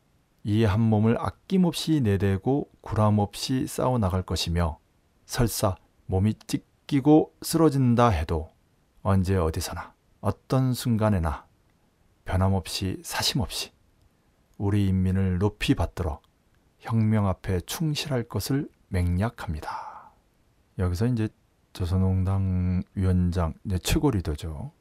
이 0.44 0.64
한 0.64 0.82
몸을 0.82 1.18
아낌없이 1.20 2.02
내대고 2.02 2.70
구람없이 2.82 3.68
싸워 3.68 4.00
나갈 4.00 4.24
것이며 4.24 4.80
설사 5.28 5.76
몸이 6.08 6.34
찢기고 6.48 7.36
쓰러진다 7.44 8.10
해도 8.10 8.50
언제 9.04 9.36
어디서나 9.38 9.94
어떤 10.22 10.74
순간에나 10.74 11.46
변함없이 12.26 13.00
사심없이 13.04 13.72
우리 14.60 14.88
인민을 14.88 15.40
높이 15.40 15.74
받들어 15.74 16.20
혁명 16.80 17.28
앞에 17.28 17.62
충실할 17.62 18.24
것을 18.24 18.70
맹약합니다. 18.90 20.12
여기서 20.78 21.08
이제 21.08 21.30
조선농당 21.74 22.84
위원장 22.94 23.54
이제 23.64 23.80
최고 23.80 24.12
리더죠. 24.12 24.72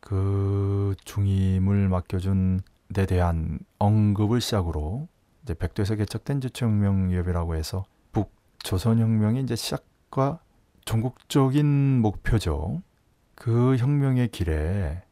그 0.00 0.94
중임을 1.04 1.88
맡겨준 1.88 2.60
데 2.92 3.06
대한 3.06 3.60
언급을 3.78 4.40
시작으로 4.40 5.08
이제 5.42 5.54
백두에서 5.54 5.94
개척된 5.94 6.40
주체혁명위협이라고 6.40 7.54
해서 7.54 7.84
북 8.12 8.32
조선혁명의 8.58 9.42
이제 9.42 9.54
시작과 9.54 10.40
전국적인 10.84 12.00
목표죠. 12.00 12.82
그 13.34 13.76
혁명의 13.76 14.28
길에 14.28 15.02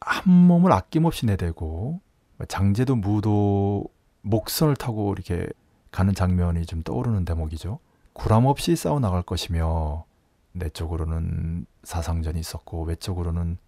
한 0.00 0.32
몸을 0.32 0.72
아낌없이 0.72 1.26
내대고 1.26 2.00
장제도 2.46 2.96
무도 2.96 3.86
목선을 4.22 4.76
타고 4.76 5.12
이렇게 5.12 5.46
가는 5.90 6.14
장면이 6.14 6.66
좀 6.66 6.82
떠오르는 6.82 7.24
대목이죠. 7.24 7.78
구람 8.12 8.46
없이 8.46 8.76
싸워 8.76 9.00
나갈 9.00 9.22
것이며 9.22 10.04
내 10.52 10.68
쪽으로는 10.68 11.66
사상전이 11.84 12.38
있었고 12.40 12.84
외쪽으로는 12.84 13.58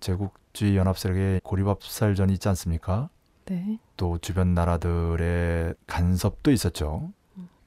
제국주의 0.00 0.76
연합 0.76 0.98
세력의 0.98 1.40
고리밥살전이 1.44 2.32
있지 2.34 2.48
않습니까? 2.48 3.08
네. 3.46 3.78
또 3.96 4.18
주변 4.18 4.54
나라들의 4.54 5.74
간섭도 5.86 6.50
있었죠. 6.50 7.12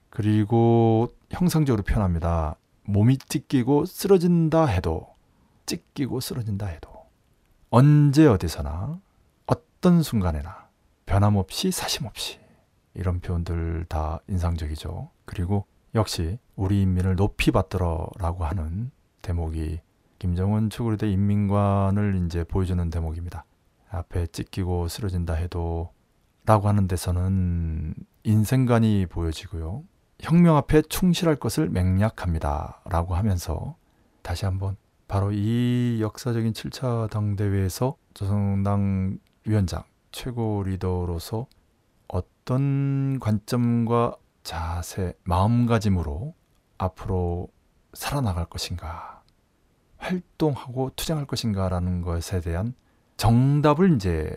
그리고 0.09 1.09
형상적으로 1.31 1.83
표현합니다. 1.83 2.55
몸이 2.83 3.17
찢기고 3.17 3.85
쓰러진다 3.85 4.65
해도 4.65 5.07
찢기고 5.65 6.19
쓰러진다 6.19 6.67
해도 6.67 6.89
언제 7.69 8.27
어디서나 8.27 8.99
어떤 9.83 10.01
순간에나 10.01 10.69
변함없이 11.05 11.71
사심없이 11.71 12.39
이런 12.93 13.19
표현들 13.19 13.83
다 13.89 14.21
인상적이죠. 14.29 15.09
그리고 15.25 15.65
역시 15.93 16.39
우리 16.55 16.81
인민을 16.83 17.17
높이 17.17 17.51
받들어라고 17.51 18.45
하는 18.45 18.91
대목이 19.21 19.81
김정은 20.19 20.69
추구르대 20.69 21.11
인민관을 21.11 22.23
이제 22.25 22.45
보여주는 22.45 22.89
대목입니다. 22.89 23.43
앞에 23.89 24.27
찢기고 24.27 24.87
쓰러진다 24.87 25.33
해도 25.33 25.91
라고 26.45 26.69
하는 26.69 26.87
데서는 26.87 27.93
인생관이 28.23 29.07
보여지고요. 29.07 29.83
혁명 30.21 30.55
앞에 30.55 30.83
충실할 30.83 31.35
것을 31.35 31.67
맹약합니다. 31.69 32.83
라고 32.85 33.15
하면서 33.15 33.75
다시 34.21 34.45
한번 34.45 34.77
바로 35.09 35.33
이 35.33 35.97
역사적인 35.99 36.53
7차 36.53 37.09
당대회에서 37.09 37.97
조선당 38.13 39.19
위원장, 39.45 39.83
최고 40.11 40.63
리더로서 40.63 41.47
어떤 42.07 43.19
관점과 43.19 44.15
자세, 44.43 45.13
마음가짐으로 45.23 46.33
앞으로 46.77 47.49
살아나갈 47.93 48.45
것인가, 48.45 49.21
활동하고 49.97 50.91
투쟁할 50.95 51.25
것인가라는 51.25 52.01
것에 52.01 52.41
대한 52.41 52.73
정답을 53.17 53.95
이제 53.95 54.33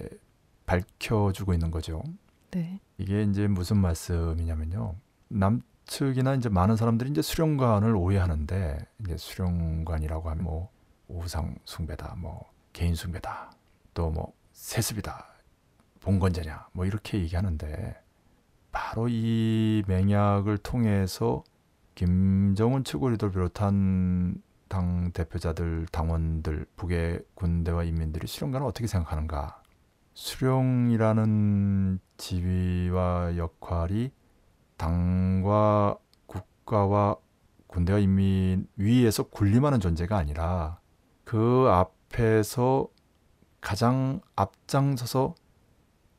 밝혀주고 0.67 1.53
있는 1.53 1.71
거죠. 1.71 2.03
네. 2.51 2.81
이게 2.99 3.23
이제 3.23 3.47
무슨 3.47 3.79
말씀이냐면요. 3.79 4.97
남측이나 5.29 6.35
이제 6.35 6.49
많은 6.49 6.77
사람들이 6.77 7.11
이제 7.11 7.23
수령관을 7.23 7.95
오해하는데 7.95 8.79
이제 9.01 9.17
수령관이라고 9.17 10.31
하면 10.31 10.45
뭐 10.45 10.71
우상 11.09 11.57
숭배다, 11.65 12.17
뭐 12.19 12.45
개인 12.73 12.95
숭배다, 12.95 13.53
또 13.95 14.11
뭐 14.11 14.33
세습이다, 14.67 15.25
봉건제냐, 16.01 16.71
뭐 16.73 16.87
이렇게 16.87 17.19
얘기하는데 17.19 18.03
바로 18.73 19.07
이 19.09 19.85
맹약을 19.87 20.59
통해서 20.59 21.45
김정은 21.95 22.83
최고리들 22.83 23.31
비롯한 23.31 24.43
당 24.67 25.12
대표자들, 25.12 25.87
당원들, 25.93 26.67
북의 26.75 27.21
군대와 27.35 27.85
인민들이 27.85 28.27
수령관을 28.27 28.67
어떻게 28.67 28.89
생각하는가? 28.89 29.62
수령이라는 30.14 32.01
지위와 32.17 33.37
역할이 33.37 34.11
당과 34.79 35.97
국가와 36.27 37.14
군대와 37.69 38.01
인민 38.01 38.67
위에서 38.75 39.23
군림하는 39.29 39.79
존재가 39.79 40.17
아니라 40.17 40.81
그 41.23 41.69
앞에서 41.71 42.89
가장 43.61 44.21
앞장서서 44.37 45.35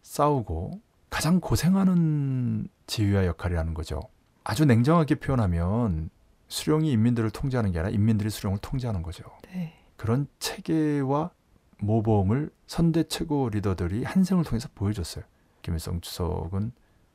싸우고 0.01 0.81
가장 1.09 1.39
고생하는 1.39 2.67
지위와 2.87 3.25
역할이라는 3.25 3.73
거죠. 3.73 4.01
아주 4.43 4.65
냉정하게 4.65 5.15
표현하면 5.15 6.09
수령이 6.47 6.91
인민들을 6.91 7.29
통제하는 7.31 7.71
게 7.71 7.79
아니라 7.79 7.93
인민들이 7.93 8.29
수령을 8.29 8.59
통제하는 8.59 9.01
거죠. 9.01 9.23
네. 9.51 9.73
그런 9.97 10.27
체계와 10.39 11.31
모범을 11.79 12.51
선대 12.65 13.03
최고 13.03 13.49
리더들이 13.49 14.03
한 14.03 14.23
생을 14.23 14.43
통해서 14.43 14.69
보여줬어요. 14.73 15.25
김일성 15.61 16.01
주석은 16.01 16.71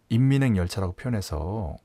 인민행 0.09 0.57
열차라고 0.57 0.93
표현해서 0.95 1.77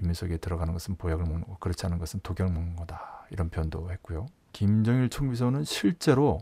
인민석에 0.00 0.38
들어가는 0.38 0.72
것은 0.72 0.96
보약을 0.96 1.24
먹는 1.24 1.46
거, 1.46 1.56
그렇지 1.58 1.86
않은 1.86 1.98
것은 1.98 2.20
독약을 2.22 2.52
먹는 2.52 2.76
거다. 2.76 3.26
이런 3.30 3.48
표현도 3.48 3.90
했고요. 3.92 4.26
김정일 4.52 5.08
총비서는 5.08 5.64
실제로 5.64 6.40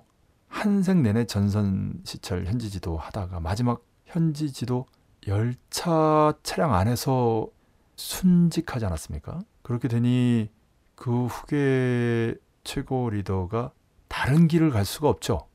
한생 0.55 1.03
내내 1.03 1.27
전선 1.27 2.01
시찰 2.05 2.47
현지 2.47 2.71
지도 2.71 2.97
하다가 2.97 3.41
마지막 3.41 3.85
현지 4.07 4.53
지도 4.53 4.87
열차 5.27 6.33
차량 6.45 6.73
안에서 6.75 7.49
순직하지 7.97 8.87
않았습니까? 8.87 9.41
그렇게 9.63 9.89
되니 9.89 10.49
그 10.95 11.27
후계 11.27 12.37
최고 12.63 13.11
리더가 13.11 13.73
다른 14.07 14.47
길을 14.47 14.71
갈 14.71 14.85
수가 14.85 15.09
없죠. 15.09 15.49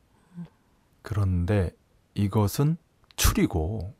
그런데 1.01 1.73
이것은 2.13 2.75
추리고 3.15 3.95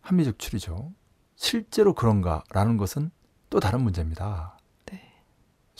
합리적 0.00 0.40
추리죠. 0.40 0.92
실제로 1.36 1.94
그런가라는 1.94 2.76
것은 2.76 3.12
또 3.50 3.60
다른 3.60 3.82
문제입니다. 3.82 4.58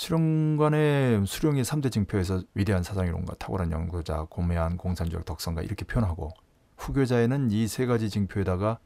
네. 0.00 0.06
수령관의 0.06 1.26
수령의 1.26 1.62
3대 1.62 1.92
징표에서 1.92 2.42
위대한 2.54 2.82
사상이론과 2.82 3.34
탁월한 3.34 3.70
연구자, 3.70 4.26
고매한 4.30 4.78
공산주의 4.78 5.22
덕성가 5.24 5.60
이렇게 5.60 5.84
표현하고 5.84 6.30
후교자에는 6.78 7.50
이 7.50 7.66
세 7.68 7.84
가지 7.84 8.08
징표에다가 8.08 8.78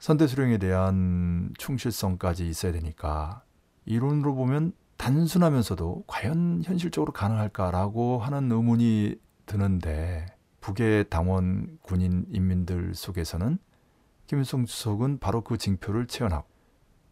선대 0.00 0.26
수령에 0.26 0.58
대한 0.58 1.52
충실성까지 1.58 2.48
있어야 2.48 2.72
되니까 2.72 3.44
이론으로 3.84 4.34
보면 4.34 4.72
단순하면서도 4.96 6.04
과연 6.08 6.62
현실적으로 6.64 7.12
가능할까라고 7.12 8.18
하는 8.18 8.50
의문이 8.50 9.14
드는데 9.46 10.26
북의 10.60 11.08
당원, 11.08 11.78
군인, 11.82 12.26
인민들 12.30 12.94
속에서는 12.96 13.58
김일성 14.26 14.64
주석은 14.64 15.18
바로 15.18 15.42
그 15.42 15.56
징표를 15.56 16.08
채워나고 16.08 16.46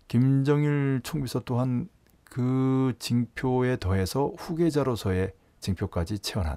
김정일 0.08 1.00
총비서 1.04 1.42
또한 1.44 1.88
그 2.30 2.94
징표에 3.00 3.76
더해서 3.76 4.32
후계자로서의 4.38 5.32
징표까지 5.58 6.20
채워난 6.20 6.56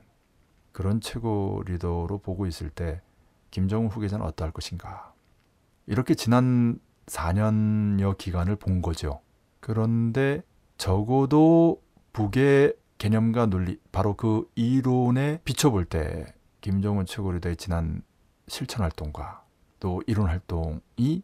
그런 0.71 1.01
최고 1.01 1.63
리더로 1.65 2.19
보고 2.19 2.45
있을 2.45 2.69
때 2.69 3.01
김정은 3.49 3.89
후계자는 3.89 4.23
어떠할 4.25 4.53
것인가. 4.53 5.13
이렇게 5.87 6.13
지난 6.13 6.79
4년여 7.07 8.17
기간을 8.17 8.55
본 8.55 8.81
거죠. 8.81 9.21
그런데 9.59 10.43
적어도 10.77 11.81
북의 12.13 12.75
개념과 12.99 13.47
논리, 13.47 13.79
바로 13.91 14.15
그 14.15 14.49
이론에 14.55 15.39
비춰볼 15.43 15.85
때 15.85 16.33
김정은 16.61 17.07
최고 17.07 17.31
리더의 17.31 17.57
지난 17.57 18.03
실천 18.47 18.83
활동과 18.83 19.43
또 19.79 20.03
이론 20.05 20.27
활동이 20.27 21.23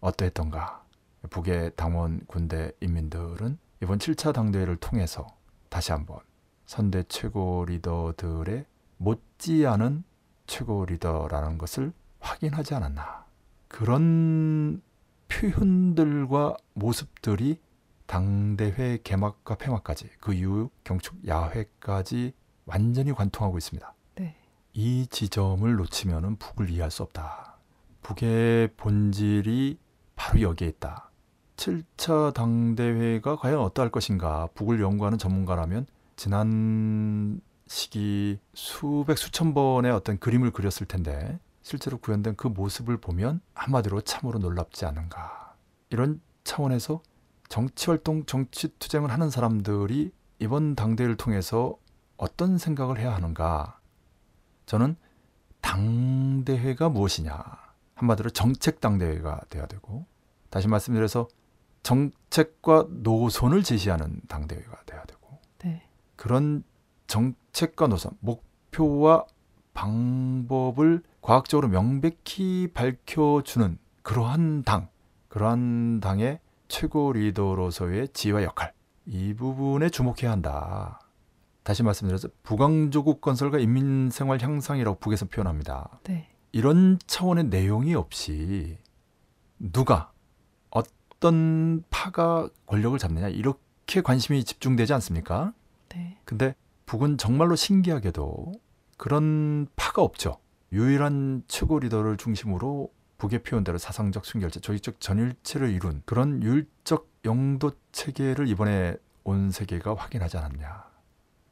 어떠했던가. 0.00 0.84
북의 1.30 1.72
당원, 1.74 2.20
군대, 2.26 2.70
인민들은 2.80 3.58
이번 3.82 3.98
7차 3.98 4.32
당대회를 4.34 4.76
통해서 4.76 5.26
다시 5.68 5.92
한번 5.92 6.18
선대 6.66 7.04
최고 7.04 7.64
리더들의 7.66 8.64
못지않은 8.96 10.04
최고 10.46 10.84
리더라는 10.84 11.58
것을 11.58 11.92
확인하지 12.20 12.74
않았나. 12.74 13.26
그런 13.68 14.82
표현들과 15.28 16.56
모습들이 16.74 17.60
당대회 18.06 18.98
개막과 19.04 19.56
폐막까지 19.56 20.10
그 20.18 20.32
이후 20.32 20.70
경축 20.82 21.26
야회까지 21.26 22.32
완전히 22.64 23.12
관통하고 23.12 23.58
있습니다. 23.58 23.94
네. 24.16 24.36
이 24.72 25.06
지점을 25.06 25.72
놓치면 25.76 26.36
북을 26.36 26.70
이해할 26.70 26.90
수 26.90 27.02
없다. 27.02 27.58
북의 28.02 28.74
본질이 28.76 29.78
바로 30.16 30.40
여기에 30.40 30.68
있다. 30.68 31.07
7차 31.58 32.32
당대회가 32.34 33.36
과연 33.36 33.58
어떠할 33.58 33.90
것인가 33.90 34.48
북을 34.54 34.80
연구하는 34.80 35.18
전문가라면 35.18 35.86
지난 36.16 37.40
시기 37.66 38.38
수백 38.54 39.18
수천 39.18 39.54
번의 39.54 39.90
어떤 39.90 40.18
그림을 40.18 40.52
그렸을 40.52 40.86
텐데 40.86 41.38
실제로 41.62 41.98
구현된 41.98 42.36
그 42.36 42.46
모습을 42.46 42.96
보면 42.96 43.40
한마디로 43.54 44.00
참으로 44.02 44.38
놀랍지 44.38 44.86
않은가. 44.86 45.54
이런 45.90 46.20
차원에서 46.44 47.02
정치활동, 47.48 48.24
정치투쟁을 48.24 49.10
하는 49.10 49.28
사람들이 49.28 50.12
이번 50.38 50.76
당대회를 50.76 51.16
통해서 51.16 51.76
어떤 52.16 52.56
생각을 52.56 52.98
해야 52.98 53.12
하는가. 53.14 53.80
저는 54.66 54.96
당대회가 55.60 56.88
무엇이냐. 56.88 57.42
한마디로 57.96 58.30
정책 58.30 58.80
당대회가 58.80 59.40
돼야 59.50 59.66
되고 59.66 60.06
다시 60.50 60.68
말씀드려서 60.68 61.28
정책과 61.88 62.88
노선을 62.90 63.62
제시하는 63.62 64.20
당대회가 64.28 64.82
돼야 64.84 65.02
되고 65.04 65.38
네. 65.60 65.88
그런 66.16 66.62
정책과 67.06 67.86
노선, 67.86 68.12
목표와 68.20 69.24
방법을 69.72 71.02
과학적으로 71.22 71.68
명백히 71.68 72.68
밝혀주는 72.74 73.78
그러한 74.02 74.64
당, 74.64 74.88
그러한 75.28 76.00
당의 76.00 76.40
최고 76.68 77.12
리더로서의 77.14 78.08
지휘와 78.08 78.42
역할, 78.42 78.74
이 79.06 79.32
부분에 79.32 79.88
주목해야 79.88 80.30
한다. 80.30 81.00
다시 81.62 81.82
말씀드려서 81.82 82.28
북왕조국 82.42 83.22
건설과 83.22 83.58
인민생활 83.58 84.42
향상이라고 84.42 84.98
북에서 84.98 85.24
표현합니다. 85.24 86.00
네. 86.04 86.28
이런 86.52 86.98
차원의 87.06 87.44
내용이 87.44 87.94
없이 87.94 88.76
누가 89.58 90.12
어떤 91.18 91.82
파가 91.90 92.48
권력을 92.66 92.96
잡느냐 92.98 93.28
이렇게 93.28 94.00
관심이 94.00 94.44
집중되지 94.44 94.92
않습니까? 94.94 95.52
네. 95.88 96.18
근데 96.24 96.54
북은 96.86 97.18
정말로 97.18 97.56
신기하게도 97.56 98.52
그런 98.96 99.66
파가 99.76 100.02
없죠. 100.02 100.38
유일한 100.72 101.42
최고 101.48 101.78
리더를 101.78 102.16
중심으로 102.16 102.92
북의 103.18 103.42
표현대로 103.42 103.78
사상적 103.78 104.24
순결체, 104.24 104.60
조직적 104.60 105.00
전일체를 105.00 105.70
이룬 105.70 106.02
그런 106.04 106.42
율적 106.42 107.10
영도 107.24 107.72
체계를 107.90 108.46
이번에 108.46 108.96
온 109.24 109.50
세계가 109.50 109.94
확인하지 109.96 110.38
않았냐. 110.38 110.84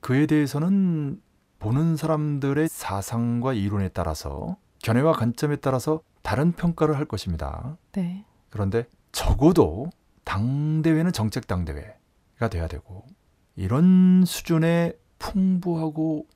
그에 0.01 0.27
대해서는 0.27 1.21
보는 1.59 1.97
사람들의 1.97 2.69
사상과 2.69 3.55
이론에 3.55 3.89
따라서 3.89 4.57
견해와 4.79 5.13
관점에 5.15 5.57
따라서 5.57 6.01
다른 6.23 6.53
평가를 6.53 6.97
할 6.97 7.05
것입니다. 7.07 7.77
네. 7.93 8.25
그런데 8.51 8.87
적어도 9.17 9.89
당대회는 10.25 11.11
정책 11.11 11.47
당대회가 11.47 12.51
돼야 12.51 12.69
되고 12.69 13.07
이런 13.55 14.25
수준의 14.27 14.99
풍부하고 15.19 16.27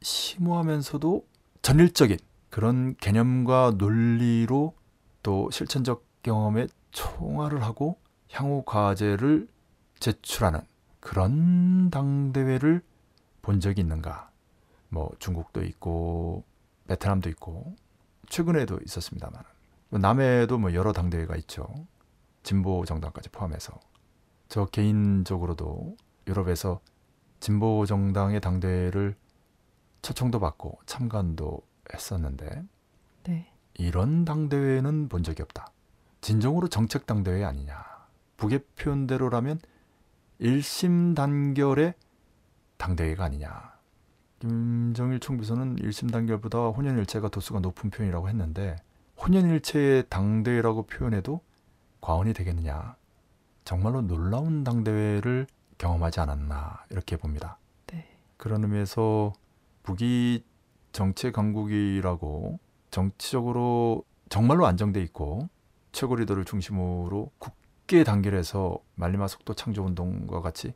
심오하면서도 0.00 1.22
전일적인 1.60 2.16
그런 2.48 2.96
개념과 2.96 3.74
논리로 3.76 4.72
또 5.22 5.50
실천적 5.50 6.02
경험에 6.22 6.66
총화를 6.92 7.62
하고 7.62 7.98
향후 8.30 8.62
과제를 8.64 9.46
제출하는 10.00 10.60
그런 11.00 11.90
당대회를 11.90 12.80
본 13.42 13.60
적이 13.60 13.82
있는가? 13.82 14.30
뭐 14.88 15.10
중국도 15.18 15.62
있고 15.62 16.42
베트남도 16.88 17.28
있고 17.28 17.76
최근에도 18.30 18.78
있었습니다만 18.82 19.42
남해에도 19.90 20.56
뭐 20.56 20.72
여러 20.72 20.94
당대회가 20.94 21.36
있죠. 21.36 21.66
진보 22.44 22.84
정당까지 22.84 23.30
포함해서 23.30 23.80
저 24.48 24.66
개인적으로도 24.66 25.96
유럽에서 26.28 26.80
진보 27.40 27.84
정당의 27.86 28.40
당대회를 28.40 29.16
초청도 30.02 30.38
받고 30.38 30.78
참관도 30.86 31.60
했었는데 31.92 32.62
네. 33.24 33.52
이런 33.74 34.24
당대회는 34.24 35.08
본 35.08 35.22
적이 35.22 35.42
없다. 35.42 35.72
진정으로 36.20 36.68
정책 36.68 37.06
당대회 37.06 37.44
아니냐. 37.44 37.82
북의 38.36 38.60
표현대로라면 38.76 39.58
일심 40.38 41.14
단결의 41.14 41.94
당대회가 42.76 43.24
아니냐. 43.24 43.74
김정일 44.38 45.20
총비서는 45.20 45.78
일심 45.78 46.10
단결보다 46.10 46.68
혼연일체가 46.68 47.28
도수가 47.28 47.60
높은 47.60 47.90
표현이라고 47.90 48.28
했는데 48.28 48.76
혼연일체의 49.18 50.04
당대회라고 50.08 50.86
표현해도 50.86 51.40
과언이 52.04 52.34
되겠느냐. 52.34 52.96
정말로 53.64 54.02
놀라운 54.02 54.62
당대회를 54.62 55.46
경험하지 55.78 56.20
않았나 56.20 56.84
이렇게 56.90 57.16
봅니다. 57.16 57.56
네. 57.86 58.06
그런 58.36 58.62
의미에서 58.62 59.32
북이 59.84 60.44
정치 60.92 61.32
강국이라고 61.32 62.58
정치적으로 62.90 64.04
정말로 64.28 64.66
안정돼 64.66 65.00
있고 65.04 65.48
최고 65.92 66.16
리더를 66.16 66.44
중심으로 66.44 67.30
굳게 67.38 68.04
단결해서 68.04 68.78
말리마 68.96 69.26
속도 69.26 69.54
창조 69.54 69.82
운동과 69.84 70.42
같이 70.42 70.74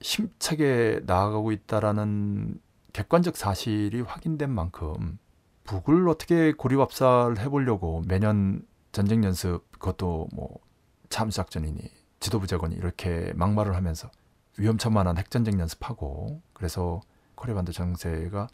힘차게 0.00 1.02
나아가고 1.04 1.52
있다라는 1.52 2.58
객관적 2.94 3.36
사실이 3.36 4.00
확인된 4.00 4.50
만큼 4.50 5.18
북을 5.64 6.08
어떻게 6.08 6.52
고리밥살 6.52 7.36
해보려고 7.36 8.02
매년 8.06 8.66
전쟁 8.94 9.24
연습 9.24 9.72
그것도 9.72 10.28
뭐 10.32 10.60
참수작전이니 11.08 11.80
지도부 12.20 12.46
재건이 12.46 12.76
이렇게 12.76 13.32
막말을 13.34 13.74
하면서 13.74 14.08
위험천만한 14.56 15.18
핵전쟁 15.18 15.58
연습하고 15.58 16.40
그래서 16.52 17.00
코리아 17.34 17.56
반도 17.56 17.72
정세가 17.72 18.46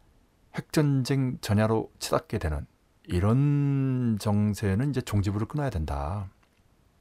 핵전쟁 0.55 1.37
전야로 1.43 1.93
치닫게 1.99 2.39
되는 2.39 2.67
이런 3.05 4.17
정세는 4.19 4.89
이제 4.89 5.03
종지부를 5.03 5.47
끊어야 5.47 5.69
된다. 5.69 6.31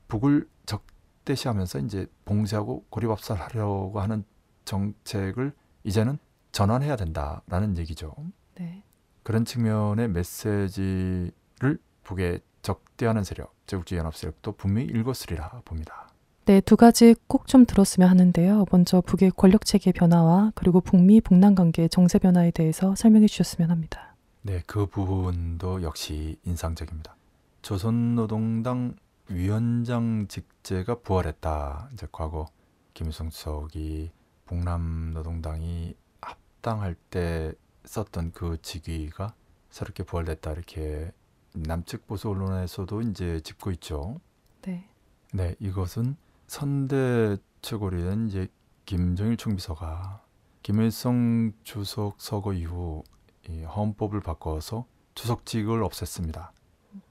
북을 0.10 0.50
적대시하면서 0.66 1.80
이제 1.80 2.08
봉쇄하고 2.26 2.88
고리밥살하려고 2.90 4.02
하는 4.02 4.26
정책을 4.66 5.54
이제는 5.86 6.18
전환해야 6.52 6.98
된다라는 6.98 7.78
얘기죠. 7.78 8.14
네. 8.56 8.84
그런 9.24 9.46
측면의 9.46 10.10
메시지를 10.10 11.80
북에 12.04 12.42
적대하는 12.62 13.24
세력, 13.24 13.54
제국주의 13.68 14.00
연합 14.00 14.16
세력도 14.16 14.54
분명히 14.54 14.88
읽었으리라 14.88 15.62
봅니다. 15.66 16.10
네, 16.46 16.62
두 16.62 16.76
가지 16.78 17.16
꼭 17.28 17.46
좀 17.48 17.66
들었으면 17.66 18.10
하는데요. 18.10 18.66
먼저 18.72 19.02
북의 19.02 19.32
권력 19.38 19.66
체계 19.66 19.92
변화와 19.92 20.52
그리고 20.56 20.82
북미 20.82 21.22
북남 21.22 21.56
관계 21.56 21.88
정세 21.88 22.18
변화에 22.20 22.52
대해서 22.52 22.96
설명해 22.96 23.28
주셨으면 23.28 23.70
합니다. 23.72 24.16
네, 24.42 24.64
그 24.66 24.86
부분도 24.88 25.84
역시 25.84 26.38
인상적입니다. 26.46 27.16
조선노동당 27.62 28.96
위원장 29.28 30.28
직제가 30.28 31.02
부활했다. 31.02 31.90
이제 31.94 32.08
과거 32.12 32.48
김일성 32.94 33.30
주석이 33.30 34.12
북남 34.46 35.12
노동당이 35.14 35.94
합당할 36.22 36.96
때 37.12 37.54
썼던 37.86 38.32
그 38.34 38.58
직위가 38.62 39.34
새롭게 39.70 40.04
부활됐다 40.04 40.52
이렇게 40.52 41.12
남측 41.54 42.08
보수 42.08 42.30
언론에서도 42.30 43.02
이제 43.02 43.40
짚고 43.42 43.72
있죠. 43.72 44.20
네. 44.62 44.88
네, 45.34 45.56
이것은 45.60 46.16
선대 46.48 47.38
최고리는 47.62 48.28
이제 48.28 48.48
김정일 48.86 49.38
총비서가 49.38 50.24
김일성 50.64 51.52
주석 51.64 52.16
서거 52.20 52.54
이후 52.54 53.04
이 53.48 53.64
헌법을 53.64 54.22
바꿔서 54.22 54.86
주석직을 55.16 55.82
없앴습니다. 55.82 56.50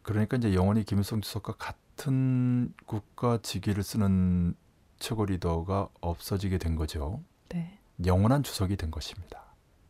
그러니까 0.03 0.37
이제 0.37 0.55
영원히 0.55 0.85
김일성 0.85 1.21
주석과 1.21 1.55
같은 1.55 2.75
국가 2.87 3.39
직위를 3.39 3.83
쓰는 3.83 4.55
최고 4.99 5.25
리더가 5.25 5.89
없어지게 6.01 6.59
된 6.59 6.77
거죠. 6.77 7.23
네. 7.49 7.79
영원한 8.05 8.43
주석이 8.43 8.77
된 8.77 8.91
것입니다. 8.91 9.45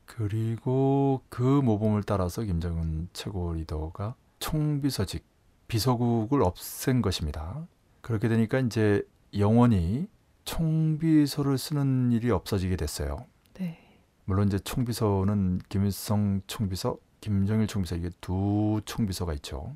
그리고 0.05 1.23
그 1.29 1.43
모범을 1.43 2.03
따라서 2.03 2.43
김정은 2.43 3.09
최고 3.13 3.53
리더가 3.53 4.15
총비서직 4.39 5.25
비서국을 5.69 6.43
없앤 6.43 7.03
것입니다. 7.03 7.67
그렇게 8.01 8.29
되니까 8.29 8.59
이제 8.59 9.03
영원히 9.37 10.09
총비서를 10.45 11.59
쓰는 11.59 12.11
일이 12.11 12.31
없어지게 12.31 12.77
됐어요. 12.77 13.27
네. 13.55 13.79
물론 14.25 14.49
이제 14.49 14.59
총비서는 14.59 15.61
김일성 15.69 16.41
총비서, 16.47 16.97
김정일 17.21 17.67
총비서 17.67 17.97
이게 17.97 18.11
두 18.21 18.81
총비서가 18.85 19.35
있죠. 19.35 19.75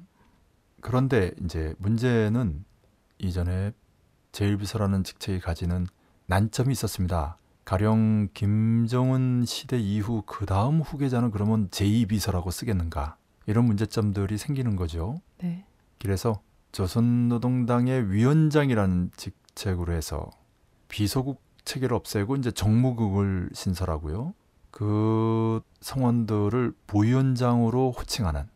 그런데 0.81 1.33
이제 1.45 1.75
문제는 1.79 2.65
이전에 3.19 3.73
제1비서라는 4.33 5.05
직책이 5.05 5.41
가지는 5.41 5.87
난점이 6.27 6.73
있었습니다. 6.73 7.37
가령 7.65 8.29
김정은 8.35 9.45
시대 9.45 9.79
이후 9.79 10.23
그 10.27 10.47
다음 10.47 10.81
후계자는 10.81 11.31
그러면 11.31 11.69
제2비서라고 11.69 12.51
쓰겠는가 12.51 13.17
이런 13.47 13.65
문제점들이 13.67 14.39
생기는 14.39 14.77
거죠. 14.77 15.21
네. 15.39 15.65
그래서 15.99 16.41
조선노동당의 16.73 18.11
위원장이라는 18.11 19.11
직책으로 19.17 19.93
해서 19.93 20.31
비서국 20.89 21.43
체계를 21.65 21.95
없애고 21.95 22.37
이제 22.37 22.51
정무국을 22.51 23.51
신설하고요. 23.53 24.35
그 24.71 25.61
성원들을 25.81 26.75
부위원장으로 26.87 27.93
호칭하는 27.93 28.49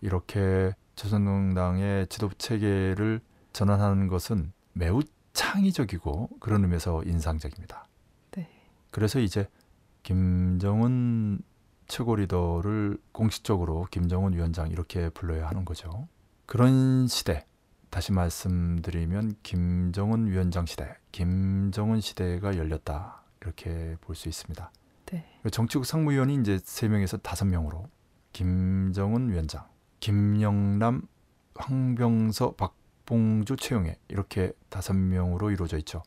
이렇게 0.00 0.72
조선노동당의 0.96 2.08
지도부 2.08 2.34
체계를 2.36 3.20
전환하는 3.52 4.08
것은 4.08 4.52
매우 4.72 5.02
창의적이고 5.32 6.28
그런 6.40 6.64
의미에서 6.64 7.02
인상적입니다. 7.04 7.86
네. 8.32 8.48
그래서 8.90 9.20
이제 9.20 9.48
김정은 10.02 11.40
최고 11.90 12.14
리더를 12.14 12.98
공식적으로 13.10 13.86
김정은 13.90 14.32
위원장 14.32 14.70
이렇게 14.70 15.08
불러야 15.10 15.48
하는 15.48 15.64
거죠. 15.64 16.06
그런 16.46 17.08
시대 17.08 17.44
다시 17.90 18.12
말씀드리면 18.12 19.34
김정은 19.42 20.28
위원장 20.28 20.66
시대, 20.66 20.94
김정은 21.10 22.00
시대가 22.00 22.56
열렸다 22.56 23.22
이렇게 23.42 23.96
볼 24.00 24.14
수 24.14 24.28
있습니다. 24.28 24.70
네. 25.06 25.26
정치국 25.50 25.84
상무위원이 25.84 26.36
이제 26.36 26.60
세 26.62 26.86
명에서 26.86 27.16
다섯 27.16 27.44
명으로 27.46 27.88
김정은 28.32 29.28
위원장, 29.28 29.66
김영남, 29.98 31.02
황병서, 31.56 32.52
박봉주, 32.52 33.56
최용해 33.56 33.96
이렇게 34.06 34.52
다섯 34.68 34.94
명으로 34.94 35.50
이루어져 35.50 35.76
있죠. 35.78 36.04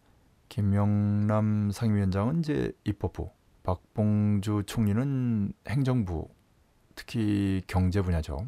김영남 0.48 1.72
상임위원장은 1.72 2.40
이제 2.40 2.72
입법부, 2.86 3.32
박봉주 3.64 4.64
총리는 4.66 5.53
행정부, 5.68 6.28
특히 6.95 7.64
경제 7.68 8.01
분야죠. 8.01 8.45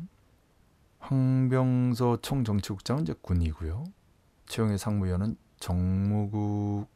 황병서 0.99 2.17
총정치국장은 2.21 3.03
이제 3.03 3.13
군이고요. 3.21 3.85
최영희 4.47 4.77
상무위원은 4.77 5.37
정무국 5.59 6.87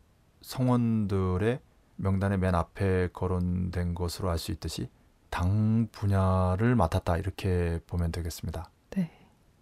성원들의 0.41 1.59
명단의 1.95 2.38
맨 2.38 2.55
앞에 2.55 3.09
거론된 3.13 3.93
것으로 3.93 4.30
알 4.30 4.38
수 4.38 4.51
있듯이 4.51 4.89
당 5.30 5.88
분야를 5.91 6.76
맡았다 6.76 7.17
이렇게 7.17 7.80
보면 7.88 8.11
되겠습니다. 8.11 8.70
네. 8.91 9.11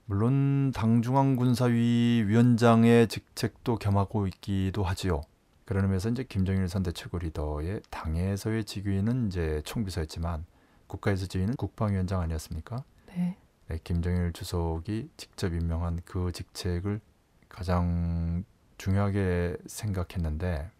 물론 0.05 0.71
당중앙군사위 0.71 2.23
위원장의 2.27 3.07
직책도 3.07 3.77
겸하고 3.77 4.27
있기도 4.27 4.83
하지요. 4.83 5.21
그런 5.67 5.83
의미에서 5.83 6.07
이제 6.07 6.23
김정일 6.23 6.69
선대 6.69 6.93
최고 6.93 7.19
리더의 7.19 7.81
당에서의 7.89 8.63
직위는 8.63 9.27
이제 9.27 9.61
총비서였지만 9.65 10.45
국가에서 10.87 11.25
지위는 11.25 11.57
국방위원장 11.57 12.21
아니었습니까? 12.21 12.85
네. 13.07 13.35
네, 13.67 13.77
김정일 13.83 14.31
주석이 14.31 15.09
직접 15.17 15.53
임명한 15.53 15.99
그 16.05 16.31
직책을 16.31 17.01
가장 17.49 18.45
중요하게 18.77 19.57
생각했는데 19.65 20.71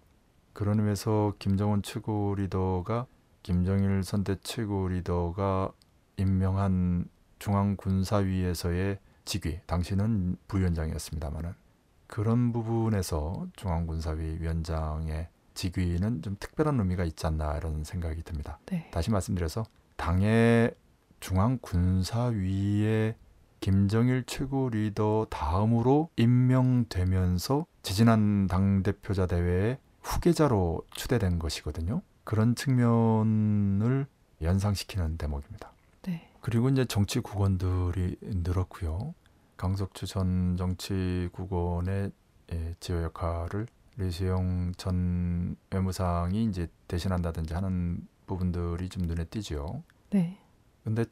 그런 0.54 0.80
의미에서 0.80 1.34
김정은 1.38 1.84
최고 1.84 2.36
리더가 2.36 3.08
김정일 3.44 4.04
선대 4.04 4.38
최고 4.42 4.88
리더가 4.88 5.74
임명한 6.16 7.10
중앙군사위에서의 7.40 9.00
직위 9.26 9.60
당시는 9.66 10.38
부위원장이었습니다만은 10.48 11.67
그런 12.08 12.52
부분에서 12.54 13.48
중앙군사위 13.56 14.40
위원장의 14.40 15.28
직위는 15.54 16.22
좀 16.22 16.38
특별한 16.40 16.80
의미가 16.80 17.04
있지 17.04 17.26
않나 17.28 17.58
이런 17.58 17.84
생각이 17.84 18.24
듭니다. 18.24 18.60
네. 18.68 18.90
다시 18.92 19.12
말씀드려서 19.12 19.66
당의 19.96 20.74
중앙군사위에 21.20 23.16
김정일 23.60 24.24
최고 24.26 24.70
리더 24.70 25.26
다음으로 25.30 26.10
임명되면서 26.16 27.66
지지난 27.82 28.48
당대표자 28.48 29.26
대회의 29.26 29.80
후계자로 30.02 30.84
추대된 30.92 31.40
것이거든요. 31.40 32.02
그런 32.24 32.56
측면을 32.56 34.06
연상시키는 34.42 35.18
대목입니다. 35.18 35.72
네. 36.04 36.30
그리고 36.42 36.70
이제 36.70 36.86
정치 36.86 37.20
국원들이 37.20 38.18
늘었고요. 38.22 39.16
강석주 39.58 40.06
전 40.06 40.56
정치 40.56 41.30
국원의 41.34 42.12
예, 42.54 42.74
지휘 42.80 43.02
역할을 43.04 43.68
류수영 43.98 44.74
전 44.78 45.56
외무상이 45.72 46.46
이제 46.46 46.68
대신한다든지 46.88 47.54
하는 47.54 48.08
부분들이 48.28 48.88
좀 48.90 49.04
눈에 49.04 49.26
띄죠. 49.26 49.84
네. 50.12 50.38
근데 50.84 51.06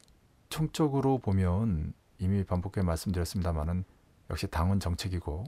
총적으로 0.48 1.18
보면 1.18 1.92
이미 2.18 2.44
반복해 2.44 2.82
말씀드렸습니다만은 2.82 3.84
역시 4.30 4.46
당은 4.46 4.80
정책이고 4.80 5.44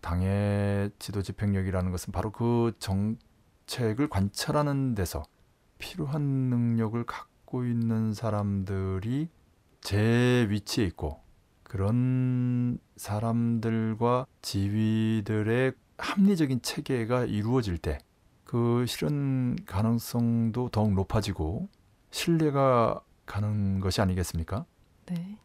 당의 0.00 0.90
지도 0.98 1.22
집행력이라는 1.22 1.90
것은 1.92 2.12
바로 2.12 2.32
그 2.32 2.72
정책을 2.80 4.08
관철하는 4.08 4.94
데서 4.96 5.22
필요한 5.78 6.22
능력을 6.22 7.02
갖고 7.04 7.64
있는 7.64 8.12
사람들이 8.12 9.28
제 9.80 10.46
위치에 10.50 10.84
있고 10.86 11.21
그런 11.72 12.78
사람들과 12.96 14.26
지위들의 14.42 15.72
합리적인 15.96 16.62
체계가 16.62 17.24
이루어질 17.24 17.78
때 17.78 17.98
그 18.52 18.84
실현 18.86 19.56
가능성도 19.64 20.68
더욱 20.68 20.92
높아지고 20.92 21.70
신뢰가 22.10 23.00
가는 23.24 23.80
것이 23.80 24.02
아니겠습니까? 24.02 24.66
네. 25.06 25.38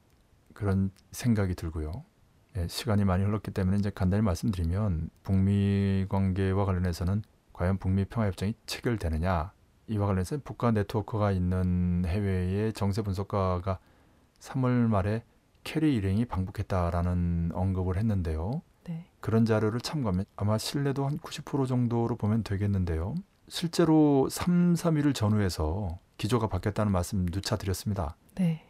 그런 0.54 0.92
생각이 1.14 1.56
들고요. 1.56 2.04
예, 2.58 2.68
시간이 2.68 3.06
많이 3.06 3.24
흘렀기 3.24 3.52
때문에 3.52 3.78
이제 3.78 3.90
간단히 3.96 4.22
말씀드리면 4.24 5.10
북미 5.24 6.06
관계와 6.10 6.66
관련해서는 6.66 7.24
과연 7.54 7.78
북미 7.78 8.04
평화협정이 8.04 8.56
체결되느냐 8.66 9.54
이와 9.88 10.06
관련해서 10.06 10.40
북한 10.44 10.74
네트워크가 10.74 11.32
있는 11.32 12.04
해외의 12.06 12.74
정세 12.74 13.04
분석가가 13.04 13.80
3월 14.42 14.90
말에 14.90 15.24
케리 15.68 15.96
일행이 15.96 16.24
방북했다라는 16.24 17.52
언급을 17.54 17.98
했는데요. 17.98 18.62
네. 18.86 19.06
그런 19.20 19.46
자료를 19.46 19.82
참고하면 19.82 20.24
아마 20.38 20.58
신뢰도 20.58 21.06
한 21.06 21.20
90% 21.20 21.68
정도로 21.68 22.16
보면 22.16 22.44
되겠는데요. 22.44 23.16
실제로 23.50 24.30
3, 24.30 24.76
3일을 24.76 25.14
전후해서 25.14 26.00
기조가 26.18 26.48
바뀌었다는 26.48 26.94
말씀 26.94 27.26
누차 27.26 27.58
드렸습니다. 27.58 28.16
네. 28.36 28.64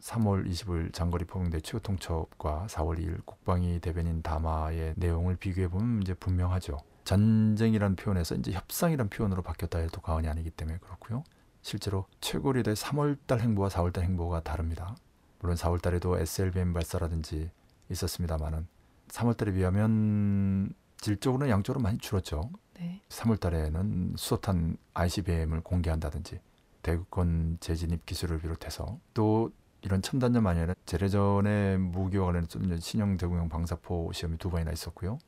3월 0.00 0.44
20일 0.44 0.92
장거리 0.92 1.24
포병대 1.24 1.60
최고 1.60 1.78
통첩과 1.78 2.66
4월 2.68 2.98
2일 2.98 3.24
국방위 3.24 3.78
대변인 3.78 4.20
담화의 4.20 4.94
내용을 4.96 5.36
비교해 5.36 5.68
보면 5.68 6.02
이제 6.02 6.14
분명하죠. 6.14 6.78
전쟁이란 7.04 7.94
표현에서 7.94 8.34
이제 8.34 8.50
협상이란 8.50 9.08
표현으로 9.08 9.42
바뀌었다 9.42 9.78
해도 9.78 10.00
과언이 10.00 10.26
아니기 10.26 10.50
때문에 10.50 10.78
그렇고요. 10.78 11.22
실제로 11.62 12.06
최고 12.20 12.52
리더의 12.52 12.74
3월 12.74 13.18
달 13.28 13.40
행보와 13.40 13.68
4월 13.68 13.92
달 13.92 14.02
행보가 14.02 14.40
다릅니다. 14.40 14.96
물론 15.40 15.56
4월 15.56 15.80
달에도 15.82 16.18
SLBM 16.18 16.72
발사라든지 16.72 17.50
있었습니다만은 17.90 18.66
3월 19.08 19.36
달에 19.36 19.52
비하면 19.52 20.72
질적으로는 20.98 21.50
양적으로 21.50 21.82
많이 21.82 21.98
줄었죠. 21.98 22.50
네. 22.78 23.00
3월 23.08 23.40
달에는 23.40 24.14
수소탄 24.16 24.76
ICBM을 24.94 25.62
공개한다든지 25.62 26.40
대구권 26.82 27.58
재진입 27.60 28.06
기술을 28.06 28.40
비롯해서 28.40 28.98
또 29.14 29.50
이런 29.82 30.02
첨단전 30.02 30.46
아니라 30.46 30.74
재래전의 30.84 31.78
무기와 31.78 32.26
관련해서 32.26 32.58
신형 32.78 33.16
대구형 33.16 33.48
방사포 33.48 34.12
시험이 34.12 34.36
두 34.36 34.50
번이나 34.50 34.72
있었고요. 34.72 35.18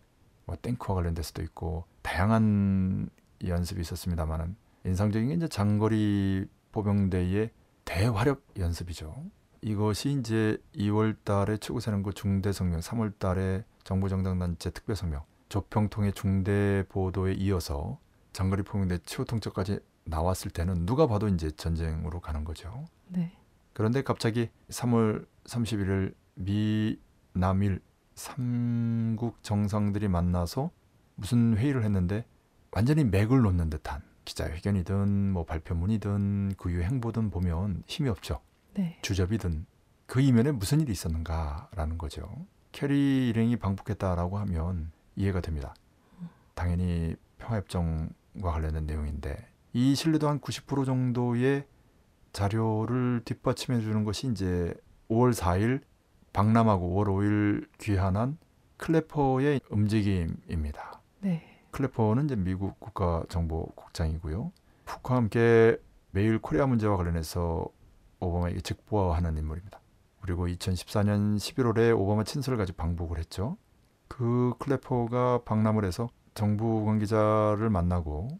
뭐 0.44 0.56
탱크와 0.60 0.96
관련돼서도 0.96 1.42
있고 1.42 1.84
다양한 2.02 3.08
연습이 3.46 3.80
있었습니다만은 3.80 4.56
인상적인 4.84 5.28
게 5.28 5.34
이제 5.34 5.48
장거리 5.48 6.46
포병대의 6.72 7.50
대화력 7.84 8.44
연습이죠. 8.58 9.14
이것이 9.62 10.18
이제 10.18 10.58
2월 10.74 11.16
달에 11.22 11.56
최고사령부 11.56 12.12
중대 12.14 12.50
성명, 12.50 12.80
3월 12.80 13.16
달에 13.18 13.64
정부 13.84 14.08
정당 14.08 14.38
단체 14.40 14.70
특별 14.70 14.96
성명, 14.96 15.22
조평통의 15.48 16.14
중대 16.14 16.84
보도에 16.88 17.34
이어서 17.34 17.98
장거리 18.32 18.64
포병대 18.64 18.98
최후 19.04 19.24
통첩까지 19.24 19.78
나왔을 20.04 20.50
때는 20.50 20.84
누가 20.84 21.06
봐도 21.06 21.28
이제 21.28 21.48
전쟁으로 21.52 22.20
가는 22.20 22.42
거죠. 22.42 22.84
네. 23.06 23.32
그런데 23.72 24.02
갑자기 24.02 24.50
3월 24.68 25.26
31일 25.44 26.14
미 26.34 26.98
남일 27.32 27.80
삼국 28.16 29.44
정상들이 29.44 30.08
만나서 30.08 30.70
무슨 31.14 31.56
회의를 31.56 31.84
했는데 31.84 32.26
완전히 32.72 33.04
맥을 33.04 33.42
놓는 33.42 33.70
듯한 33.70 34.02
기자회견이든 34.24 35.30
뭐 35.30 35.44
발표문이든 35.44 36.54
그 36.56 36.70
이후 36.70 36.82
행보든 36.82 37.30
보면 37.30 37.84
힘이 37.86 38.08
없죠. 38.08 38.40
네. 38.74 38.98
주접이든 39.02 39.66
그 40.06 40.20
이면에 40.20 40.52
무슨 40.52 40.80
일이 40.80 40.92
있었는가라는 40.92 41.98
거죠. 41.98 42.28
케리 42.72 43.28
일행이 43.28 43.56
방북했다라고 43.56 44.38
하면 44.38 44.92
이해가 45.16 45.40
됩니다. 45.40 45.74
당연히 46.54 47.16
평화협정과 47.38 48.50
관련된 48.52 48.86
내용인데 48.86 49.36
이 49.72 49.94
신뢰도 49.94 50.28
한 50.28 50.40
90% 50.40 50.84
정도의 50.84 51.66
자료를 52.32 53.22
뒷받침해 53.24 53.80
주는 53.80 54.04
것이 54.04 54.28
이제 54.28 54.74
5월 55.08 55.34
4일 55.34 55.80
방남하고 56.32 56.94
5월 56.94 57.08
5일 57.08 57.68
귀환한 57.78 58.38
클래퍼의 58.78 59.60
움직임입니다. 59.68 61.00
네. 61.20 61.60
클래퍼는 61.70 62.24
이제 62.26 62.36
미국 62.36 62.78
국가정보국장이고요. 62.80 64.52
푸크와 64.84 65.18
함께 65.18 65.78
매일 66.10 66.38
코리아 66.38 66.66
문제와 66.66 66.96
관련해서 66.96 67.66
오바마에게 68.22 68.60
직보하는 68.60 69.36
인물입니다. 69.36 69.80
그리고 70.20 70.46
2014년 70.46 71.36
11월에 71.36 71.98
오바마 71.98 72.24
친서를 72.24 72.56
가지고 72.56 72.76
방북을 72.76 73.18
했죠. 73.18 73.56
그 74.08 74.54
클래퍼가 74.58 75.42
방남을 75.44 75.84
해서 75.84 76.08
정부 76.34 76.84
관계자를 76.84 77.68
만나고 77.70 78.38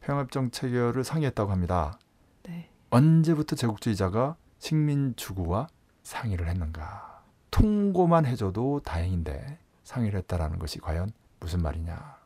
평화협정 0.00 0.50
체결을 0.50 1.04
상의했다고 1.04 1.50
합니다. 1.50 1.98
네. 2.44 2.70
언제부터 2.90 3.56
제국주의자가 3.56 4.36
식민 4.58 5.14
주구와 5.16 5.68
상의를 6.02 6.48
했는가? 6.48 7.22
통고만 7.50 8.24
해줘도 8.24 8.80
다행인데 8.80 9.58
상의를 9.84 10.18
했다라는 10.20 10.58
것이 10.58 10.78
과연 10.78 11.12
무슨 11.40 11.60
말이냐? 11.60 12.16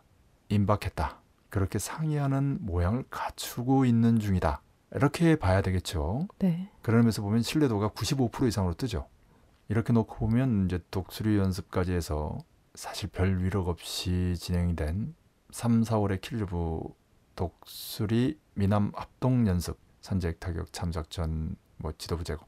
임박했다. 0.48 1.18
그렇게 1.48 1.78
상의하는 1.78 2.58
모양을 2.60 3.04
갖추고 3.10 3.84
있는 3.84 4.18
중이다. 4.18 4.62
이렇게 4.94 5.36
봐야 5.36 5.62
되겠죠. 5.62 6.28
네. 6.38 6.70
의미에서 6.84 7.22
보면 7.22 7.42
신뢰도가 7.42 7.90
95% 7.90 8.48
이상으로 8.48 8.74
뜨죠. 8.74 9.08
이렇게 9.68 9.92
놓고 9.92 10.16
보면 10.16 10.66
이제 10.66 10.80
독수리 10.90 11.38
연습까지 11.38 11.92
해서 11.92 12.38
사실 12.74 13.08
별 13.08 13.42
위력 13.42 13.68
없이 13.68 14.34
진행이 14.36 14.76
된 14.76 15.14
3, 15.50 15.82
4월의 15.82 16.20
킬르브 16.20 16.80
독수리 17.36 18.38
미남 18.54 18.92
합동 18.94 19.46
연습 19.46 19.78
선제 20.00 20.32
타격 20.32 20.72
참작전 20.72 21.56
뭐 21.78 21.92
지도부 21.96 22.24
제거 22.24 22.44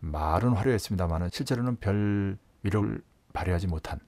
말은 0.00 0.52
화려했습니다만은 0.52 1.30
실제로는 1.30 1.76
별 1.76 2.38
위력을 2.62 3.02
발휘하지 3.32 3.68
못한 3.68 4.00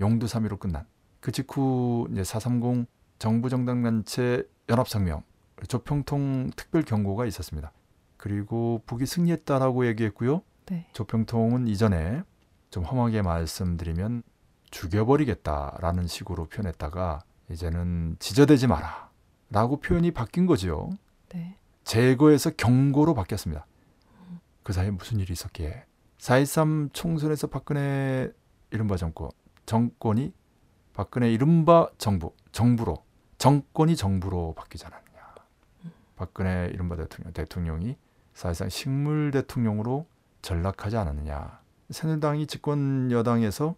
용두사미로 0.00 0.56
끝난 0.56 0.86
그 1.20 1.30
직후 1.30 2.08
이제 2.10 2.24
430 2.24 2.86
정부 3.18 3.48
정당 3.48 3.82
단체 3.82 4.42
연합 4.68 4.88
성명 4.88 5.22
조평통 5.66 6.50
특별 6.56 6.82
경고가 6.82 7.26
있었습니다. 7.26 7.72
그리고 8.16 8.82
북이 8.86 9.06
승리했다라고 9.06 9.86
얘기했고요. 9.88 10.42
네. 10.66 10.86
조평통은 10.92 11.68
이전에 11.68 12.22
좀 12.70 12.84
험하게 12.84 13.22
말씀드리면 13.22 14.22
죽여버리겠다라는 14.70 16.06
식으로 16.06 16.46
표현했다가 16.46 17.20
이제는 17.50 18.16
지저대지 18.18 18.66
마라 18.66 19.10
라고 19.50 19.78
표현이 19.78 20.10
바뀐 20.10 20.46
거지요. 20.46 20.90
네. 21.28 21.56
제거해서 21.84 22.50
경고로 22.50 23.14
바뀌었습니다. 23.14 23.66
그 24.62 24.72
사이에 24.72 24.90
무슨 24.90 25.20
일이 25.20 25.32
있었기에 25.32 25.84
4.13 26.18 26.92
총선에서 26.92 27.48
박근혜 27.48 28.32
이른바 28.70 28.96
정권 28.96 29.30
정권이 29.66 30.32
박근혜 30.94 31.30
이른바 31.30 31.88
정부 31.98 32.32
정부로 32.50 33.04
정권이 33.38 33.94
정부로 33.94 34.54
않았느냐. 34.86 35.03
박근혜 36.16 36.70
이른바 36.72 36.96
대통령 36.96 37.32
대통령이 37.32 37.96
사실상 38.34 38.68
식물 38.68 39.30
대통령으로 39.30 40.06
전락하지 40.42 40.96
않았느냐. 40.96 41.60
새누리당이 41.90 42.46
집권 42.46 43.10
여당에서 43.10 43.74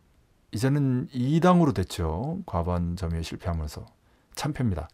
이제는 0.53 1.09
2당으로 1.09 1.75
됐죠. 1.75 2.41
과반 2.47 2.97
점유에 2.97 3.23
실패하면서 3.23 3.87
참패입니다. 4.35 4.89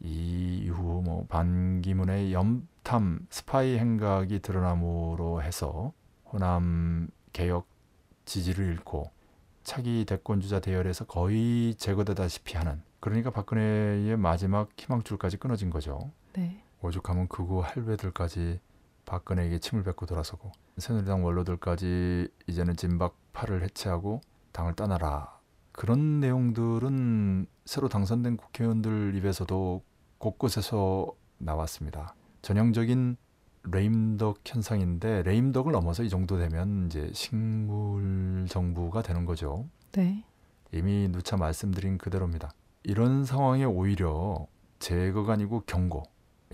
이 0.00 0.62
이후 0.64 1.02
뭐 1.04 1.26
반기문의 1.28 2.32
염탐 2.32 3.26
스파이 3.30 3.78
행각이 3.78 4.40
드러남으로 4.40 5.42
해서 5.42 5.92
호남 6.32 7.08
개혁 7.32 7.66
지지를 8.24 8.66
잃고 8.66 9.10
차기 9.62 10.04
대권 10.06 10.40
주자 10.40 10.60
대열에서 10.60 11.04
거의 11.04 11.74
제거되다시피 11.74 12.56
하는 12.56 12.82
그러니까 13.00 13.30
박근혜의 13.30 14.16
마지막 14.16 14.70
희망줄까지 14.76 15.36
끊어진 15.36 15.70
거죠. 15.70 16.10
네. 16.32 16.62
오죽하면 16.82 17.28
극우 17.28 17.60
할배들까지 17.60 18.60
박근혜에게 19.04 19.58
침을 19.58 19.82
뱉고 19.84 20.06
돌아서고 20.06 20.52
새누리당 20.76 21.24
원로들까지 21.24 22.28
이제는 22.46 22.76
진박파를 22.76 23.62
해체하고 23.62 24.20
당을 24.52 24.74
떠나라 24.74 25.38
그런 25.72 26.20
내용들은 26.20 27.46
새로 27.64 27.88
당선된 27.88 28.36
국회의원들 28.36 29.14
입에서도 29.14 29.82
곳곳에서 30.18 31.14
나왔습니다. 31.38 32.14
전형적인 32.42 33.16
레임덕 33.70 34.40
현상인데 34.44 35.22
레임덕을 35.22 35.72
넘어서 35.72 36.02
이 36.02 36.08
정도 36.08 36.38
되면 36.38 36.86
이제 36.86 37.10
식물 37.12 38.46
정부가 38.48 39.02
되는 39.02 39.24
거죠. 39.24 39.66
네. 39.92 40.24
이미 40.72 41.08
누차 41.08 41.36
말씀드린 41.36 41.98
그대로입니다. 41.98 42.50
이런 42.82 43.24
상황에 43.24 43.64
오히려 43.64 44.46
제거가 44.78 45.34
아니고 45.34 45.62
경고. 45.66 46.02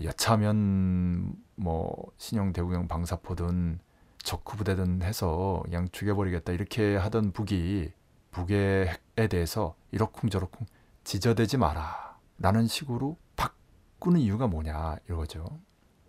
여차하면 0.03 1.33
뭐 1.55 2.11
신형 2.17 2.53
대구경 2.53 2.87
방사포든 2.87 3.79
적후 4.17 4.57
부대든 4.57 5.01
해서 5.03 5.61
그냥 5.65 5.87
죽여버리겠다 5.91 6.51
이렇게 6.51 6.95
하던 6.97 7.31
북이 7.31 7.91
북의 8.31 8.87
핵에 8.87 9.27
대해서 9.27 9.75
이러쿵저러쿵 9.91 10.65
지저대지 11.03 11.57
마라 11.57 12.17
라는 12.37 12.67
식으로 12.67 13.17
바꾸는 13.35 14.19
이유가 14.19 14.47
뭐냐 14.47 14.97
이거죠. 15.09 15.45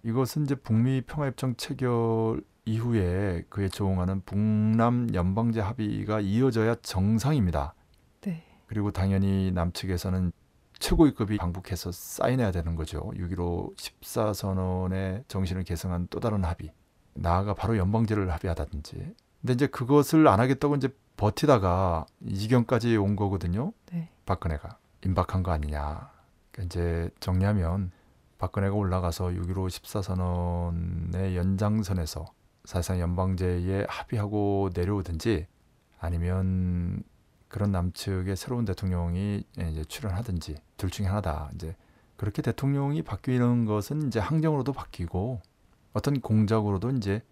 이것은 0.03 0.45
이제 0.45 0.55
북미 0.55 1.03
평화협정 1.03 1.57
체결 1.57 2.43
이후에 2.65 3.45
그에 3.49 3.69
조응하는 3.69 4.23
북남 4.23 5.15
연방제 5.15 5.61
합의가 5.61 6.21
이어져야 6.21 6.77
정상입니다. 6.77 7.75
네. 8.23 8.45
그리고 8.67 8.91
당연히 8.91 9.53
남측에서는 9.53 10.33
최고위급이 10.79 11.39
방북해서 11.39 11.93
사인해야 11.93 12.53
되는 12.53 12.77
거죠. 12.77 13.11
6.15 13.15 13.77
14선언의 13.77 15.29
정신을 15.29 15.65
계승한 15.65 16.09
또 16.11 16.21
다른 16.21 16.45
합의. 16.45 16.73
나아가 17.15 17.55
바로 17.55 17.77
연방제를 17.77 18.31
합의하다든지. 18.31 19.15
근데 19.41 19.53
이제 19.53 19.67
그것을 19.67 20.29
안 20.29 20.41
하겠다고 20.41 20.77
이제 20.77 20.89
버티다가 21.17 22.07
이 22.21 22.37
지경까지 22.37 22.97
온 22.97 23.17
거거든요. 23.17 23.73
네. 23.93 24.11
박근혜가 24.27 24.79
임박한 25.05 25.43
거 25.43 25.53
아니냐. 25.53 26.11
그러니까 26.51 26.63
이제 26.65 27.11
정리하면 27.21 27.91
박근혜가 28.39 28.75
올라가서 28.75 29.29
6.15 29.29 29.69
14선언의 29.69 31.37
연장선에서 31.37 32.27
사실상 32.65 33.01
연방제에 33.01 33.87
합의하고 33.89 34.71
내려오든지 34.75 35.47
아니면 35.99 37.03
그런 37.57 37.73
남측의 37.73 38.37
새로운 38.37 38.67
대통령이 38.67 39.43
이제 39.57 39.83
출연하든지 39.87 40.57
둘 40.77 40.91
중에 40.91 41.07
하나다. 41.07 41.49
이제 41.55 41.75
그렇게 42.19 42.43
대통령이 42.43 43.01
바뀌는 43.01 43.65
것은 43.65 44.09
이제 44.09 44.21
항정으로도 44.21 44.75
바뀌고 44.75 45.41
어떤 45.95 46.21
공작으로도 46.21 46.91
이제 46.91 47.23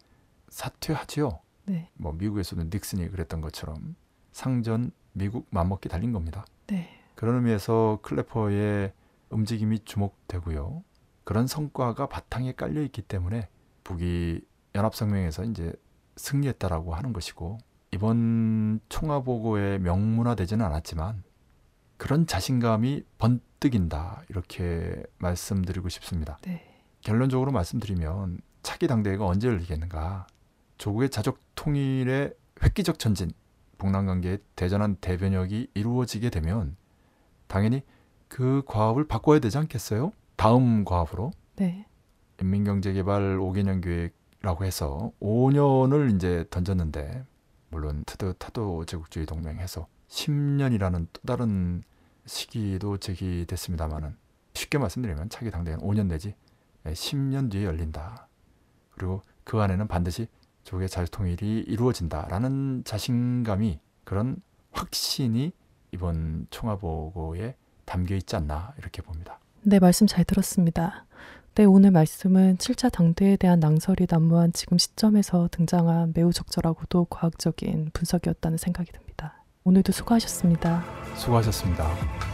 사퇴하지요. 0.49 1.41
네. 1.67 1.91
뭐 1.93 2.15
미국에서도 2.15 2.63
닉슨이 2.73 3.11
그랬던 3.11 3.43
것처럼 3.43 3.97
상전 4.33 4.93
미국 5.13 5.47
맘먹기 5.51 5.91
달린 5.91 6.13
겁니다. 6.13 6.47
네. 6.69 6.89
그런 7.17 7.35
의미에서 7.35 7.99
클래퍼의 8.01 8.95
움직임이 9.29 9.79
주목되고요. 9.85 10.85
그런 11.25 11.47
성과가 11.47 12.07
바탕에 12.07 12.53
깔려 12.53 12.81
있기 12.81 13.03
때문에 13.03 13.51
북이 13.85 14.41
연합성명에서 14.75 15.45
이제 15.45 15.75
승리했다라고 16.17 16.95
하는 16.95 17.13
것이고 17.13 17.59
이번 17.95 18.81
총화보고에 18.89 19.79
명문화되지는 19.79 20.65
않았지만 20.67 21.23
그런 21.97 22.27
자신감이 22.27 23.05
번뜩인다 23.19 24.23
이렇게 24.29 25.01
말씀드리고 25.19 25.89
싶습니다. 25.89 26.39
네. 26.43 26.81
결론적으로 27.03 27.53
말씀드리면 27.53 28.41
차기 28.63 28.89
당대회가 28.89 29.25
언제 29.27 29.47
열리겠는가? 29.47 30.27
조국의 30.77 31.11
자적 31.11 31.39
통일의 31.55 32.35
획기적 32.65 32.99
전진, 32.99 33.31
북남 33.79 34.07
관계의 34.07 34.39
대전한 34.57 34.97
대변혁이 34.97 35.69
이루어지게 35.75 36.31
되면 36.31 36.77
당연히 37.47 37.83
그 38.27 38.63
과업을 38.67 39.07
바꿔야 39.07 39.39
되지 39.39 39.57
않겠어요? 39.59 40.13
다음 40.35 40.85
과업으로 40.85 41.31
네. 41.57 41.87
인민경제개발 42.41 43.39
5개년 43.39 43.81
계획이라고 43.81 44.65
해서 44.65 45.13
5년을 45.21 46.13
이제 46.17 46.45
던졌는데 46.51 47.25
물론 47.75 48.05
트드 48.07 48.35
타도 48.39 48.85
제국주의 48.85 49.27
동맹해서 49.27 49.89
10년이라는 50.09 51.09
또 51.13 51.21
다른 51.27 51.83
시기도 52.25 52.99
제기됐습니다마는 52.99 54.17
쉽게 54.55 54.79
말씀드리면 54.79 55.29
차기 55.29 55.51
당대회는 55.51 55.85
5년 55.85 56.07
내지 56.07 56.37
10년 56.85 57.51
뒤에 57.51 57.65
열린다. 57.65 58.29
그리고 58.91 59.23
그 59.43 59.61
안에는 59.61 59.89
반드시 59.89 60.29
조국의 60.63 60.89
자주통일이 60.89 61.65
이루어진다라는 61.67 62.85
자신감이 62.85 63.81
그런 64.05 64.37
확신이 64.71 65.53
이번 65.91 66.47
총화보고에 66.51 67.57
담겨 67.87 68.15
있지 68.15 68.37
않나 68.37 68.73
이렇게 68.79 69.03
봅니다. 69.03 69.41
네, 69.63 69.81
말씀 69.81 70.07
잘 70.07 70.25
들었습니다. 70.25 71.07
네, 71.57 71.65
오늘 71.65 71.93
말씀은 71.93 72.57
7차 72.57 72.91
당대에 72.91 73.37
대한 73.37 73.61
낭설이 73.61 74.09
난무한 74.11 74.53
지금 74.53 74.77
시점에서 74.77 75.49
등장한 75.53 76.13
매우 76.13 76.33
적절하고도 76.33 77.05
과학적인 77.05 77.91
분석이었다는 77.93 78.59
생각이 78.59 78.91
듭니다. 78.91 79.45
오늘도 79.63 79.93
수고하셨습니다. 79.93 80.83
수고하셨습니다. 81.15 82.34